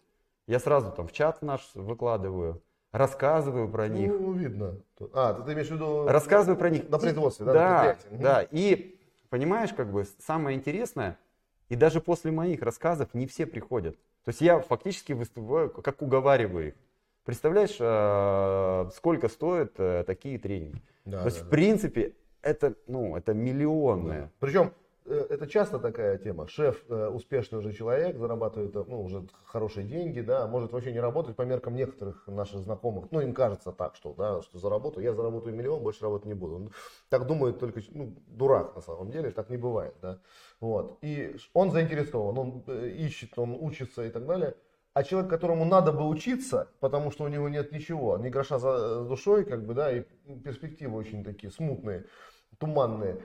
я 0.47 0.59
сразу 0.59 0.91
там 0.91 1.07
в 1.07 1.11
чат 1.11 1.41
наш 1.41 1.71
выкладываю, 1.73 2.61
рассказываю 2.97 3.67
про 3.69 3.87
них. 3.87 4.11
Ну, 4.11 4.33
видно. 4.33 4.75
А, 5.13 5.33
ты, 5.33 5.43
ты 5.43 5.53
имеешь 5.53 5.67
в 5.67 5.71
виду... 5.71 6.07
Рассказываю 6.07 6.57
про 6.57 6.69
них. 6.69 6.89
На 6.89 6.95
И- 6.97 6.99
производстве, 6.99 7.45
да? 7.45 7.53
на 7.53 7.59
Да. 7.59 7.97
Мгм. 8.11 8.21
да. 8.21 8.47
И 8.51 8.99
понимаешь, 9.29 9.73
как 9.73 9.91
бы 9.91 10.05
самое 10.25 10.57
интересное, 10.57 11.17
и 11.69 11.75
даже 11.75 11.99
после 11.99 12.31
моих 12.31 12.61
рассказов 12.61 13.09
не 13.13 13.27
все 13.27 13.45
приходят. 13.45 13.95
То 14.23 14.29
есть 14.29 14.41
я 14.41 14.59
фактически 14.59 15.13
выступаю, 15.13 15.69
как 15.69 16.01
уговариваю 16.01 16.69
их. 16.69 16.73
Представляешь, 17.25 17.77
э, 17.79 18.89
сколько 18.95 19.27
стоят 19.29 19.73
э, 19.77 20.03
такие 20.05 20.37
тренинги? 20.37 20.81
Да, 21.05 21.21
То 21.21 21.25
есть, 21.25 21.39
да, 21.39 21.43
в 21.43 21.49
да. 21.49 21.51
принципе, 21.51 22.13
это, 22.41 22.75
ну, 22.87 23.15
это 23.17 23.33
миллионные. 23.33 24.29
Причем 24.39 24.67
э, 24.67 24.71
это 25.05 25.47
часто 25.47 25.79
такая 25.79 26.17
тема. 26.17 26.47
Шеф 26.47 26.83
э, 26.89 27.07
успешный 27.07 27.59
уже 27.59 27.73
человек, 27.73 28.17
зарабатывает 28.17 28.73
ну, 28.87 29.03
уже 29.03 29.27
хорошие 29.45 29.85
деньги, 29.85 30.21
да, 30.21 30.47
может 30.47 30.71
вообще 30.71 30.91
не 30.91 30.99
работать 30.99 31.35
по 31.35 31.43
меркам 31.43 31.75
некоторых 31.75 32.27
наших 32.27 32.61
знакомых. 32.61 33.11
Ну, 33.11 33.21
им 33.21 33.33
кажется 33.33 33.71
так, 33.71 33.95
что, 33.95 34.13
да, 34.13 34.41
что 34.41 34.57
заработаю, 34.57 35.03
я 35.03 35.13
заработаю 35.13 35.55
миллион, 35.55 35.83
больше 35.83 36.01
работать 36.03 36.27
не 36.27 36.33
буду. 36.33 36.55
Он 36.55 36.71
так 37.09 37.27
думает 37.27 37.59
только 37.59 37.81
ну, 37.91 38.15
дурак 38.27 38.75
на 38.75 38.81
самом 38.81 39.11
деле, 39.11 39.31
так 39.31 39.49
не 39.49 39.57
бывает. 39.57 39.95
Да. 40.01 40.19
Вот. 40.59 40.97
И 41.01 41.35
он 41.53 41.71
заинтересован, 41.71 42.37
он 42.37 42.59
ищет, 42.67 43.37
он 43.37 43.55
учится 43.59 44.03
и 44.05 44.09
так 44.09 44.25
далее. 44.25 44.55
А 44.93 45.03
человек, 45.03 45.29
которому 45.29 45.65
надо 45.65 45.91
бы 45.91 46.07
учиться, 46.07 46.69
потому 46.79 47.11
что 47.11 47.25
у 47.25 47.27
него 47.27 47.49
нет 47.49 47.73
ничего, 47.73 48.17
ни 48.17 48.29
гроша 48.29 48.59
за 48.59 49.03
душой, 49.03 49.43
как 49.43 49.65
бы, 49.65 49.73
да, 49.73 49.91
и 49.91 50.05
перспективы 50.43 50.97
очень 50.97 51.23
такие 51.23 51.51
смутные, 51.51 52.05
туманные, 52.59 53.21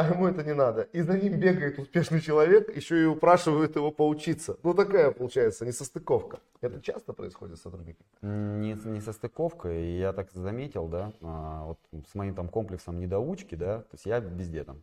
а 0.00 0.08
ему 0.12 0.26
это 0.26 0.42
не 0.42 0.54
надо. 0.54 0.82
И 0.92 1.00
за 1.00 1.18
ним 1.18 1.38
бегает 1.40 1.78
успешный 1.78 2.20
человек, 2.20 2.74
еще 2.76 3.02
и 3.02 3.04
упрашивает 3.06 3.76
его 3.76 3.90
поучиться. 3.90 4.58
Ну, 4.62 4.74
такая 4.74 5.10
получается 5.10 5.64
несостыковка. 5.64 6.40
Это 6.60 6.80
часто 6.80 7.12
происходит 7.12 7.58
с 7.58 7.62
сотрудниками? 7.62 8.06
Не, 8.22 8.74
не 8.84 9.00
состыковка, 9.00 9.70
я 9.70 10.12
так 10.12 10.30
заметил, 10.32 10.88
да, 10.88 11.12
а, 11.22 11.64
вот 11.64 11.78
с 12.10 12.14
моим 12.14 12.34
там 12.34 12.48
комплексом 12.48 13.00
недоучки, 13.00 13.54
да, 13.54 13.78
то 13.80 13.94
есть 13.94 14.06
я 14.06 14.18
везде 14.18 14.64
там 14.64 14.82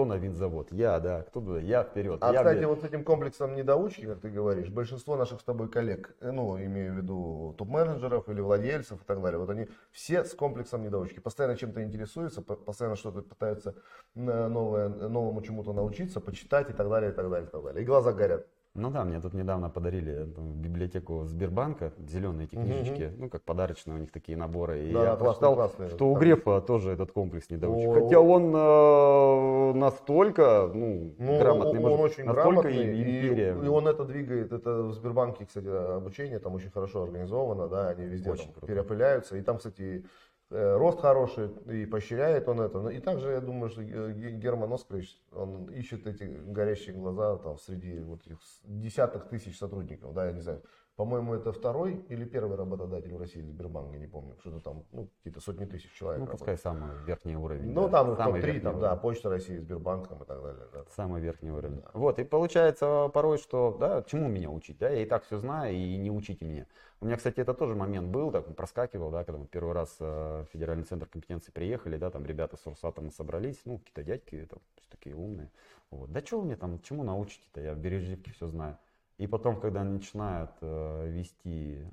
кто 0.00 0.06
на 0.06 0.14
винзавод? 0.14 0.72
Я, 0.72 0.98
да. 0.98 1.22
Кто 1.24 1.40
туда? 1.40 1.60
Я 1.60 1.82
вперед. 1.82 2.18
А, 2.22 2.32
я, 2.32 2.38
кстати, 2.38 2.58
блядь. 2.58 2.68
вот 2.68 2.80
с 2.80 2.84
этим 2.84 3.04
комплексом 3.04 3.54
недоучки, 3.54 4.06
как 4.06 4.20
ты 4.20 4.30
говоришь, 4.30 4.70
большинство 4.70 5.14
наших 5.14 5.42
с 5.42 5.44
тобой 5.44 5.68
коллег, 5.68 6.16
э, 6.20 6.30
ну, 6.30 6.56
имею 6.58 6.94
в 6.94 6.96
виду 6.96 7.54
топ-менеджеров 7.58 8.26
или 8.30 8.40
владельцев 8.40 9.02
и 9.02 9.04
так 9.04 9.20
далее, 9.20 9.38
вот 9.38 9.50
они 9.50 9.68
все 9.90 10.24
с 10.24 10.32
комплексом 10.32 10.82
недоучки. 10.82 11.20
Постоянно 11.20 11.54
чем-то 11.54 11.82
интересуются, 11.82 12.40
постоянно 12.40 12.96
что-то 12.96 13.20
пытаются 13.20 13.74
новое, 14.14 14.88
новому 14.88 15.42
чему-то 15.42 15.74
научиться, 15.74 16.20
почитать 16.20 16.70
и 16.70 16.72
так 16.72 16.88
далее, 16.88 17.10
и 17.10 17.14
так 17.14 17.28
далее, 17.28 17.46
и 17.46 17.50
так 17.50 17.62
далее. 17.62 17.82
И 17.82 17.84
глаза 17.84 18.14
горят. 18.14 18.46
Ну 18.74 18.90
да, 18.90 19.04
мне 19.04 19.20
тут 19.20 19.34
недавно 19.34 19.68
подарили 19.68 20.28
библиотеку 20.54 21.24
Сбербанка, 21.24 21.92
зеленые 21.98 22.46
эти 22.46 22.54
книжечки, 22.54 23.08
угу. 23.08 23.22
ну 23.22 23.28
как 23.28 23.42
подарочные 23.42 23.96
у 23.96 23.98
них 23.98 24.12
такие 24.12 24.38
наборы. 24.38 24.86
И 24.86 24.92
да, 24.92 25.04
я 25.10 25.16
прочитал, 25.16 25.56
классные, 25.56 25.88
что 25.90 26.08
у 26.08 26.14
Грефа 26.14 26.60
тоже 26.60 26.92
этот 26.92 27.10
комплекс 27.10 27.50
недоучек. 27.50 27.92
Хотя 27.92 28.20
он 28.20 28.54
э, 28.54 29.72
настолько 29.76 30.70
ну, 30.72 31.14
ну, 31.18 31.38
грамотный, 31.40 31.80
он, 31.80 31.92
он 31.92 32.00
очень 32.00 32.24
грамотный, 32.24 32.92
империя. 32.92 33.56
И, 33.60 33.64
и 33.64 33.68
он 33.68 33.88
это 33.88 34.04
двигает, 34.04 34.52
это 34.52 34.84
в 34.84 34.92
Сбербанке, 34.92 35.46
кстати, 35.46 35.66
обучение 35.66 36.38
там 36.38 36.54
очень 36.54 36.70
хорошо 36.70 37.02
организовано, 37.02 37.66
да, 37.66 37.88
они 37.88 38.06
везде 38.06 38.30
очень 38.30 38.52
там, 38.52 38.68
перепыляются. 38.68 39.36
И 39.36 39.42
там, 39.42 39.58
кстати, 39.58 40.04
рост 40.50 41.00
хороший, 41.00 41.48
и 41.66 41.86
поощряет 41.86 42.48
он 42.48 42.60
это. 42.60 42.88
И 42.88 43.00
также, 43.00 43.30
я 43.30 43.40
думаю, 43.40 43.70
что 43.70 43.82
Герман 43.82 44.72
Оскарович, 44.72 45.16
он 45.32 45.70
ищет 45.70 46.06
эти 46.06 46.24
горящие 46.24 46.94
глаза 46.94 47.36
там, 47.36 47.56
среди 47.58 48.00
вот 48.00 48.20
этих 48.26 48.38
десятых 48.64 49.28
тысяч 49.28 49.56
сотрудников, 49.58 50.12
да, 50.12 50.26
я 50.26 50.32
не 50.32 50.40
знаю. 50.40 50.62
По-моему, 51.00 51.32
это 51.34 51.50
второй 51.50 52.04
или 52.10 52.26
первый 52.26 52.58
работодатель 52.58 53.14
в 53.14 53.18
России, 53.18 53.40
Сбербанк, 53.40 53.90
я 53.94 53.98
не 53.98 54.06
помню, 54.06 54.36
что-то 54.40 54.60
там, 54.60 54.84
ну, 54.92 55.08
какие-то 55.16 55.40
сотни 55.40 55.64
тысяч 55.64 55.90
человек. 55.94 56.20
Ну, 56.20 56.26
пускай 56.26 56.58
самый 56.58 56.90
верхний 57.06 57.36
уровень. 57.36 57.72
Ну, 57.72 57.88
да. 57.88 58.04
там 58.04 58.16
топ-3, 58.16 58.60
там, 58.60 58.80
да, 58.80 58.94
Почта 58.96 59.30
России, 59.30 59.56
Сбербанк 59.56 60.08
там, 60.08 60.22
и 60.22 60.26
так 60.26 60.42
далее. 60.42 60.66
Да. 60.74 60.84
Самый 60.94 61.22
верхний 61.22 61.52
уровень. 61.52 61.76
Да. 61.76 61.90
Вот, 61.94 62.18
и 62.18 62.24
получается 62.24 63.10
порой, 63.14 63.38
что, 63.38 63.78
да, 63.80 64.02
чему 64.02 64.28
меня 64.28 64.50
учить, 64.50 64.76
да, 64.76 64.90
я 64.90 65.02
и 65.02 65.06
так 65.06 65.24
все 65.24 65.38
знаю, 65.38 65.74
и 65.74 65.96
не 65.96 66.10
учите 66.10 66.44
меня. 66.44 66.66
У 67.00 67.06
меня, 67.06 67.16
кстати, 67.16 67.40
это 67.40 67.54
тоже 67.54 67.74
момент 67.74 68.08
был, 68.08 68.30
так, 68.30 68.54
проскакивал, 68.54 69.10
да, 69.10 69.24
когда 69.24 69.38
мы 69.38 69.46
первый 69.46 69.72
раз 69.72 69.96
э, 70.00 70.04
в 70.04 70.52
Федеральный 70.52 70.84
центр 70.84 71.06
компетенции 71.06 71.50
приехали, 71.50 71.96
да, 71.96 72.10
там 72.10 72.26
ребята 72.26 72.58
с 72.58 72.66
Росатома 72.66 73.10
собрались, 73.10 73.62
ну, 73.64 73.78
какие-то 73.78 74.02
дядьки, 74.02 74.46
там, 74.50 74.58
такие 74.90 75.16
умные. 75.16 75.48
Вот. 75.90 76.12
Да 76.12 76.20
что 76.20 76.40
вы 76.40 76.44
мне 76.44 76.56
там, 76.56 76.78
чему 76.82 77.04
научите-то, 77.04 77.62
я 77.62 77.72
в 77.72 77.78
Бережливке 77.78 78.32
все 78.32 78.48
знаю. 78.48 78.76
И 79.20 79.26
потом, 79.26 79.60
когда 79.60 79.84
начинают 79.84 80.50
э, 80.62 81.10
вести 81.10 81.86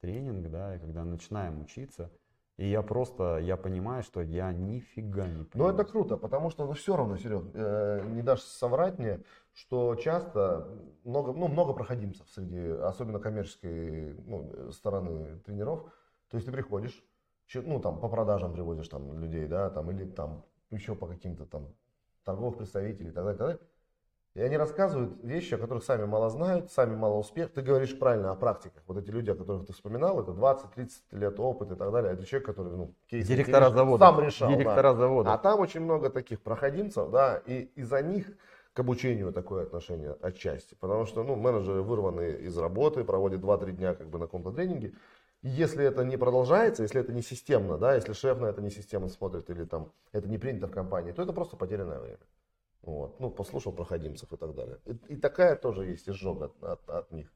тренинг, 0.00 0.48
да, 0.48 0.76
и 0.76 0.78
когда 0.78 1.04
начинаем 1.04 1.60
учиться, 1.60 2.12
и 2.56 2.68
я 2.68 2.82
просто, 2.82 3.38
я 3.38 3.56
понимаю, 3.56 4.04
что 4.04 4.22
я 4.22 4.52
нифига 4.52 5.26
не 5.26 5.42
понимаю. 5.42 5.50
Ну 5.54 5.68
это 5.68 5.84
круто, 5.84 6.16
потому 6.16 6.50
что 6.50 6.64
ну, 6.64 6.74
все 6.74 6.96
равно, 6.96 7.16
Серег, 7.16 7.46
э, 7.52 8.06
не 8.12 8.22
дашь 8.22 8.42
соврать 8.42 9.00
мне, 9.00 9.24
что 9.54 9.96
часто 9.96 10.68
много, 11.02 11.32
ну, 11.32 11.48
много 11.48 11.72
проходимцев 11.72 12.30
среди, 12.30 12.60
особенно 12.60 13.18
коммерческой 13.18 14.14
ну, 14.14 14.70
стороны 14.70 15.40
тренеров. 15.40 15.92
То 16.28 16.36
есть 16.36 16.46
ты 16.46 16.52
приходишь, 16.52 17.04
ну 17.54 17.80
там 17.80 17.98
по 17.98 18.08
продажам 18.08 18.52
приводишь 18.52 18.86
там 18.86 19.18
людей, 19.18 19.48
да, 19.48 19.68
там 19.70 19.90
или 19.90 20.04
там 20.04 20.44
еще 20.70 20.94
по 20.94 21.08
каким-то 21.08 21.44
там 21.44 21.74
торговых 22.22 22.58
представителей 22.58 23.08
и 23.08 23.12
так 23.12 23.24
далее, 23.24 23.34
и 23.34 23.38
так 23.38 23.46
далее. 23.48 23.62
И 24.36 24.42
они 24.42 24.58
рассказывают 24.58 25.14
вещи, 25.22 25.54
о 25.54 25.58
которых 25.58 25.82
сами 25.82 26.04
мало 26.04 26.28
знают, 26.28 26.70
сами 26.70 26.94
мало 26.94 27.14
успех. 27.16 27.54
Ты 27.54 27.62
говоришь 27.62 27.98
правильно 27.98 28.32
о 28.32 28.34
практиках. 28.34 28.82
Вот 28.86 28.98
эти 28.98 29.08
люди, 29.08 29.30
о 29.30 29.34
которых 29.34 29.66
ты 29.66 29.72
вспоминал, 29.72 30.20
это 30.20 30.32
20-30 30.32 30.90
лет 31.12 31.40
опыта 31.40 31.72
и 31.72 31.76
так 31.78 31.90
далее. 31.90 32.12
Это 32.12 32.26
человек, 32.26 32.44
который 32.44 32.76
ну, 32.76 32.94
кейс 33.10 33.26
Директора 33.26 33.70
завода. 33.70 34.04
сам 34.04 34.20
решал. 34.20 34.50
Директора 34.50 34.92
да. 34.92 34.94
завода. 34.94 35.32
А 35.32 35.38
там 35.38 35.58
очень 35.58 35.80
много 35.80 36.10
таких 36.10 36.42
проходимцев, 36.42 37.10
да, 37.10 37.40
и 37.46 37.70
из-за 37.76 38.02
них 38.02 38.26
к 38.74 38.80
обучению 38.80 39.32
такое 39.32 39.62
отношение 39.62 40.14
отчасти. 40.20 40.74
Потому 40.74 41.06
что 41.06 41.22
ну, 41.22 41.34
менеджеры 41.34 41.80
вырваны 41.80 42.32
из 42.32 42.58
работы, 42.58 43.04
проводят 43.04 43.40
2-3 43.40 43.72
дня 43.72 43.94
как 43.94 44.10
бы 44.10 44.18
на 44.18 44.26
каком-то 44.26 44.52
тренинге. 44.52 44.92
И 45.40 45.48
если 45.48 45.82
это 45.82 46.04
не 46.04 46.18
продолжается, 46.18 46.82
если 46.82 47.00
это 47.00 47.14
не 47.14 47.22
системно, 47.22 47.78
да, 47.78 47.94
если 47.94 48.12
шеф 48.12 48.38
на 48.38 48.46
это 48.46 48.60
не 48.60 48.68
системно 48.68 49.08
смотрит 49.08 49.48
или 49.48 49.64
там 49.64 49.92
это 50.12 50.28
не 50.28 50.36
принято 50.36 50.66
в 50.66 50.72
компании, 50.72 51.12
то 51.12 51.22
это 51.22 51.32
просто 51.32 51.56
потерянное 51.56 52.00
время. 52.00 52.18
Вот. 52.86 53.18
Ну, 53.18 53.30
послушал 53.30 53.72
проходимцев 53.72 54.32
и 54.32 54.36
так 54.36 54.54
далее. 54.54 54.78
И, 54.86 55.14
и 55.14 55.16
такая 55.16 55.56
тоже 55.56 55.86
есть 55.86 56.08
изжога 56.08 56.46
от, 56.46 56.62
от, 56.62 56.88
от 56.88 57.10
них. 57.10 57.32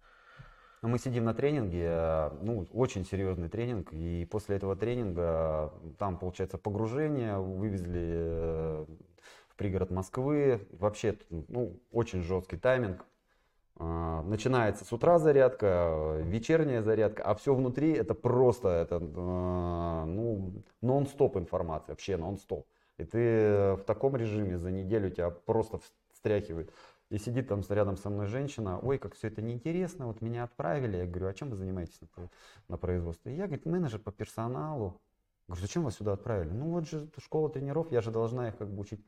Мы 0.81 0.99
сидим 0.99 1.25
на 1.25 1.35
тренинге, 1.35 1.89
э, 1.91 2.31
ну, 2.41 2.67
очень 2.73 3.05
серьезный 3.05 3.51
тренинг, 3.51 3.93
и 3.93 4.27
после 4.31 4.57
этого 4.57 4.77
тренинга 4.77 5.75
э, 5.83 5.91
там, 5.99 6.19
получается, 6.19 6.57
погружение, 6.57 7.37
вывезли 7.37 8.09
э, 8.15 8.87
в 9.49 9.57
пригород 9.57 9.91
Москвы, 9.91 10.67
вообще, 10.71 11.19
ну, 11.29 11.79
очень 11.91 12.23
жесткий 12.23 12.57
тайминг. 12.57 13.05
Начинается 13.77 14.85
с 14.85 14.93
утра 14.93 15.19
зарядка, 15.19 16.21
вечерняя 16.23 16.83
зарядка, 16.83 17.23
а 17.23 17.35
все 17.35 17.55
внутри 17.55 17.93
это 17.93 18.13
просто, 18.13 18.69
это, 18.69 18.99
ну, 18.99 20.63
нон-стоп 20.83 21.39
информация, 21.39 21.95
вообще 21.95 22.19
нон-стоп. 22.19 22.67
И 23.01 23.05
ты 23.05 23.19
э, 23.19 23.75
в 23.77 23.85
таком 23.85 24.15
режиме 24.17 24.59
за 24.59 24.71
неделю 24.71 25.11
тебя 25.11 25.31
просто 25.31 25.81
встряхивает. 26.13 26.73
И 27.09 27.19
сидит 27.19 27.49
там 27.49 27.63
рядом 27.69 27.97
со 27.97 28.11
мной 28.11 28.27
женщина, 28.27 28.79
ой, 28.79 28.99
как 28.99 29.15
все 29.15 29.29
это 29.29 29.43
неинтересно, 29.43 30.07
вот 30.07 30.21
меня 30.21 30.45
отправили. 30.45 30.99
Я 30.99 31.07
говорю, 31.07 31.27
а 31.27 31.35
чем 31.35 31.51
вы 31.51 31.57
занимаетесь 31.57 31.99
на, 32.69 32.77
производстве? 32.77 33.35
Я, 33.35 33.47
говорит, 33.47 33.67
менеджер 33.67 33.99
по 34.01 34.13
персоналу. 34.13 35.01
Говорю, 35.49 35.63
зачем 35.63 35.83
вас 35.83 35.97
сюда 35.97 36.13
отправили? 36.13 36.51
Ну 36.51 36.67
вот 36.67 36.89
же 36.89 37.09
школа 37.19 37.51
тренеров, 37.51 37.91
я 37.91 38.01
же 38.01 38.11
должна 38.11 38.49
их 38.49 38.59
как 38.59 38.69
бы 38.71 38.83
учить. 38.83 39.01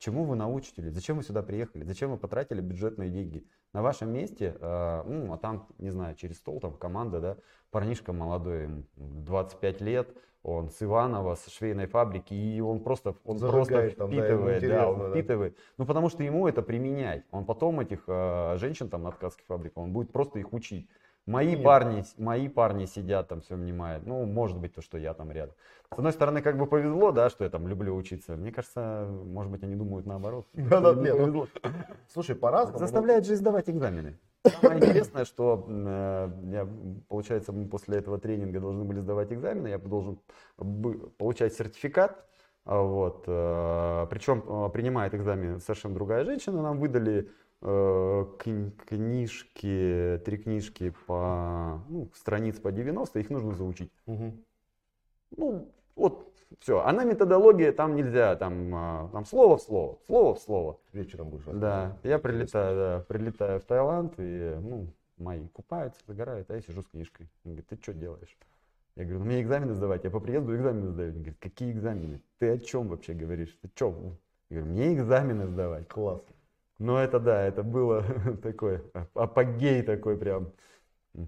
Чему 0.00 0.24
вы 0.24 0.34
научите? 0.34 0.90
Зачем 0.90 1.18
вы 1.18 1.22
сюда 1.22 1.42
приехали? 1.42 1.84
Зачем 1.84 2.10
вы 2.10 2.16
потратили 2.16 2.62
бюджетные 2.62 3.10
деньги? 3.10 3.46
На 3.74 3.82
вашем 3.82 4.10
месте, 4.10 4.56
э, 4.58 5.02
ну, 5.06 5.30
а 5.34 5.36
там, 5.36 5.68
не 5.76 5.90
знаю, 5.90 6.14
через 6.14 6.38
стол, 6.38 6.58
там 6.58 6.72
команда, 6.72 7.20
да, 7.20 7.36
парнишка 7.70 8.14
молодой, 8.14 8.86
25 8.96 9.82
лет, 9.82 10.08
он 10.42 10.70
с 10.70 10.82
Иванова, 10.82 11.34
с 11.34 11.46
швейной 11.48 11.86
фабрики, 11.86 12.32
и 12.32 12.62
он 12.62 12.80
просто, 12.80 13.14
он 13.26 13.38
просто 13.38 13.90
там, 13.90 14.08
впитывает, 14.08 14.62
да, 14.62 14.68
да, 14.68 14.90
он 14.90 15.10
впитывает. 15.10 15.52
Да. 15.52 15.60
Ну, 15.76 15.84
потому 15.84 16.08
что 16.08 16.22
ему 16.22 16.48
это 16.48 16.62
применять. 16.62 17.24
Он 17.30 17.44
потом 17.44 17.78
этих 17.80 18.04
э, 18.06 18.56
женщин 18.56 18.88
там 18.88 19.02
на 19.02 19.12
ткацких 19.12 19.44
фабриках, 19.44 19.84
он 19.84 19.92
будет 19.92 20.12
просто 20.12 20.38
их 20.38 20.54
учить. 20.54 20.88
Мои 21.30 21.54
Нет. 21.54 21.62
парни, 21.62 22.04
мои 22.18 22.48
парни 22.48 22.86
сидят 22.86 23.28
там, 23.28 23.40
все 23.40 23.54
внимают. 23.54 24.04
Ну, 24.04 24.24
может 24.26 24.58
быть, 24.58 24.74
то, 24.74 24.82
что 24.82 24.98
я 24.98 25.14
там 25.14 25.30
рядом. 25.30 25.54
С 25.94 25.98
одной 25.98 26.12
стороны, 26.12 26.42
как 26.42 26.58
бы 26.58 26.66
повезло, 26.66 27.12
да, 27.12 27.30
что 27.30 27.44
я 27.44 27.50
там 27.50 27.68
люблю 27.68 27.94
учиться. 27.94 28.36
Мне 28.36 28.50
кажется, 28.50 29.08
может 29.24 29.52
быть, 29.52 29.62
они 29.62 29.76
думают 29.76 30.06
наоборот. 30.06 30.46
Да, 30.54 30.80
да, 30.80 30.94
нет, 30.94 31.16
ну, 31.18 31.46
слушай, 32.08 32.34
по-разному. 32.34 32.78
Заставляют 32.78 33.26
же 33.26 33.36
сдавать 33.36 33.70
экзамены. 33.70 34.18
Самое 34.60 34.80
интересное, 34.80 35.24
что 35.24 35.66
э, 35.68 36.30
я, 36.52 36.68
получается, 37.08 37.52
мы 37.52 37.66
после 37.66 37.98
этого 37.98 38.18
тренинга 38.18 38.58
должны 38.58 38.84
были 38.84 39.00
сдавать 39.00 39.32
экзамены, 39.32 39.68
я 39.68 39.78
должен 39.78 40.18
получать 41.18 41.54
сертификат. 41.54 42.24
А 42.64 42.80
вот, 42.80 43.24
э, 43.26 44.06
причем 44.10 44.44
э, 44.46 44.68
принимает 44.70 45.14
экзамен 45.14 45.60
совершенно 45.60 45.94
другая 45.94 46.24
женщина. 46.24 46.62
Нам 46.62 46.78
выдали 46.78 47.30
книжки, 48.38 50.22
три 50.24 50.38
книжки 50.38 50.94
по 51.06 51.82
ну, 51.90 52.08
страниц 52.14 52.58
по 52.58 52.72
90, 52.72 53.20
их 53.20 53.28
нужно 53.28 53.52
заучить. 53.52 53.92
Угу. 54.06 54.32
Ну, 55.36 55.68
вот 55.94 56.32
все. 56.58 56.80
Она 56.80 57.04
методология, 57.04 57.72
там 57.72 57.94
нельзя, 57.94 58.34
там, 58.36 58.74
а, 58.74 59.08
там 59.12 59.24
слово 59.24 59.56
в 59.56 59.62
слово, 59.62 59.98
слово 60.06 60.34
в 60.34 60.40
слово. 60.40 60.78
Вечером 60.92 61.30
будешь 61.30 61.44
Да, 61.44 61.96
я 62.02 62.18
прилетаю, 62.18 62.76
да, 62.76 63.04
прилетаю 63.06 63.60
в 63.60 63.64
Таиланд, 63.64 64.14
и, 64.18 64.56
ну, 64.60 64.86
мои 65.18 65.46
купаются, 65.48 66.00
загорают, 66.06 66.50
а 66.50 66.54
я 66.54 66.60
сижу 66.60 66.82
с 66.82 66.86
книжкой. 66.86 67.28
Он 67.44 67.52
говорит, 67.52 67.68
ты 67.68 67.76
что 67.80 67.92
делаешь? 67.92 68.36
Я 68.96 69.04
говорю, 69.04 69.20
ну 69.20 69.24
мне 69.26 69.40
экзамены 69.40 69.74
сдавать, 69.74 70.04
я 70.04 70.10
по 70.10 70.20
приезду 70.20 70.54
экзамены 70.54 70.88
сдаю. 70.88 71.10
Он 71.10 71.18
говорит, 71.18 71.38
какие 71.40 71.72
экзамены? 71.72 72.20
Ты 72.38 72.50
о 72.50 72.58
чем 72.58 72.88
вообще 72.88 73.14
говоришь? 73.14 73.56
Ты 73.62 73.70
что? 73.74 74.16
Я 74.50 74.58
говорю, 74.58 74.72
мне 74.72 74.94
экзамены 74.94 75.46
сдавать. 75.46 75.88
Класс. 75.88 76.22
Ну, 76.78 76.96
это 76.96 77.20
да, 77.20 77.42
это 77.42 77.62
было 77.62 78.02
такой 78.42 78.82
апогей 79.14 79.82
такой 79.82 80.16
прям. 80.16 80.52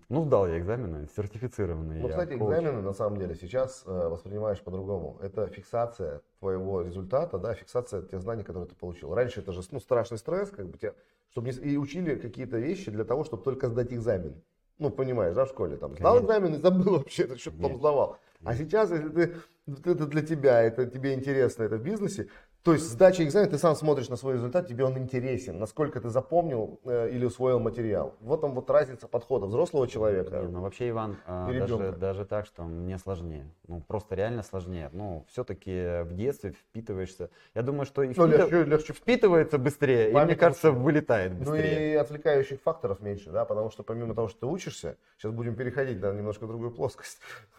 Ну, 0.09 0.25
сдал 0.25 0.47
я 0.47 0.59
экзамены, 0.59 1.09
сертифицированные. 1.17 2.03
Ну, 2.03 2.09
кстати, 2.09 2.37
коуч. 2.37 2.53
экзамены 2.53 2.83
на 2.83 2.93
самом 2.93 3.19
деле 3.19 3.35
сейчас 3.35 3.83
э, 3.85 4.09
воспринимаешь 4.09 4.61
по-другому. 4.61 5.19
Это 5.21 5.49
фиксация 5.49 6.23
твоего 6.39 6.83
результата, 6.83 7.37
да, 7.37 7.55
фиксация 7.55 8.03
тех 8.03 8.23
знаний, 8.23 8.45
которые 8.45 8.69
ты 8.69 8.77
получил. 8.77 9.13
Раньше 9.13 9.41
это 9.41 9.53
же 9.53 9.61
ну, 9.73 9.81
страшный 9.81 10.19
стресс, 10.19 10.51
как 10.51 10.69
бы 10.69 10.79
тебя, 10.79 10.95
чтобы 11.31 11.51
не, 11.51 11.59
и 11.59 11.77
учили 11.77 12.15
какие-то 12.15 12.59
вещи 12.59 12.93
для 12.93 13.05
того, 13.05 13.25
чтобы 13.25 13.43
только 13.43 13.69
сдать 13.69 13.93
экзамен. 13.93 14.41
Ну, 14.79 14.91
понимаешь, 14.91 15.35
да, 15.35 15.45
в 15.45 15.49
школе 15.49 15.77
там. 15.77 15.95
Сдал 15.97 16.17
Конечно. 16.17 16.25
экзамен 16.27 16.55
и 16.55 16.59
забыл 16.59 16.93
вообще, 16.99 17.37
что 17.37 17.51
потом 17.51 17.63
Конечно. 17.63 17.79
сдавал. 17.79 18.19
А 18.45 18.55
сейчас, 18.57 18.91
если 18.91 19.09
ты, 19.09 19.35
это 19.67 20.07
для 20.07 20.23
тебя, 20.23 20.63
это 20.63 20.87
тебе 20.87 21.15
интересно, 21.15 21.63
это 21.63 21.77
в 21.77 21.83
бизнесе, 21.83 22.29
то 22.63 22.73
есть 22.75 22.89
сдача 22.89 23.25
экзамена, 23.25 23.51
ты 23.51 23.59
сам 23.59 23.75
смотришь 23.75 24.09
на 24.09 24.15
свой 24.17 24.35
результат, 24.35 24.69
тебе 24.69 24.85
он 24.85 24.97
интересен, 24.97 25.59
насколько 25.59 26.01
ты 26.01 26.11
запомнил 26.11 26.79
э, 26.85 27.11
или 27.11 27.25
усвоил 27.25 27.59
материал. 27.59 28.15
Вот 28.21 28.41
там 28.41 28.55
вот 28.55 28.71
разница 28.71 29.09
подхода 29.09 29.47
взрослого 29.47 29.89
человека. 29.89 30.37
Не, 30.41 30.47
ну 30.49 30.61
вообще, 30.61 30.91
Иван, 30.91 31.17
И 31.51 31.59
даже, 31.59 31.93
даже 31.93 32.25
так, 32.25 32.47
что 32.47 32.63
мне 32.63 32.99
сложнее. 32.99 33.47
Ну, 33.67 33.81
просто 33.81 34.15
реально 34.15 34.43
сложнее. 34.45 34.91
Ну, 34.93 35.25
все-таки 35.29 36.03
в 36.05 36.13
детстве 36.15 36.53
впитываешься. 36.53 37.31
Я 37.55 37.63
думаю, 37.63 37.85
что 37.85 38.05
и 38.05 38.09
Ну, 38.09 38.27
впитыв- 38.29 38.39
легче, 38.51 38.65
легче 38.65 38.93
впитывается 38.93 39.59
быстрее, 39.59 40.11
и, 40.11 40.13
Память 40.13 40.29
мне 40.29 40.37
кажется, 40.37 40.69
лучше. 40.71 40.81
вылетает 40.83 41.33
Ну 41.33 41.39
быстрее. 41.41 41.93
и 41.93 41.97
отвлекающих 41.97 42.61
факторов 42.61 43.01
меньше, 43.01 43.31
да, 43.31 43.45
потому 43.45 43.71
что 43.71 43.83
помимо 43.83 44.15
того, 44.15 44.29
что 44.29 44.41
ты 44.41 44.47
учишься, 44.47 44.97
сейчас 45.19 45.33
будем 45.33 45.57
переходить 45.57 46.01
на 46.01 46.13
немножко 46.13 46.47
другую 46.47 46.71
плоскость, 46.71 47.19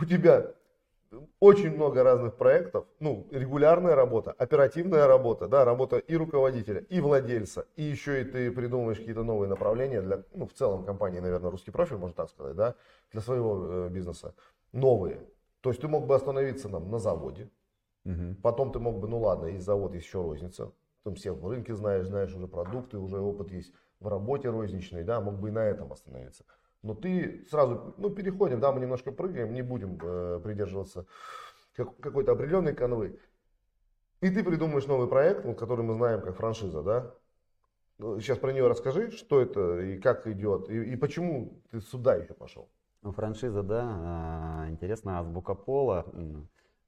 у 0.00 0.04
тебя 0.04 0.52
очень 1.40 1.74
много 1.74 2.02
разных 2.02 2.36
проектов, 2.36 2.86
ну, 3.00 3.26
регулярная 3.30 3.94
работа, 3.94 4.32
оперативная 4.32 5.06
работа, 5.06 5.48
да, 5.48 5.64
работа 5.64 5.98
и 5.98 6.16
руководителя, 6.16 6.80
и 6.80 7.00
владельца, 7.00 7.66
и 7.76 7.82
еще 7.82 8.22
и 8.22 8.24
ты 8.24 8.50
придумываешь 8.50 8.98
какие-то 8.98 9.22
новые 9.22 9.48
направления 9.48 10.02
для, 10.02 10.22
ну, 10.34 10.46
в 10.46 10.52
целом 10.52 10.84
компании, 10.84 11.20
наверное, 11.20 11.50
русский 11.50 11.70
профиль, 11.70 11.96
можно 11.96 12.14
так 12.14 12.30
сказать, 12.30 12.56
да, 12.56 12.74
для 13.12 13.20
своего 13.20 13.66
э, 13.68 13.88
бизнеса, 13.88 14.34
новые. 14.72 15.20
То 15.60 15.70
есть 15.70 15.80
ты 15.80 15.88
мог 15.88 16.06
бы 16.06 16.14
остановиться 16.14 16.68
там 16.68 16.90
на 16.90 16.98
заводе, 16.98 17.50
Мгм. 18.06 18.36
Потом 18.36 18.70
ты 18.70 18.78
мог 18.78 19.00
бы, 19.00 19.08
ну 19.08 19.18
ладно, 19.18 19.46
есть 19.46 19.64
завод, 19.64 19.92
есть 19.94 20.06
еще 20.06 20.22
розница. 20.22 20.72
Там 21.02 21.16
все 21.16 21.32
в 21.32 21.46
рынке 21.48 21.74
знаешь, 21.74 22.06
знаешь 22.06 22.32
уже 22.34 22.46
продукты, 22.46 22.98
уже 22.98 23.18
опыт 23.18 23.50
есть 23.50 23.72
в 23.98 24.06
работе 24.06 24.48
розничной, 24.48 25.02
да, 25.02 25.20
мог 25.20 25.40
бы 25.40 25.48
и 25.48 25.52
на 25.52 25.64
этом 25.64 25.92
остановиться. 25.92 26.44
Но 26.86 26.94
ты 26.94 27.44
сразу, 27.50 27.94
ну 27.98 28.10
переходим, 28.10 28.60
да, 28.60 28.72
мы 28.72 28.80
немножко 28.80 29.10
прыгаем, 29.10 29.52
не 29.52 29.62
будем 29.62 29.98
э, 30.00 30.40
придерживаться 30.42 31.06
как- 31.74 31.98
какой-то 31.98 32.32
определенной 32.32 32.74
канвы. 32.74 33.18
И 34.20 34.30
ты 34.30 34.44
придумаешь 34.44 34.86
новый 34.86 35.08
проект, 35.08 35.44
вот, 35.44 35.58
который 35.58 35.84
мы 35.84 35.94
знаем 35.94 36.22
как 36.22 36.36
франшиза, 36.36 36.82
да. 36.82 37.14
Ну, 37.98 38.20
Сейчас 38.20 38.38
про 38.38 38.52
нее 38.52 38.68
расскажи, 38.68 39.10
что 39.10 39.40
это 39.40 39.80
и 39.80 39.98
как 39.98 40.28
идет, 40.28 40.70
и, 40.70 40.92
и 40.92 40.96
почему 40.96 41.60
ты 41.70 41.80
сюда 41.80 42.14
еще 42.14 42.34
пошел. 42.34 42.68
Ну, 43.02 43.12
франшиза, 43.12 43.62
да, 43.62 43.82
а, 43.84 44.66
интересно, 44.68 45.18
азбука 45.18 45.54
пола. 45.54 46.06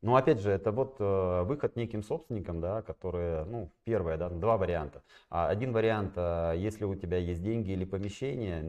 М. 0.03 0.09
Ну, 0.09 0.17
опять 0.17 0.41
же, 0.41 0.51
это 0.51 0.73
вот 0.73 0.97
э, 1.01 1.43
выход 1.45 1.77
неким 1.77 2.03
собственникам, 2.03 2.61
да, 2.61 2.83
которые, 2.83 3.45
ну, 3.45 3.73
первое, 3.85 4.17
да, 4.17 4.29
два 4.29 4.57
варианта. 4.57 5.03
А 5.31 5.49
Один 5.49 5.73
вариант, 5.73 6.13
а, 6.17 6.53
если 6.55 6.85
у 6.85 6.95
тебя 6.95 7.19
есть 7.19 7.43
деньги 7.43 7.73
или 7.73 7.85
помещение, 7.85 8.63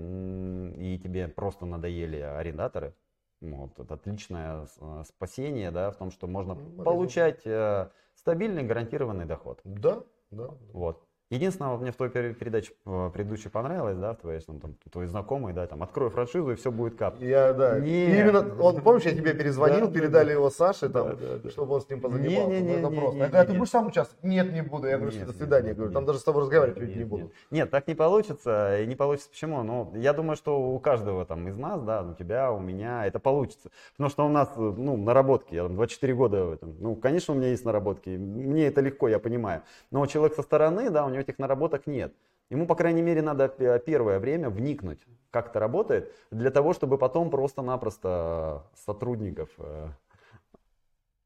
и 0.76 0.98
тебе 1.00 1.28
просто 1.28 1.66
надоели 1.66 2.18
арендаторы, 2.18 2.96
ну, 3.42 3.58
вот, 3.58 3.80
это 3.80 3.94
отличное 3.94 4.68
э, 4.80 5.04
спасение, 5.06 5.72
да, 5.72 5.92
в 5.92 5.98
том, 5.98 6.12
что 6.12 6.28
можно 6.28 6.56
получать 6.56 7.46
э, 7.46 7.90
стабильный 8.16 8.64
гарантированный 8.64 9.26
доход. 9.26 9.62
Да, 9.64 10.04
да. 10.32 10.50
Вот. 10.74 11.09
Единственное, 11.30 11.72
вот 11.72 11.82
мне 11.82 11.92
в 11.92 11.96
той 11.96 12.10
пер- 12.10 12.34
передаче 12.34 12.72
э, 12.88 13.12
предыдущей 13.14 13.50
понравилось, 13.50 13.98
да, 13.98 14.14
в 14.14 14.18
твоей, 14.18 14.40
там, 14.42 14.76
твой 14.92 15.06
знакомый, 15.06 15.54
да, 15.54 15.68
там, 15.68 15.84
открой 15.84 16.10
франшизу 16.10 16.50
и 16.52 16.56
все 16.56 16.72
будет 16.72 16.96
капать. 16.98 17.22
Я, 17.22 17.54
да. 17.54 17.80
Не. 17.80 18.08
И 18.08 18.20
Именно, 18.20 18.56
он, 18.60 18.82
помнишь, 18.82 19.04
я 19.04 19.12
тебе 19.16 19.36
перезвонил, 19.36 19.82
Да, 19.82 19.86
да, 19.88 19.94
передали 19.94 20.32
его 20.32 20.50
Саше, 20.50 20.90
там, 20.90 21.10
Да, 21.10 21.16
да, 21.16 21.38
да. 21.44 21.50
чтобы 21.52 21.76
он 21.76 21.82
с 21.82 21.90
ним 21.90 22.02
позанимался. 22.02 22.50
Не, 22.50 22.62
не, 22.62 22.68
не, 22.68 22.78
Ну, 22.78 22.80
это 22.80 22.90
не, 22.90 23.00
просто. 23.00 23.16
не, 23.16 23.20
Я 23.22 23.28
говорю, 23.28 23.42
а 23.42 23.46
ты 23.46 23.52
не. 23.52 23.58
будешь 23.60 23.70
сам 23.70 23.88
участвовать? 23.88 24.24
Нет, 24.24 24.52
не 24.54 24.62
буду. 24.64 24.88
Я 24.88 24.98
говорю, 24.98 25.12
что 25.12 25.26
до 25.28 25.34
свидания. 25.34 25.68
нет, 25.68 25.78
говорю, 25.78 25.94
там 25.94 26.06
даже 26.06 26.18
с 26.18 26.24
тобой 26.24 26.42
разговаривать 26.42 26.80
Нет, 26.80 26.90
не 26.90 26.96
нет, 26.96 27.08
буду. 27.08 27.24
нет. 27.26 27.32
Нет, 27.52 27.70
так 27.70 27.88
не 27.88 27.94
получится. 27.94 28.80
И 28.82 28.88
не 28.88 28.96
получится 28.96 29.30
почему? 29.30 29.62
Ну, 29.62 29.94
я 29.98 30.14
думаю, 30.14 30.36
что 30.36 30.60
у 30.60 30.80
каждого 30.80 31.26
там 31.26 31.48
из 31.48 31.56
нас, 31.58 31.80
да, 31.84 32.02
у 32.02 32.16
тебя, 32.16 32.52
у 32.52 32.60
меня 32.60 33.06
это 33.06 33.20
получится. 33.20 33.70
Потому 33.92 34.10
что 34.10 34.26
у 34.26 34.30
нас, 34.30 34.50
э, 34.58 34.60
ну, 34.62 34.98
наработки, 34.98 35.54
я 35.54 35.62
там 35.64 35.76
24 35.76 36.14
года 36.16 36.46
в 36.46 36.54
этом. 36.54 36.76
Ну, 36.80 36.96
конечно, 36.96 37.36
у 37.36 37.38
меня 37.38 37.50
есть 37.50 37.66
наработки. 37.66 38.10
Мне 38.10 38.66
это 38.66 38.82
легко, 38.82 39.08
я 39.08 39.20
понимаю. 39.20 39.62
Но 39.92 40.04
человек 40.08 40.34
со 40.36 40.42
стороны, 40.42 40.90
да, 40.90 41.06
у 41.06 41.10
него 41.10 41.19
этих 41.20 41.40
наработок 41.40 41.88
нет. 41.88 42.14
Ему, 42.50 42.66
по 42.66 42.76
крайней 42.76 43.02
мере, 43.02 43.22
надо 43.22 43.48
п- 43.48 43.80
первое 43.80 44.20
время 44.20 44.50
вникнуть, 44.50 45.06
как 45.32 45.50
это 45.50 45.60
работает, 45.60 46.12
для 46.32 46.50
того, 46.50 46.74
чтобы 46.74 46.98
потом 46.98 47.30
просто-напросто 47.30 48.64
сотрудников, 48.76 49.50
э, 49.58 49.90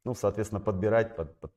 ну, 0.03 0.15
соответственно, 0.15 0.59
подбирать 0.59 1.15
под, 1.15 1.35
под, 1.39 1.51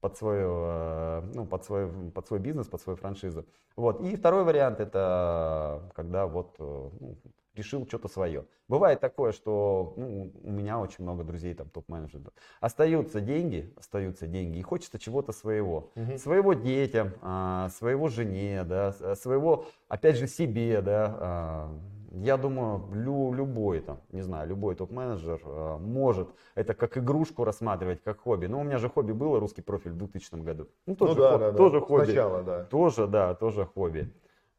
под, 0.00 0.16
свою, 0.16 0.62
э, 0.64 1.22
ну, 1.34 1.46
под, 1.46 1.64
свой, 1.64 1.88
под 2.10 2.26
свой 2.26 2.40
бизнес, 2.40 2.68
под 2.68 2.80
свою 2.80 2.96
франшизу. 2.96 3.44
Вот. 3.76 4.00
И 4.00 4.16
второй 4.16 4.44
вариант 4.44 4.80
это 4.80 5.92
когда 5.94 6.26
вот 6.26 6.56
э, 6.58 6.90
ну, 7.00 7.16
решил 7.60 7.86
что-то 7.86 8.08
свое. 8.08 8.44
Бывает 8.68 9.00
такое, 9.00 9.32
что 9.32 9.94
ну, 9.96 10.32
у 10.42 10.50
меня 10.50 10.80
очень 10.80 11.04
много 11.04 11.22
друзей, 11.24 11.54
там, 11.54 11.68
топ-менеджеров. 11.68 12.32
Остаются 12.60 13.20
деньги, 13.20 13.72
остаются 13.76 14.26
деньги, 14.26 14.58
и 14.58 14.62
хочется 14.62 14.98
чего-то 14.98 15.32
своего. 15.32 15.90
Мгм. 15.94 16.18
Своего 16.18 16.54
детям, 16.54 17.12
а, 17.22 17.68
своего 17.68 18.08
жене, 18.08 18.64
да, 18.64 18.92
с- 18.92 19.16
своего, 19.20 19.66
опять 19.88 20.16
же, 20.16 20.26
себе, 20.26 20.80
да. 20.82 21.16
а. 21.20 21.78
Я 22.12 22.36
думаю, 22.36 22.88
лю- 22.92 23.32
любой 23.32 23.78
там, 23.80 24.00
не 24.10 24.22
знаю, 24.22 24.48
любой 24.48 24.74
топ-менеджер 24.74 25.40
а, 25.44 25.78
может 25.78 26.28
это 26.56 26.74
как 26.74 26.98
игрушку 26.98 27.44
рассматривать, 27.44 28.02
как 28.02 28.18
хобби. 28.18 28.46
Ну, 28.46 28.58
у 28.58 28.64
меня 28.64 28.78
же 28.78 28.88
хобби 28.88 29.12
было 29.12 29.38
русский 29.38 29.62
профиль 29.62 29.92
в 29.92 29.96
2000 29.96 30.42
году. 30.42 30.66
Ну, 30.86 30.96
тоже, 30.96 31.14
ну 31.14 31.20
да, 31.20 31.30
хо- 31.30 31.38
да, 31.38 31.50
да. 31.52 31.56
тоже 31.56 31.80
хобби. 31.80 32.04
Сначала, 32.06 32.42
да. 32.42 32.64
Тоже, 32.64 33.06
да, 33.06 33.34
тоже 33.34 33.64
хобби. 33.64 34.12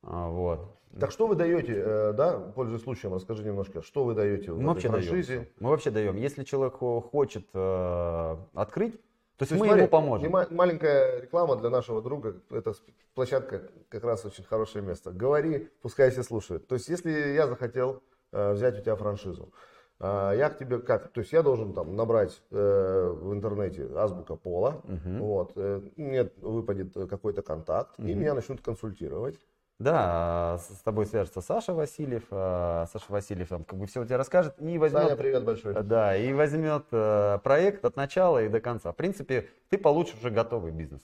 А, 0.03 0.29
вот. 0.29 0.59
Так 0.99 1.11
что 1.11 1.27
вы 1.27 1.35
даете, 1.35 1.73
э, 1.73 2.13
да, 2.13 2.37
пользуясь 2.37 2.81
случаем, 2.83 3.13
расскажи 3.13 3.43
немножко, 3.43 3.81
что 3.81 4.03
вы 4.03 4.13
даете 4.13 4.51
в 4.51 4.59
Мы 4.59 4.67
вообще 4.67 4.89
даем. 4.89 5.03
франшизе? 5.05 5.39
всё. 5.41 5.45
Мы 5.59 5.69
вообще 5.69 5.89
даем. 5.91 6.17
Если 6.17 6.43
человек 6.43 6.73
хо- 6.75 6.99
хочет 7.01 7.45
э, 7.53 8.35
открыть, 8.53 8.93
то 9.37 9.43
есть 9.43 9.49
То 9.49 9.55
есть, 9.55 9.61
мы 9.61 9.65
смотри, 9.67 9.81
ему 9.83 9.89
поможем. 9.89 10.31
Маленькая 10.51 11.21
реклама 11.21 11.55
для 11.55 11.69
нашего 11.69 12.01
друга. 12.01 12.35
Это 12.49 12.73
с- 12.73 12.83
площадка 13.15 13.61
как 13.89 14.03
раз 14.03 14.25
очень 14.25 14.43
хорошее 14.43 14.83
место. 14.83 15.11
Говори, 15.11 15.69
пускай 15.81 16.11
все 16.11 16.23
слушают. 16.23 16.67
То 16.67 16.75
есть, 16.75 16.89
если 16.89 17.11
я 17.11 17.47
захотел 17.47 18.03
э, 18.33 18.53
взять 18.53 18.77
у 18.79 18.81
тебя 18.81 18.95
франшизу, 18.95 19.51
я 19.99 20.49
к 20.49 20.57
тебе 20.57 20.79
как? 20.79 21.11
То 21.11 21.19
есть 21.21 21.31
я 21.31 21.43
должен 21.43 21.73
там 21.73 21.95
набрать 21.95 22.41
э, 22.49 23.09
в 23.21 23.33
интернете 23.33 23.87
азбука 23.95 24.35
пола, 24.35 24.81
Мгм. 24.83 25.19
вот, 25.19 25.51
э, 25.55 25.81
мне 25.95 26.29
выпадет 26.41 26.93
какой-то 27.07 27.43
контакт, 27.43 27.99
и 27.99 28.01
Мгм. 28.01 28.19
меня 28.19 28.33
начнут 28.33 28.61
консультировать. 28.61 29.39
Да, 29.81 30.59
с 30.59 30.81
тобой 30.83 31.05
свяжется 31.07 31.41
Саша 31.41 31.73
Васильев. 31.73 32.23
а, 32.29 32.85
Саша 32.91 33.05
Васильев 33.09 33.49
там 33.49 33.63
как 33.63 33.79
бы 33.79 33.87
все 33.87 34.05
тебе 34.05 34.15
расскажет 34.17 34.53
и 34.59 34.77
возьмет, 34.77 35.03
Саня, 35.03 35.15
привет 35.15 35.43
большой. 35.43 35.73
да, 35.83 36.15
и 36.15 36.31
возьмет 36.33 36.85
э, 36.91 37.39
проект 37.43 37.83
от 37.83 37.95
начала 37.95 38.43
и 38.43 38.49
до 38.49 38.59
конца. 38.59 38.91
В 38.91 38.95
принципе, 38.95 39.49
ты 39.69 39.77
получишь 39.77 40.15
уже 40.19 40.29
готовый 40.29 40.71
бизнес 40.71 41.01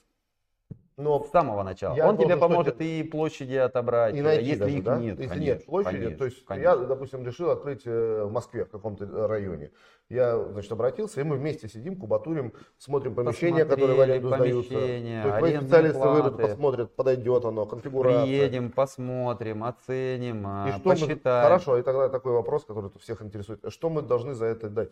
Но 0.98 1.24
с 1.24 1.30
самого 1.30 1.62
начала. 1.62 1.96
Я 1.96 2.10
Он 2.10 2.18
тебе 2.18 2.32
что 2.32 2.40
поможет 2.40 2.82
и 2.82 3.04
площади 3.04 3.54
отобрать, 3.54 4.16
и 4.16 4.22
найти 4.22 4.46
если 4.46 4.60
даже, 4.62 4.78
их 4.78 4.84
да? 4.84 4.98
нет. 4.98 5.20
Если 5.20 5.30
конечно, 5.30 5.54
нет 5.54 5.66
площади, 5.68 5.96
конечно, 5.96 6.18
то 6.18 6.26
есть 6.26 6.46
конечно. 6.46 6.70
я, 6.70 6.76
допустим, 6.76 7.24
решил 7.24 7.52
открыть 7.52 7.84
э, 7.86 8.24
в 8.24 8.32
Москве, 8.32 8.66
в 8.66 8.72
каком-то 8.72 9.06
э, 9.06 9.26
районе. 9.28 9.70
Я, 10.10 10.44
значит, 10.54 10.72
обратился, 10.72 11.22
и 11.22 11.24
мы 11.24 11.36
вместе 11.36 11.68
сидим, 11.68 11.98
кубатурим, 11.98 12.52
смотрим 12.80 13.14
помещения, 13.14 13.64
которые 13.66 13.96
в 13.96 14.02
аренду 14.02 14.30
Посмотрели 14.30 14.52
сдаются. 14.54 14.74
То 14.74 14.80
есть 14.80 15.36
арендные 15.36 15.62
специалисты 15.62 16.00
выйдут, 16.10 16.34
платы. 16.38 16.48
посмотрят, 16.50 16.96
подойдет 16.96 17.46
оно, 17.46 17.66
конфигурация. 17.68 18.24
Приедем, 18.24 18.72
посмотрим, 18.72 19.64
оценим, 19.66 20.42
И 20.42 20.46
а, 20.48 20.68
что 20.80 20.82
мы- 20.90 20.96
посчитаем. 20.96 21.44
Хорошо, 21.44 21.78
и 21.78 21.84
тогда 21.84 22.10
такой 22.10 22.32
вопрос, 22.32 22.66
который 22.66 22.90
всех 23.00 23.22
интересует. 23.22 23.60
Что 23.68 23.92
мы 23.92 24.02
должны 24.02 24.34
за 24.34 24.46
это 24.48 24.68
дать? 24.68 24.90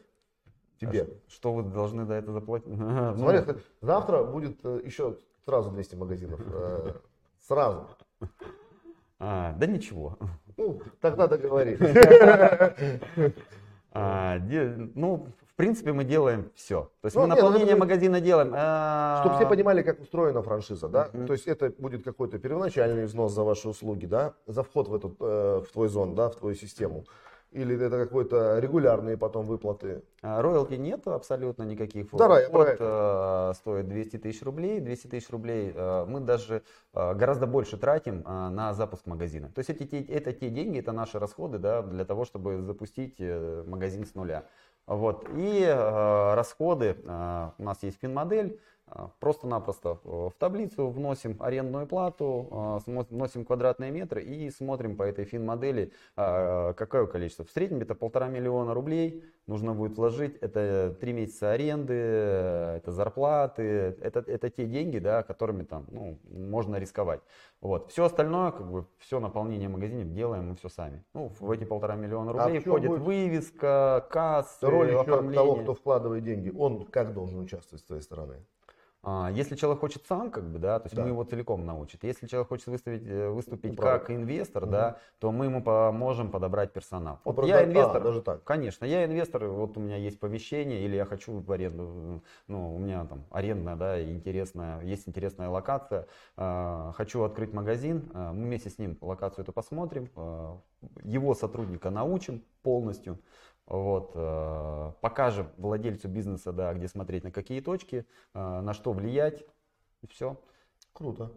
Тебе. 0.80 1.01
А 1.01 1.06
ш- 1.06 1.12
Что 1.30 1.51
вы 1.53 1.64
должны 1.64 2.06
за 2.06 2.14
это 2.14 2.32
заплатить? 2.32 2.68
Ну, 2.78 3.16
Смотри, 3.18 3.41
завтра 3.82 4.24
будет 4.24 4.58
э, 4.64 4.82
еще 4.86 5.18
сразу 5.45 5.71
200 5.71 5.95
магазинов. 5.95 6.39
э, 6.53 6.93
Сразу. 7.47 7.87
а, 9.19 9.53
да 9.53 9.65
ничего. 9.67 10.17
Ну, 10.57 10.81
тогда 11.01 11.27
договорились. 11.27 11.79
А, 13.97 14.39
де- 14.39 14.75
ну, 14.93 15.27
в 15.47 15.55
принципе, 15.55 15.93
мы 15.93 16.03
делаем 16.03 16.51
все. 16.53 16.89
То 16.99 17.05
есть 17.05 17.15
Ну, 17.15 17.21
мы 17.21 17.27
нет, 17.29 17.37
ну, 17.37 17.43
наполнение 17.45 17.75
это- 17.75 17.79
магазина 17.79 18.19
делаем. 18.19 18.51
а, 18.53 19.21
Чтобы 19.23 19.35
все 19.37 19.47
понимали, 19.47 19.83
как 19.83 20.01
устроена 20.01 20.41
франшиза, 20.41 20.89
да? 20.89 21.09
Мгм. 21.13 21.27
То 21.27 21.31
есть 21.31 21.47
это 21.47 21.71
будет 21.77 22.03
какой-то 22.03 22.37
первоначальный 22.37 23.05
взнос 23.05 23.31
за 23.31 23.43
ваши 23.43 23.69
услуги, 23.69 24.05
да? 24.05 24.33
За 24.47 24.63
вход 24.63 24.89
в, 24.89 24.95
этот, 24.95 25.13
э, 25.21 25.61
в 25.65 25.71
твой 25.71 25.87
зон, 25.87 26.13
да, 26.13 26.27
в 26.29 26.35
твою 26.35 26.55
систему. 26.55 27.05
Или 27.56 27.82
это 27.82 27.97
какой-то 27.97 28.60
регулярные 28.60 29.16
потом 29.18 29.47
выплаты? 29.47 30.03
А, 30.22 30.41
роялти 30.41 30.74
нету 30.74 31.14
абсолютно 31.14 31.64
никаких. 31.64 32.12
Да, 32.12 32.39
я 32.39 32.49
Вход 32.49 32.68
э, 32.78 33.53
стоит 33.56 33.88
200 33.88 34.18
тысяч 34.18 34.41
рублей. 34.43 34.82
200 34.82 35.08
тысяч 35.08 35.30
рублей 35.30 35.72
э, 35.74 36.06
мы 36.06 36.20
даже 36.20 36.64
э, 36.93 37.14
гораздо 37.14 37.47
больше 37.47 37.78
тратим 37.78 38.24
э, 38.26 38.49
на 38.49 38.74
запуск 38.74 39.06
магазина. 39.06 39.49
То 39.56 39.60
есть 39.60 39.70
эти, 39.70 39.86
те- 39.86 40.01
это 40.01 40.34
те 40.34 40.49
деньги, 40.49 40.80
это 40.80 40.91
наши 40.91 41.18
расходы 41.18 41.58
да, 41.58 41.82
для 41.82 42.03
того, 42.03 42.26
чтобы 42.26 42.62
запустить 42.62 43.16
э, 43.20 43.64
магазин 43.66 44.06
с 44.06 44.16
нуля. 44.16 44.43
Вот. 44.86 45.26
И 45.38 45.64
э, 45.66 46.34
расходы, 46.36 46.97
э, 47.06 47.49
у 47.58 47.64
нас 47.64 47.82
есть 47.84 47.99
финмодель, 48.01 48.60
просто-напросто 49.19 49.99
э, 50.03 50.07
в 50.07 50.33
таблицу 50.38 50.89
вносим 50.89 51.36
арендную 51.39 51.88
плату, 51.88 52.47
смо- 52.86 53.07
вносим 53.09 53.45
квадратные 53.45 53.91
метры 53.91 54.23
и 54.23 54.49
смотрим 54.49 54.95
по 54.95 55.03
этой 55.03 55.25
финмодели, 55.25 55.91
э, 56.15 56.73
какое 56.75 57.05
количество. 57.07 57.45
В 57.45 57.51
среднем 57.51 57.81
это 57.81 57.95
полтора 57.95 58.27
миллиона 58.27 58.73
рублей 58.73 59.23
нужно 59.47 59.73
будет 59.73 59.97
вложить. 59.97 60.38
Это 60.38 60.95
три 60.99 61.13
месяца 61.13 61.51
аренды, 61.51 61.93
это 61.93 62.91
зарплаты, 62.91 63.63
это, 64.01 64.23
это 64.25 64.49
те 64.49 64.65
деньги, 64.65 64.99
да, 64.99 65.23
которыми 65.23 65.63
там, 65.63 65.86
ну, 65.89 66.19
можно 66.29 66.77
рисковать. 66.77 67.21
Вот. 67.61 67.91
Все 67.91 68.05
остальное, 68.05 68.51
как 68.51 68.69
бы, 68.71 68.86
все 68.97 69.19
наполнение 69.19 69.69
магазинов 69.69 70.13
делаем 70.13 70.49
мы 70.49 70.55
все 70.55 70.69
сами. 70.69 71.03
Ну, 71.13 71.31
в 71.39 71.51
эти 71.51 71.63
полтора 71.63 71.95
миллиона 71.95 72.31
рублей 72.33 72.61
чем 72.61 72.71
входит 72.71 72.89
будет 72.89 73.01
вывеска, 73.01 74.07
кассы, 74.09 74.67
Роль 74.67 74.93
оформление. 74.95 75.36
того, 75.36 75.55
кто 75.55 75.73
вкладывает 75.73 76.23
деньги, 76.23 76.53
он 76.55 76.86
как 76.86 77.13
должен 77.13 77.39
участвовать 77.39 77.81
с 77.81 77.86
твоей 77.86 78.01
стороны? 78.01 78.45
А, 79.08 79.30
Если 79.32 79.56
человек 79.56 79.82
хочет 79.82 80.03
сам, 80.08 80.32
как 80.32 80.43
бы, 80.51 80.58
да, 80.58 80.80
то 80.80 80.88
есть 80.88 80.95
Да. 80.95 81.03
мы 81.03 81.10
его 81.10 81.24
целиком 81.24 81.64
научим. 81.64 81.99
Если 82.01 82.26
человек 82.26 82.49
хочет 82.49 82.66
выставить, 82.68 83.06
э, 83.06 83.30
выступить 83.30 83.74
Управлять. 83.74 84.01
как 84.01 84.12
инвестор, 84.12 84.64
Мгм. 84.64 84.72
да, 84.72 84.97
то 85.20 85.32
мы 85.32 85.45
ему 85.45 85.62
поможем 85.62 86.32
подобрать 86.32 86.74
персонал. 86.74 87.20
Вот 87.24 87.45
я 87.45 87.60
а, 87.60 87.66
инвестор, 87.66 88.03
даже 88.03 88.22
так. 88.24 88.43
конечно, 88.43 88.84
я 88.84 89.06
инвестор, 89.06 89.45
вот 89.45 89.78
у 89.78 89.80
меня 89.80 89.97
есть 89.97 90.20
помещение, 90.20 90.84
или 90.86 90.95
я 90.95 91.06
хочу 91.06 91.39
в 91.39 91.51
аренду, 91.51 92.24
ну, 92.47 92.76
у 92.76 92.80
меня 92.80 93.06
там 93.06 93.26
арендная, 93.30 93.76
да, 93.76 94.01
интересная, 94.01 94.82
есть 94.82 95.08
интересная 95.08 95.49
локация, 95.49 96.08
а, 96.36 96.91
хочу 96.95 97.22
открыть 97.22 97.53
магазин, 97.53 98.10
а, 98.16 98.34
мы 98.34 98.45
вместе 98.45 98.72
с 98.72 98.80
ним 98.80 98.97
локацию 99.01 99.43
эту 99.43 99.53
посмотрим, 99.53 100.10
а, 100.16 100.60
его 101.03 101.36
сотрудника 101.36 101.91
научим 101.91 102.43
полностью, 102.64 103.20
вот, 103.68 104.11
э, 104.16 104.91
покажем 105.01 105.49
владельцу 105.57 106.07
бизнеса, 106.07 106.51
да, 106.51 106.74
где 106.74 106.88
смотреть, 106.88 107.24
на 107.24 107.32
какие 107.32 107.61
точки, 107.61 108.05
э, 108.34 108.61
на 108.61 108.74
что 108.74 108.93
влиять, 108.93 109.45
и 110.01 110.07
все. 110.07 110.39
Круто. 110.93 111.32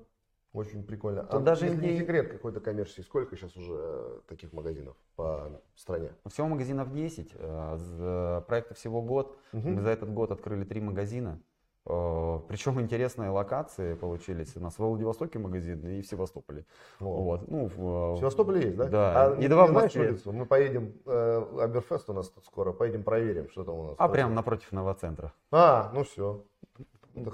Очень 0.52 0.82
прикольно. 0.82 1.22
Тут 1.24 1.34
а 1.34 1.40
даже 1.40 1.66
если 1.66 1.86
не 1.86 1.98
секрет 1.98 2.32
какой-то 2.32 2.60
коммерческий, 2.60 3.02
сколько 3.02 3.36
сейчас 3.36 3.54
уже 3.56 3.74
э, 3.78 4.20
таких 4.28 4.52
магазинов 4.52 4.96
по 5.14 5.60
стране? 5.74 6.12
Всего 6.26 6.48
магазинов 6.48 6.90
10, 6.92 7.32
э, 7.34 7.76
з- 7.76 8.44
проекта 8.46 8.74
всего 8.74 9.02
год. 9.02 9.38
Мгм. 9.52 9.74
Мы 9.74 9.80
за 9.82 9.90
этот 9.90 10.10
год 10.12 10.30
открыли 10.30 10.64
три 10.64 10.80
магазина. 10.80 11.40
Э, 11.86 12.40
Причем 12.48 12.80
интересные 12.80 13.30
локации 13.30 13.94
получились. 13.94 14.56
У 14.56 14.60
нас 14.60 14.74
в 14.74 14.78
Владивостоке 14.80 15.38
магазин 15.38 15.86
и 15.86 16.02
в 16.02 16.06
Севастополе. 16.06 16.64
О. 17.00 17.04
Вот. 17.22 17.48
Ну, 17.48 17.66
в, 17.68 18.14
В 18.14 18.18
Севастополе 18.18 18.62
есть, 18.66 18.76
да? 18.76 18.84
Да. 18.86 19.32
А 19.32 19.40
И 19.40 19.48
два 19.48 19.66
в 19.66 19.72
Москве. 19.72 20.08
улицу? 20.10 20.32
Мы 20.32 20.44
поедем, 20.46 20.92
э, 21.06 21.44
Аберфест 21.60 22.10
у 22.10 22.12
нас 22.12 22.28
тут 22.28 22.44
скоро, 22.44 22.72
поедем 22.72 23.02
проверим, 23.02 23.48
что 23.50 23.64
там 23.64 23.74
у 23.74 23.82
нас. 23.88 23.94
А 23.98 24.08
прям 24.08 24.34
напротив 24.34 24.70
новоцентра. 24.72 25.32
А, 25.50 25.90
ну 25.94 26.04
все. 26.04 26.42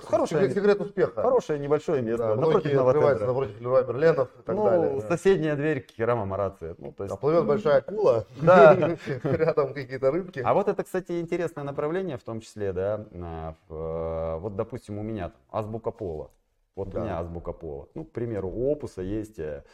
Хорошее 0.04 0.48
секрет, 0.48 0.54
секрет 0.54 0.80
успеха. 0.80 1.22
Хорошее 1.22 1.58
небольшое 1.58 2.02
место. 2.02 2.28
Да, 2.28 2.36
напротив 2.36 2.72
новоцентра. 2.74 3.26
напротив 3.26 3.60
Леруа 3.60 3.82
Мерленов 3.84 4.28
и 4.38 4.42
так 4.42 4.56
ну, 4.56 4.64
далее. 4.64 5.00
да. 5.00 5.08
соседняя 5.08 5.56
дверь 5.56 5.80
Керама 5.80 6.24
Марация. 6.24 6.74
Ну, 6.78 6.92
то 6.92 7.04
есть, 7.04 7.14
А 7.14 7.18
плывет 7.18 7.46
большая 7.46 7.78
акула, 7.78 8.26
Да. 8.42 8.74
рядом 9.24 9.74
какие-то 9.74 10.10
рыбки. 10.10 10.40
А 10.44 10.54
вот 10.54 10.68
это, 10.68 10.82
кстати, 10.84 11.20
интересное 11.20 11.64
направление, 11.64 12.16
в 12.18 12.22
том 12.22 12.40
числе, 12.40 12.72
да, 12.72 13.06
э, 13.68 14.36
вот, 14.38 14.56
допустим, 14.56 14.98
у 14.98 15.02
меня 15.02 15.32
азбука 15.50 15.90
пола. 15.90 16.30
Вот 16.76 16.90
Да. 16.90 17.00
у 17.00 17.04
меня 17.04 17.18
азбука 17.20 17.52
пола. 17.52 17.88
Ну, 17.94 18.04
к 18.04 18.12
примеру, 18.12 18.48
у 18.50 18.72
Опуса 18.72 19.02
есть, 19.02 19.38
э, 19.38 19.64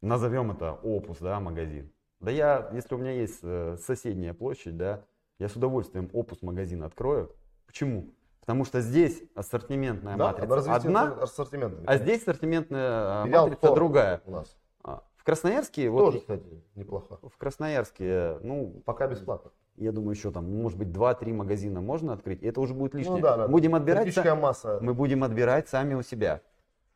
назовем 0.00 0.50
это 0.50 0.72
Опус, 0.72 1.18
да, 1.18 1.38
магазин. 1.40 1.92
Да 2.20 2.30
я, 2.30 2.70
если 2.72 2.94
у 2.94 2.98
меня 2.98 3.12
есть 3.12 3.40
э, 3.42 3.76
соседняя 3.80 4.32
площадь, 4.34 4.76
да, 4.76 5.04
я 5.38 5.48
с 5.48 5.56
удовольствием 5.56 6.08
Опус 6.12 6.40
магазин 6.42 6.82
открою. 6.84 7.34
Почему? 7.66 8.12
Потому 8.42 8.64
что 8.64 8.80
здесь 8.80 9.22
ассортиментная 9.36 10.16
Да, 10.16 10.32
матрица 10.32 10.74
одна, 10.74 11.12
ассортимента. 11.22 11.80
а 11.86 11.96
здесь 11.96 12.22
ассортиментная 12.22 13.22
э, 13.22 13.26
Филиал 13.26 13.46
матрица 13.48 13.66
Tor 13.68 13.74
другая. 13.76 14.20
У 14.26 14.32
нас. 14.32 14.56
А, 14.82 15.04
В 15.14 15.22
Красноярске, 15.22 15.88
вот 15.88 16.00
Тоже, 16.00 16.18
кстати, 16.18 16.64
неплохо. 16.74 17.18
в 17.22 17.36
Красноярске, 17.38 18.04
э, 18.04 18.38
ну, 18.42 18.82
Пока 18.84 19.06
бесплатно. 19.06 19.52
я 19.76 19.92
думаю, 19.92 20.16
еще 20.16 20.32
там, 20.32 20.52
может 20.60 20.76
быть, 20.76 20.88
2-3 20.88 21.32
магазина 21.32 21.80
можно 21.80 22.12
открыть. 22.14 22.42
Это 22.42 22.60
уже 22.60 22.74
будет 22.74 22.94
лишнее. 22.94 23.16
Ну 23.18 23.22
да, 23.22 23.36
да. 23.36 23.46
Будем 23.48 23.76
отбирать, 23.76 24.08
са- 24.08 24.34
масса. 24.34 24.78
мы 24.82 24.92
будем 24.92 25.22
отбирать 25.22 25.68
сами 25.68 25.94
у 25.94 26.02
себя. 26.02 26.40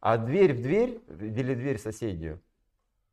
А 0.01 0.19
дверь 0.19 0.53
в 0.53 0.61
дверь 0.63 1.01
или 1.21 1.55
дверь 1.55 1.79
соседнюю, 1.79 2.41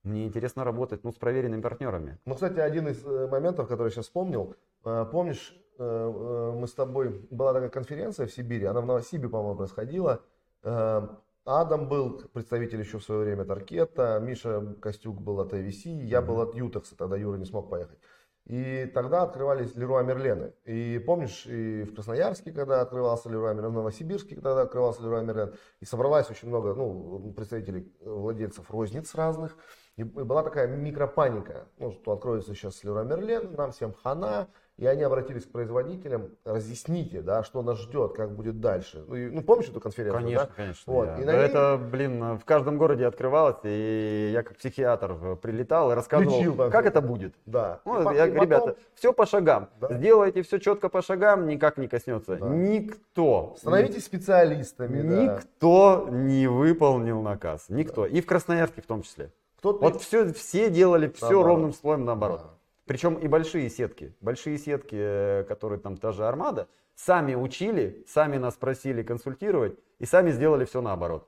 мне 0.01 0.25
интересно 0.25 0.63
работать 0.63 1.03
ну, 1.03 1.11
с 1.11 1.15
проверенными 1.15 1.61
партнерами. 1.61 2.17
Ну, 2.25 2.33
кстати, 2.33 2.59
один 2.59 2.87
из 2.87 3.05
э, 3.05 3.27
моментов, 3.27 3.67
который 3.67 3.87
я 3.87 3.91
сейчас 3.91 4.05
вспомнил. 4.05 4.55
Э, 4.85 5.05
Помнишь, 5.11 5.55
мы 5.77 6.65
с 6.67 6.73
тобой, 6.73 7.25
была 7.29 7.53
такая 7.53 7.69
конференция 7.69 8.27
в 8.27 8.31
Сибири, 8.31 8.65
она 8.65 8.81
в 8.81 8.85
Новосибе, 8.85 9.29
по-моему, 9.29 9.57
происходила. 9.57 10.21
Э, 10.63 11.07
Адам 11.45 11.89
был 11.89 12.21
представитель 12.33 12.79
еще 12.79 12.99
в 12.99 13.03
свое 13.03 13.21
время 13.21 13.43
Таркета, 13.43 14.19
Миша 14.21 14.75
Костюк 14.81 15.19
был 15.19 15.41
от 15.41 15.53
AVC, 15.53 15.89
я 16.05 16.21
был 16.21 16.39
от 16.41 16.55
Ютекса, 16.55 16.95
тогда 16.95 17.17
Юра 17.17 17.37
не 17.37 17.45
смог 17.45 17.69
поехать. 17.69 17.99
И 18.45 18.91
тогда 18.93 19.23
открывались 19.23 19.73
Леруа 19.75 20.03
Мерлены. 20.03 20.53
И 20.65 20.99
помнишь, 21.05 21.45
и 21.45 21.83
в 21.83 21.95
Красноярске, 21.95 22.51
когда 22.51 22.81
открывался 22.81 23.29
Леруа 23.29 23.53
Мерлен, 23.53 23.71
в 23.71 23.75
Новосибирске, 23.75 24.35
когда 24.35 24.61
открывался 24.61 25.01
Леруа 25.01 25.21
Мерлен, 25.21 25.53
и 25.79 25.85
собралась 25.85 26.29
очень 26.29 26.49
много 26.49 26.73
ну, 26.73 27.33
представителей, 27.33 27.93
э, 28.01 28.09
владельцев 28.09 28.69
розниц 28.69 29.15
разных. 29.15 29.55
И 29.95 30.03
была 30.03 30.43
такая 30.43 30.67
микропаника, 30.67 31.67
ну, 31.77 31.91
что 31.91 32.11
откроется 32.11 32.53
сейчас 32.53 32.83
Леруа 32.83 33.03
Мерлен, 33.03 33.53
нам 33.53 33.71
всем 33.71 33.93
хана. 33.93 34.49
И 34.77 34.87
они 34.87 35.03
обратились 35.03 35.43
к 35.45 35.51
производителям, 35.51 36.29
разъясните, 36.45 37.21
да, 37.21 37.43
что 37.43 37.61
нас 37.61 37.77
ждет, 37.79 38.13
как 38.13 38.35
будет 38.35 38.59
дальше. 38.59 39.03
Ну, 39.07 39.15
и- 39.15 39.29
ну, 39.29 39.43
помнишь 39.43 39.69
эту 39.69 39.79
конференцию? 39.79 40.23
Конечно, 40.23 40.45
да? 40.47 40.51
конечно. 40.55 40.93
Вот, 40.93 41.05
я- 41.05 41.17
и 41.19 41.25
да 41.25 41.31
на 41.31 41.37
ней- 41.37 41.45
Это, 41.45 41.79
блин, 41.91 42.37
в 42.39 42.43
каждом 42.43 42.79
городе 42.79 43.05
открывалось, 43.05 43.57
и 43.63 44.31
я 44.33 44.41
как 44.41 44.57
психиатр 44.57 45.37
прилетал 45.37 45.91
и 45.91 45.93
рассказывал, 45.95 46.39
Лечил 46.39 46.55
там 46.55 46.71
как 46.71 46.87
это 46.87 47.01
будет. 47.01 47.35
Да. 47.45 47.81
Ну, 47.85 48.11
И 48.11 48.15
я, 48.15 48.25
и 48.25 48.31
потом- 48.31 48.43
ребята, 48.45 48.75
все 48.95 49.13
по 49.13 49.27
шагам. 49.27 49.69
Да. 49.79 49.93
Сделайте 49.93 50.41
все 50.41 50.57
четко 50.59 50.89
по 50.89 51.03
шагам, 51.03 51.45
никак 51.47 51.77
не 51.77 51.87
коснется. 51.87 52.37
Да. 52.37 52.47
Никто. 52.49 53.53
Становитесь 53.59 54.05
специалистами, 54.05 55.01
да. 55.03 55.23
Никто 55.35 56.07
не 56.09 56.47
выполнил 56.47 57.21
наказ. 57.21 57.65
Никто. 57.69 58.07
И 58.07 58.21
в 58.21 58.25
Красноярске 58.25 58.81
в 58.81 58.87
том 58.87 59.03
числе. 59.03 59.31
Кто-то 59.59 59.79
Вот 59.83 60.01
все, 60.01 60.33
все 60.33 60.69
делали 60.71 61.07
все 61.09 61.25
Наоборот. 61.25 61.45
ровным 61.45 61.73
слоем 61.73 62.05
наоборот. 62.05 62.41
Да. 62.43 62.49
Причем 62.93 63.15
и 63.15 63.27
большие 63.27 63.71
сетки. 63.71 64.13
Большие 64.21 64.59
сетки, 64.59 64.95
э, 64.95 65.45
которые 65.45 65.79
там 65.79 65.97
та 65.97 66.11
же 66.11 66.27
Армада, 66.27 66.67
сами 66.93 67.33
учили, 67.33 68.05
сами 68.07 68.37
нас 68.37 68.53
просили 68.55 69.01
консультировать 69.01 69.75
и 69.97 70.05
сами 70.05 70.29
сделали 70.29 70.63
все 70.65 70.79
наоборот. 70.79 71.27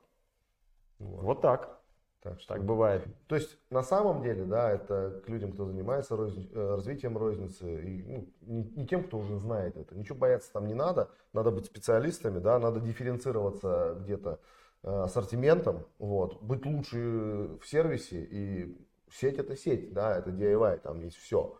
Вот. 1.00 1.24
Вот 1.24 1.40
так. 1.40 1.80
Так, 2.22 2.38
что- 2.40 2.54
Так 2.54 2.64
бывает. 2.64 3.02
То 3.26 3.34
есть 3.34 3.58
на 3.70 3.82
самом 3.82 4.22
деле, 4.22 4.44
да, 4.44 4.70
это 4.70 5.20
к 5.26 5.28
людям, 5.28 5.50
кто 5.54 5.64
занимается 5.64 6.14
розни- 6.14 6.48
э, 6.54 6.74
развитием 6.76 7.18
розницы, 7.18 7.82
и, 7.82 8.02
ну, 8.04 8.28
не, 8.42 8.62
не 8.62 8.86
тем, 8.86 9.02
кто 9.02 9.18
уже 9.18 9.36
знает 9.36 9.76
это. 9.76 9.96
Ничего 9.96 10.16
бояться 10.18 10.52
там 10.52 10.68
не 10.68 10.74
надо, 10.74 11.08
надо 11.32 11.50
быть 11.50 11.66
специалистами, 11.66 12.38
да, 12.38 12.60
надо 12.60 12.78
дифференцироваться 12.78 13.96
где-то 14.02 14.38
э, 14.84 14.88
ассортиментом, 15.02 15.84
вот, 15.98 16.40
быть 16.42 16.64
лучше 16.64 17.58
в 17.60 17.66
сервисе, 17.66 18.22
и 18.22 18.85
сеть 19.10 19.38
это 19.38 19.56
сеть, 19.56 19.92
да, 19.92 20.18
это 20.18 20.30
DIY, 20.30 20.80
там 20.80 21.00
есть 21.00 21.16
все. 21.16 21.58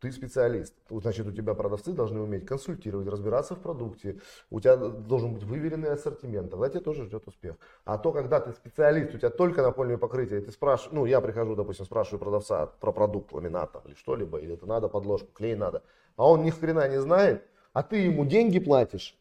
Ты 0.00 0.10
специалист, 0.10 0.74
значит 0.88 1.26
у 1.26 1.32
тебя 1.32 1.54
продавцы 1.54 1.92
должны 1.92 2.20
уметь 2.20 2.46
консультировать, 2.46 3.06
разбираться 3.06 3.54
в 3.54 3.60
продукте, 3.60 4.18
у 4.50 4.58
тебя 4.58 4.76
должен 4.76 5.34
быть 5.34 5.44
выверенный 5.44 5.90
ассортимент, 5.90 6.50
тогда 6.50 6.70
тебя 6.70 6.80
тоже 6.80 7.04
ждет 7.04 7.28
успех. 7.28 7.56
А 7.84 7.98
то, 7.98 8.10
когда 8.10 8.40
ты 8.40 8.52
специалист, 8.52 9.14
у 9.14 9.18
тебя 9.18 9.28
только 9.28 9.62
напольное 9.62 9.98
покрытие, 9.98 10.40
ты 10.40 10.52
спрашиваешь, 10.52 10.92
ну 10.92 11.04
я 11.04 11.20
прихожу, 11.20 11.54
допустим, 11.54 11.84
спрашиваю 11.84 12.18
продавца 12.18 12.66
про 12.66 12.92
продукт 12.92 13.32
ламинат 13.32 13.72
там, 13.72 13.82
или 13.84 13.94
что-либо, 13.94 14.38
или 14.38 14.54
это 14.54 14.66
надо 14.66 14.88
подложку, 14.88 15.30
клей 15.32 15.54
надо, 15.54 15.82
а 16.16 16.30
он 16.30 16.44
ни 16.44 16.50
хрена 16.50 16.88
не 16.88 17.00
знает, 17.00 17.44
а 17.74 17.82
ты 17.82 17.96
ему 17.98 18.24
деньги 18.24 18.58
платишь, 18.58 19.18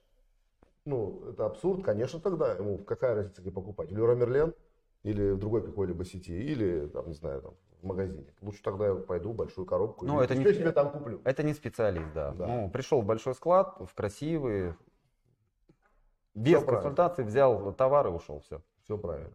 ну 0.86 1.24
это 1.30 1.45
абсурд, 1.45 1.84
конечно 1.84 2.19
тогда 2.21 2.53
ему 2.53 2.78
какая 2.78 3.15
разница 3.15 3.41
где 3.41 3.51
покупать, 3.51 3.91
Леруа 3.91 4.15
Мерлен 4.15 4.53
или 5.04 5.32
в 5.32 5.38
другой 5.39 5.64
какой-либо 5.64 6.06
сети, 6.06 6.32
или 6.34 6.88
там, 6.88 7.08
не 7.08 7.14
знаю, 7.14 7.41
там, 7.41 7.54
в 7.82 7.86
магазине. 7.86 8.26
Лучше 8.41 8.64
тогда 8.64 8.88
я 8.88 8.95
пойду 8.95 9.32
в 9.32 9.36
большую 9.36 9.66
коробку 9.66 10.06
Ну, 10.06 10.22
это 10.22 10.36
не- 10.36 10.43
себе 10.45 10.72
там 10.72 10.91
куплю. 10.91 11.22
Это 11.26 11.43
не 11.43 11.54
специалист, 11.54 12.14
да. 12.14 12.32
Да. 12.32 12.47
Ну, 12.47 12.70
пришел 12.70 13.01
в 13.01 13.06
большой 13.06 13.36
склад, 13.36 13.76
в 13.80 13.93
красивый, 13.93 14.74
без 16.34 16.54
правильно. 16.62 16.72
консультации 16.74 17.24
взял 17.24 17.74
товар 17.74 18.08
и 18.08 18.10
ушел. 18.10 18.39
Все. 18.39 18.62
Все 18.84 18.97
правильно. 18.97 19.34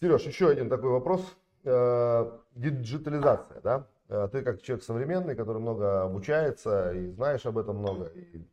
Сереж, 0.00 0.22
еще 0.22 0.48
один 0.48 0.68
такой 0.68 0.90
вопрос. 0.90 1.36
Э, 1.64 2.38
Диджитализация, 2.54 3.60
да? 3.60 3.86
Э, 4.08 4.28
ты 4.30 4.42
как 4.42 4.62
человек 4.62 4.84
современный, 4.84 5.36
который 5.36 5.58
много 5.58 6.02
обучается 6.02 6.92
и 6.92 7.10
знаешь 7.12 7.44
об 7.46 7.58
этом 7.58 7.76
много, 7.78 8.06
и 8.06 8.44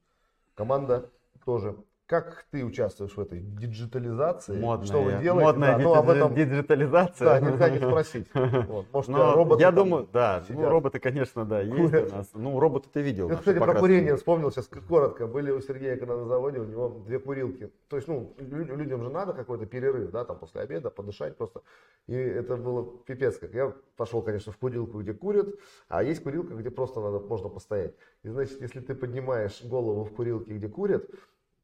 команда 0.56 1.10
тоже. 1.46 1.76
Как 2.10 2.48
ты 2.50 2.66
участвуешь 2.66 3.16
в 3.16 3.20
этой 3.22 3.40
диджитализации? 3.40 4.60
Модная, 4.60 4.88
что 4.88 5.04
вы 5.04 5.12
делаете? 5.22 5.32
модная 5.46 5.78
Да, 5.78 5.84
ну, 5.84 5.94
об 5.94 6.10
этом, 6.10 6.34
диджитализация. 6.34 7.26
да, 7.26 7.40
нельзя 7.40 7.70
не 7.70 7.78
спросить. 7.78 8.28
Вот, 8.34 8.88
Может, 8.92 9.10
Но 9.12 9.36
роботы 9.36 9.62
я 9.62 9.72
думаю, 9.72 10.10
да, 10.12 10.40
ну, 10.50 10.56
сидят? 10.56 10.72
роботы, 10.72 11.00
конечно, 11.00 11.46
да, 11.46 11.62
есть 11.62 11.92
Курят. 11.92 12.12
у 12.12 12.16
нас. 12.16 12.30
Ну, 12.34 12.60
роботы 12.60 12.90
ты 12.92 13.04
видел. 13.04 13.30
Я, 13.30 13.36
кстати, 13.36 13.60
про 13.60 13.76
курение 13.76 14.16
вспомнил 14.16 14.50
сейчас 14.50 14.68
коротко. 14.88 15.28
Были 15.28 15.52
у 15.52 15.62
Сергея, 15.62 15.98
когда 15.98 16.18
на 16.18 16.26
заводе, 16.26 16.58
у 16.58 16.64
него 16.64 16.90
две 17.06 17.20
курилки. 17.20 17.72
То 17.90 17.98
есть, 17.98 18.08
ну, 18.08 18.34
лю- 18.40 18.76
людям 18.76 19.04
же 19.04 19.12
надо 19.12 19.34
какой-то 19.34 19.68
перерыв, 19.68 20.10
да, 20.10 20.26
там 20.26 20.40
после 20.40 20.62
обеда 20.62 20.90
подышать 20.90 21.38
просто. 21.38 21.62
И 22.08 22.16
это 22.16 22.58
было 22.58 22.88
пипец 23.06 23.38
как. 23.38 23.54
Я 23.54 23.72
пошел, 23.98 24.24
конечно, 24.24 24.52
в 24.52 24.58
курилку, 24.58 25.00
где 25.02 25.14
курят, 25.14 25.50
а 25.88 26.02
есть 26.02 26.24
курилка, 26.24 26.56
где 26.56 26.72
просто 26.72 27.02
надо, 27.02 27.20
можно 27.20 27.50
постоять. 27.50 27.94
И, 28.24 28.30
значит, 28.30 28.60
если 28.62 28.80
ты 28.80 28.96
поднимаешь 28.96 29.64
голову 29.64 30.06
в 30.06 30.12
курилке, 30.16 30.54
где 30.56 30.68
курят, 30.68 31.06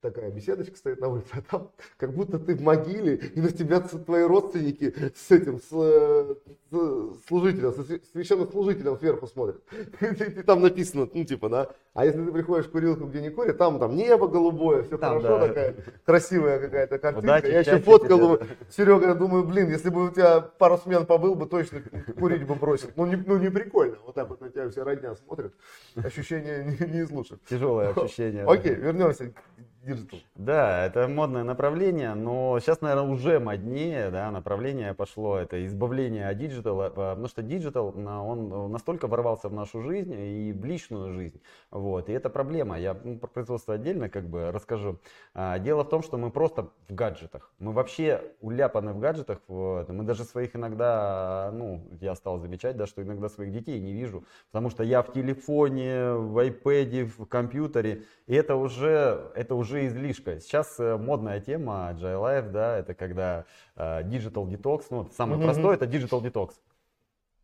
такая 0.05 0.31
беседочка 0.31 0.77
стоит 0.77 0.99
на 1.01 1.07
улице, 1.09 1.27
а 1.31 1.41
там 1.41 1.71
как 1.97 2.13
будто 2.13 2.37
ты 2.39 2.55
в 2.55 2.61
могиле, 2.61 3.15
и 3.15 3.41
на 3.41 3.51
тебя 3.51 3.79
твои 3.79 4.23
родственники 4.23 4.93
с 5.15 5.31
этим, 5.31 5.59
с, 5.59 5.69
э, 5.71 6.35
с 6.71 7.27
служителем, 7.27 7.73
со 7.73 7.81
свя- 7.81 8.01
священнослужителем 8.11 8.97
сверху 8.97 9.27
смотрят. 9.27 9.61
И 10.01 10.05
и 10.05 10.43
там 10.43 10.61
написано, 10.61 11.09
ну 11.13 11.23
типа, 11.25 11.49
да. 11.49 11.75
А 11.95 12.03
если 12.03 12.25
ты 12.25 12.31
приходишь 12.33 12.65
в 12.65 12.71
курилку, 12.71 13.05
где 13.05 13.21
не 13.21 13.29
курят, 13.29 13.57
там, 13.57 13.79
там 13.79 13.95
небо 13.95 14.27
голубое, 14.27 14.83
все 14.83 14.97
Там, 14.97 15.21
хорошо, 15.21 15.39
да. 15.39 15.47
такая 15.47 15.75
красивая 16.03 16.59
какая-то 16.59 16.99
картинка. 16.99 17.23
Удачи, 17.23 17.45
я 17.45 17.59
еще 17.61 17.79
фоткал 17.79 18.37
тебе. 18.37 18.47
Серега, 18.69 19.07
я 19.07 19.15
думаю, 19.15 19.45
блин, 19.45 19.69
если 19.69 19.89
бы 19.89 20.07
у 20.07 20.09
тебя 20.11 20.41
пару 20.41 20.77
смен 20.77 21.05
побыл 21.05 21.35
бы, 21.35 21.45
точно 21.45 21.81
курить 22.19 22.45
бы 22.45 22.55
бросил. 22.55 22.89
Ну 22.97 23.05
не, 23.05 23.15
ну, 23.15 23.37
не 23.37 23.49
прикольно. 23.49 23.95
Вот 24.05 24.13
так 24.13 24.27
вот 24.27 24.41
на 24.41 24.49
тебя 24.49 24.69
все 24.69 24.83
родня 24.83 25.15
смотрят. 25.15 25.53
Ощущение 25.95 26.65
не, 26.65 26.85
не 26.85 26.99
из 26.99 27.09
лучших. 27.11 27.39
Тяжелое 27.49 27.93
ощущение. 27.93 28.43
да. 28.43 28.51
Окей, 28.51 28.75
вернемся 28.75 29.29
к 29.29 29.33
digital 29.85 30.13
у. 30.13 30.21
Да, 30.35 30.85
это 30.85 31.07
модное 31.07 31.43
направление, 31.43 32.13
но 32.13 32.59
сейчас, 32.59 32.81
наверное, 32.81 33.09
уже 33.09 33.39
моднее, 33.39 34.09
да, 34.09 34.31
направление 34.31 34.93
пошло, 34.93 35.37
это 35.37 35.65
избавление 35.65 36.27
от 36.27 36.37
digital 36.37 36.76
а, 36.76 36.87
а, 36.87 36.89
потому 36.89 37.27
что 37.27 37.41
digital, 37.41 37.93
он 37.95 38.71
настолько 38.71 39.07
ворвался 39.07 39.47
в 39.47 39.53
нашу 39.53 39.81
жизнь 39.81 40.13
и 40.13 40.51
в 40.53 40.65
личную 40.65 41.13
жизнь, 41.13 41.39
вот, 41.85 42.09
и 42.09 42.13
это 42.13 42.31
проблема, 42.31 42.79
я 42.79 42.97
ну, 43.03 43.19
про 43.19 43.27
производство 43.27 43.75
отдельно 43.75 44.09
как 44.09 44.27
бы 44.27 44.49
расскажу. 44.51 44.97
А, 45.35 45.59
Дело 45.59 45.83
в 45.83 45.89
том, 45.89 46.01
что 46.01 46.17
мы 46.17 46.31
просто 46.31 46.71
в 46.89 46.95
гаджетах, 46.95 47.53
мы 47.59 47.73
вообще 47.73 48.23
уляпаны 48.41 48.91
в 48.91 48.99
гаджетах, 48.99 49.39
вот, 49.47 49.87
мы 49.89 50.03
даже 50.03 50.23
своих 50.23 50.55
иногда, 50.55 51.51
ну, 51.53 51.87
я 52.01 52.15
стал 52.15 52.39
замечать, 52.39 52.75
да, 52.75 52.87
что 52.87 53.03
иногда 53.03 53.29
своих 53.29 53.51
детей 53.51 53.79
не 53.79 53.93
вижу, 53.93 54.23
потому 54.51 54.71
что 54.71 54.83
я 54.83 55.03
в 55.03 55.13
телефоне, 55.13 56.13
в 56.13 56.43
iPad, 56.43 57.05
в 57.05 57.25
компьютере, 57.27 58.01
и 58.25 58.33
это 58.33 58.55
уже, 58.55 59.31
это 59.35 59.53
уже 59.53 59.85
излишка. 59.85 60.39
Сейчас 60.39 60.79
э, 60.79 60.97
модная 60.97 61.39
тема 61.39 61.91
Agile 61.93 62.19
Life, 62.19 62.49
да, 62.49 62.79
это 62.79 62.95
когда 62.95 63.45
э, 63.75 64.01
digital 64.01 64.47
detox, 64.49 64.85
ну, 64.89 65.07
самое 65.11 65.37
Мгм. 65.37 65.45
простое, 65.45 65.75
это 65.75 65.85
digital 65.85 66.23
detox. 66.23 66.53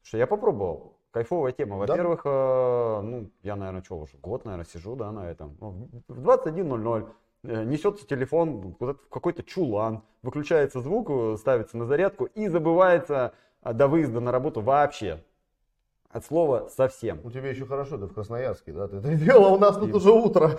Что 0.02 0.18
я 0.18 0.26
попробовал. 0.26 0.98
Кайфовая 1.12 1.52
тема. 1.52 1.86
Да? 1.86 1.94
Во-первых, 1.94 2.22
э, 2.24 3.02
ну, 3.04 3.30
я, 3.44 3.56
наверное, 3.56 3.84
что 3.84 4.00
уже, 4.00 4.18
год, 4.18 4.46
наверное, 4.46 4.66
сижу, 4.66 4.96
да, 4.96 5.12
на 5.12 5.30
этом. 5.30 5.58
Ну, 5.60 5.90
В 6.08 6.20
21.00 6.26 7.10
э, 7.44 7.64
несется 7.66 8.08
телефон 8.08 8.74
куда-то 8.74 9.00
в 9.04 9.10
какой-то 9.10 9.44
чулан, 9.44 10.04
выключается 10.24 10.80
звук, 10.80 11.10
э, 11.10 11.36
ставится 11.38 11.78
на 11.78 11.86
зарядку 11.86 12.26
и 12.26 12.48
забывается 12.48 13.34
до 13.62 13.88
выезда 13.88 14.22
на 14.22 14.32
работу 14.32 14.62
вообще. 14.62 15.24
От 16.14 16.26
слова 16.26 16.68
совсем. 16.68 17.22
У 17.24 17.32
тебя 17.32 17.50
еще 17.50 17.66
хорошо, 17.66 17.98
ты 17.98 18.06
в 18.06 18.14
Красноярске, 18.14 18.74
да? 18.74 18.88
Ты 18.88 18.98
это 18.98 19.16
делал, 19.16 19.54
у 19.54 19.58
нас 19.58 19.78
тут 19.78 19.94
уже 19.94 20.12
утро. 20.12 20.52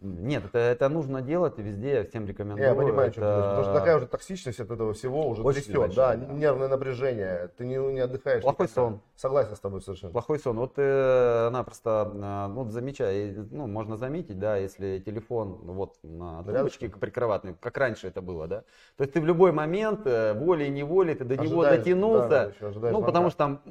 Нет, 0.00 0.44
это, 0.46 0.58
это 0.58 0.88
нужно 0.88 1.22
делать 1.22 1.58
везде, 1.58 2.04
всем 2.04 2.26
рекомендую. 2.26 2.66
Я 2.66 2.74
понимаю, 2.74 3.08
о 3.08 3.10
чем 3.12 3.22
ты 3.22 3.28
Это-. 3.28 3.40
Потому 3.42 3.62
что 3.62 3.74
такая 3.74 3.96
уже 3.96 4.06
токсичность 4.06 4.58
от 4.58 4.70
этого 4.70 4.92
всего 4.92 5.28
уже 5.28 5.42
Очень 5.42 5.62
трясет. 5.62 5.74
Да, 5.74 5.80
большая, 5.80 6.16
да. 6.16 6.32
нервное 6.32 6.68
напряжение, 6.68 7.50
ты 7.56 7.64
не, 7.64 7.76
не 7.76 8.00
отдыхаешь. 8.00 8.42
Плохой 8.42 8.66
никогда. 8.66 8.82
сон. 8.82 9.00
Согласен 9.14 9.54
с 9.54 9.60
тобой 9.60 9.82
совершенно. 9.82 10.12
Плохой 10.12 10.38
сон. 10.40 10.56
Вот 10.56 10.72
э, 10.78 11.46
она 11.46 11.62
просто, 11.62 12.10
э, 12.12 12.46
ну, 12.52 12.68
замечай, 12.70 13.32
ну, 13.50 13.68
можно 13.68 13.96
заметить, 13.96 14.40
да, 14.40 14.56
если 14.56 14.98
телефон 14.98 15.60
вот 15.62 15.96
на 16.02 16.42
тумбочке 16.42 16.88
прикроватной, 16.88 17.54
как 17.60 17.76
раньше 17.76 18.08
это 18.08 18.20
было, 18.20 18.48
да. 18.48 18.64
То 18.96 19.04
есть 19.04 19.12
ты 19.12 19.20
в 19.20 19.26
любой 19.26 19.52
момент, 19.52 20.00
э, 20.06 20.34
волей-неволей, 20.34 21.14
ты 21.14 21.24
до 21.24 21.36
него 21.36 21.60
Ожидаешь, 21.60 21.84
дотянулся, 21.84 22.28
да, 22.28 22.70
да, 22.80 22.90
ну, 22.90 23.02
потому 23.02 23.30
что 23.30 23.38
там 23.38 23.62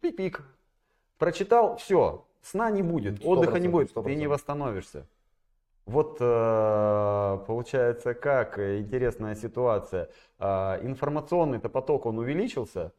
пик-пик, 0.00 0.42
прочитал, 1.18 1.76
все, 1.76 2.26
сна 2.42 2.70
не 2.70 2.82
будет, 2.82 3.24
отдыха 3.24 3.58
не 3.58 3.68
будет, 3.68 3.90
сто 3.90 4.02
ты 4.02 4.14
не 4.14 4.26
восстановишься. 4.26 5.06
Вот 5.86 6.18
э, 6.20 7.38
получается 7.46 8.14
как, 8.14 8.58
э, 8.58 8.78
интересная 8.78 9.34
ситуация. 9.34 10.08
А, 10.38 10.78
Информационный-то 10.82 11.68
поток, 11.68 12.06
он 12.06 12.18
увеличился, 12.18 12.92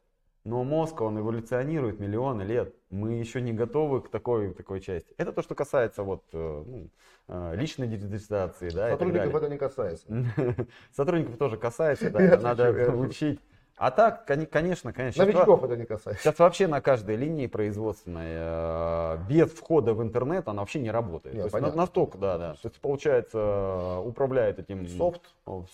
но 0.43 0.63
мозг, 0.63 0.99
он 1.01 1.19
эволюционирует 1.19 1.99
миллионы 1.99 2.41
лет. 2.41 2.75
Мы 2.89 3.13
еще 3.13 3.39
не 3.39 3.53
готовы 3.53 4.01
к 4.01 4.09
такой, 4.09 4.53
такой 4.53 4.81
части. 4.81 5.13
Это 5.17 5.31
то, 5.31 5.41
что 5.41 5.55
касается 5.55 6.03
вот, 6.03 6.23
э, 6.33 6.63
ну, 6.65 6.89
э, 7.27 7.55
личной 7.55 7.87
диджитализации. 7.87 8.69
Да, 8.71 8.89
Сотрудников 8.89 9.35
это 9.35 9.49
не 9.49 9.57
касается. 9.57 10.07
Сотрудников 10.91 11.37
тоже 11.37 11.57
касается, 11.57 12.09
да, 12.11 12.37
надо 12.41 12.91
учить. 12.95 13.39
А 13.81 13.89
так, 13.89 14.25
конечно, 14.25 14.93
конечно. 14.93 14.93
сейчас 14.93 15.33
Новичков 15.33 15.63
это 15.63 15.75
не 15.75 15.85
касается. 15.85 16.21
Сейчас 16.21 16.37
вообще 16.37 16.67
на 16.67 16.81
каждой 16.81 17.15
линии 17.15 17.47
производственной 17.47 18.27
э, 18.27 19.17
без 19.27 19.49
входа 19.49 19.95
в 19.95 20.03
интернет 20.03 20.47
она 20.47 20.61
вообще 20.61 20.79
не 20.79 20.91
работает. 20.91 21.33
Не, 21.33 21.39
То 21.41 21.45
есть 21.45 21.51
понятно. 21.51 21.75
на- 21.75 21.81
настолько, 21.81 22.19
да, 22.19 22.37
да. 22.37 22.53
То 22.61 22.67
есть 22.67 22.79
получается 22.79 23.39
э, 23.39 23.97
управляет 24.05 24.59
этим 24.59 24.87
Софт. 24.87 25.23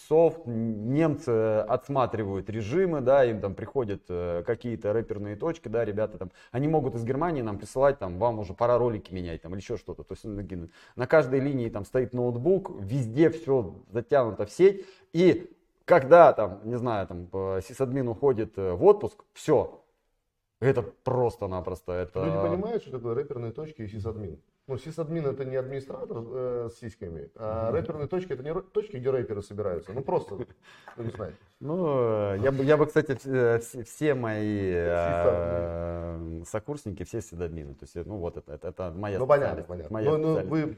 софт. 0.08 0.40
Немцы 0.46 1.60
отсматривают 1.68 2.50
режимы, 2.50 3.02
да, 3.02 3.26
им 3.26 3.42
там 3.42 3.56
приходят 3.56 4.04
э, 4.08 4.42
какие-то 4.48 4.94
рэперные 4.94 5.36
точки, 5.36 5.68
да, 5.68 5.84
ребята 5.84 6.18
там, 6.18 6.32
они 6.54 6.70
могут 6.70 6.96
из 6.96 7.04
Германии 7.04 7.42
нам 7.42 7.58
присылать 7.58 8.00
там, 8.00 8.20
вам 8.20 8.40
уже 8.40 8.54
пора 8.54 8.78
ролики 8.78 9.14
менять 9.14 9.42
там 9.42 9.52
или 9.52 9.60
еще 9.60 9.76
что-то. 9.76 10.04
То 10.04 10.14
есть 10.14 10.24
ну, 10.24 10.70
на 10.96 11.08
каждой 11.08 11.42
линии 11.42 11.68
там 11.68 11.84
стоит 11.84 12.14
ноутбук, 12.14 12.72
везде 12.80 13.30
все 13.32 13.76
затянуто 13.92 14.46
в 14.46 14.50
сеть 14.50 14.86
и 15.12 15.54
когда 15.88 16.34
там, 16.34 16.60
не 16.66 16.78
знаю, 16.78 17.08
там 17.08 17.30
сисадмин 17.62 18.10
уходит 18.10 18.58
э, 18.58 18.74
в 18.74 18.84
отпуск, 18.84 19.24
все. 19.34 19.86
Это 20.60 20.82
просто-напросто. 20.82 21.94
Это... 21.94 22.26
Люди 22.26 22.42
понимают, 22.42 22.82
что 22.84 22.92
такое 22.92 23.16
рэперные 23.16 23.54
точки 23.54 23.84
и 23.84 23.88
сисадмин. 23.88 24.38
Ну, 24.68 24.78
сисадмин 24.78 25.26
это 25.26 25.46
не 25.46 25.56
администратор 25.56 26.18
э, 26.30 26.70
с 26.70 26.80
сиськами, 26.80 27.30
а 27.36 27.72
рэперные 27.72 28.08
точки 28.08 28.34
это 28.34 28.44
не 28.44 28.54
точки, 28.54 28.98
где 28.98 29.10
рэперы 29.10 29.42
собираются. 29.42 29.94
Ну, 29.94 30.02
просто, 30.02 30.36
ну, 30.98 31.04
не 31.04 31.12
знаю. 31.12 31.34
Ну, 31.62 32.34
э, 32.34 32.40
я 32.44 32.52
бы, 32.52 32.66
я 32.66 32.76
бы, 32.76 32.86
кстати, 32.86 33.18
э, 33.24 33.60
все, 33.60 33.84
все 33.84 34.14
мои 34.14 34.74
э, 34.76 36.44
сокурсники, 36.46 37.04
все 37.04 37.22
седадмины. 37.22 37.76
То 37.76 37.86
есть, 37.86 37.96
э, 37.96 38.04
ну, 38.06 38.18
вот 38.18 38.36
это, 38.36 38.52
это, 38.52 38.68
это 38.68 38.92
моя 38.94 39.20
Ну, 39.20 39.26
понятно, 39.26 39.64
понятно. 39.64 39.94
моя 39.94 40.12
Ну, 40.12 40.18
ну, 40.18 40.46
вы 40.46 40.78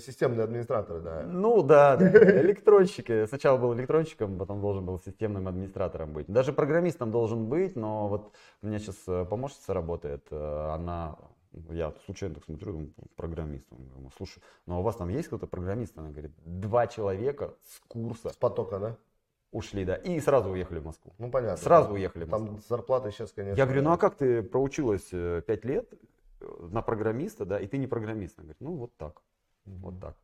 системные 0.00 0.44
администраторы, 0.44 1.00
да. 1.00 1.22
Ну 1.26 1.62
да, 1.62 1.96
да, 1.96 2.06
электронщики. 2.40 3.26
Сначала 3.26 3.58
был 3.58 3.74
электронщиком, 3.74 4.38
потом 4.38 4.60
должен 4.60 4.86
был 4.86 5.00
системным 5.00 5.48
администратором 5.48 6.12
быть. 6.12 6.28
Даже 6.28 6.52
программистом 6.52 7.10
должен 7.10 7.46
быть, 7.48 7.74
но 7.74 8.06
вот 8.08 8.32
у 8.62 8.68
меня 8.68 8.78
сейчас 8.78 8.96
помощница 9.28 9.74
работает, 9.74 10.24
она, 10.30 11.18
я 11.70 11.92
случайно 12.04 12.34
так 12.34 12.44
смотрю, 12.44 12.72
думаю, 12.72 12.92
программист. 13.16 13.66
Он 13.70 13.86
говорит, 13.88 14.12
Слушай, 14.16 14.42
ну 14.66 14.76
а 14.76 14.78
у 14.78 14.82
вас 14.82 14.96
там 14.96 15.08
есть 15.08 15.28
кто-то 15.28 15.46
программист? 15.46 15.96
Она 15.98 16.10
говорит, 16.10 16.32
два 16.44 16.86
человека 16.86 17.54
с 17.64 17.80
курса 17.88 18.30
С 18.30 18.36
потока, 18.36 18.78
да? 18.78 18.96
ушли, 19.52 19.84
да, 19.84 19.96
и 19.96 20.20
сразу 20.20 20.50
уехали 20.50 20.78
в 20.80 20.84
Москву. 20.84 21.12
Ну, 21.18 21.30
понятно. 21.30 21.56
Сразу 21.56 21.94
уехали 21.94 22.24
в 22.24 22.28
Москву. 22.28 22.48
Там 22.48 22.60
зарплаты 22.68 23.10
сейчас, 23.10 23.32
конечно. 23.32 23.58
Я 23.58 23.64
говорю, 23.64 23.82
ну 23.82 23.92
а 23.92 23.96
как 23.96 24.16
ты 24.16 24.42
проучилась 24.42 25.08
э, 25.12 25.42
пять 25.46 25.64
лет 25.64 25.88
э, 26.40 26.68
на 26.70 26.82
программиста, 26.82 27.44
да, 27.44 27.58
и 27.58 27.66
ты 27.66 27.78
не 27.78 27.86
программист? 27.86 28.38
Она 28.38 28.44
говорит, 28.44 28.60
ну 28.60 28.74
вот 28.74 28.96
так, 28.96 29.22
вот 29.64 30.00
так. 30.00 30.16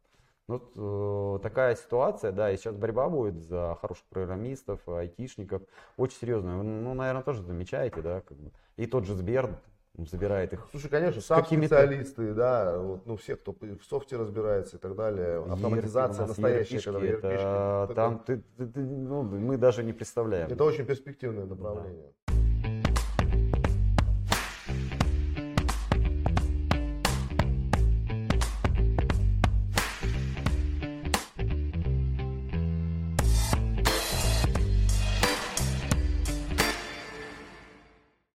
Ну, 0.49 0.61
Вот 0.75 1.39
э, 1.41 1.43
такая 1.43 1.77
ситуация, 1.77 2.33
да, 2.33 2.51
и 2.51 2.57
сейчас 2.57 2.75
борьба 2.75 3.09
будет 3.09 3.43
за 3.43 3.79
хороших 3.81 4.05
программистов, 4.07 4.87
айтишников, 4.89 5.63
очень 5.97 6.19
серьезная. 6.19 6.57
Вы, 6.57 6.65
ну, 6.65 6.95
наверное, 6.95 7.23
тоже 7.23 7.43
замечаете, 7.43 8.03
да, 8.03 8.21
как 8.21 8.37
бы. 8.37 8.51
И 8.77 8.87
тот 8.87 9.07
же 9.07 9.15
Сбер 9.15 9.61
забирает 9.99 10.53
их. 10.55 10.67
Слушай, 10.71 10.89
конечно, 10.89 11.21
сам 11.21 11.45
специалисты, 11.45 12.35
да, 12.35 12.79
вот, 12.79 13.07
ну, 13.07 13.17
все, 13.17 13.37
кто 13.37 13.53
в 13.53 13.85
софте 13.85 14.17
разбирается 14.17 14.77
и 14.77 14.81
так 14.81 14.97
далее, 14.97 15.45
автоматизация 15.53 16.21
нас 16.21 16.29
настоящая, 16.29 16.81
когда 16.81 17.01
это, 17.07 17.29
это- 17.87 17.95
там 17.95 18.19
ты, 18.27 18.43
ты- 18.57 18.67
ты, 18.67 18.81
ну, 18.81 19.23
мы 19.23 19.57
даже 19.59 19.83
не 19.85 19.93
представляем. 19.93 20.51
Это 20.51 20.65
очень 20.65 20.87
перспективное 20.87 21.45
направление. 21.47 22.13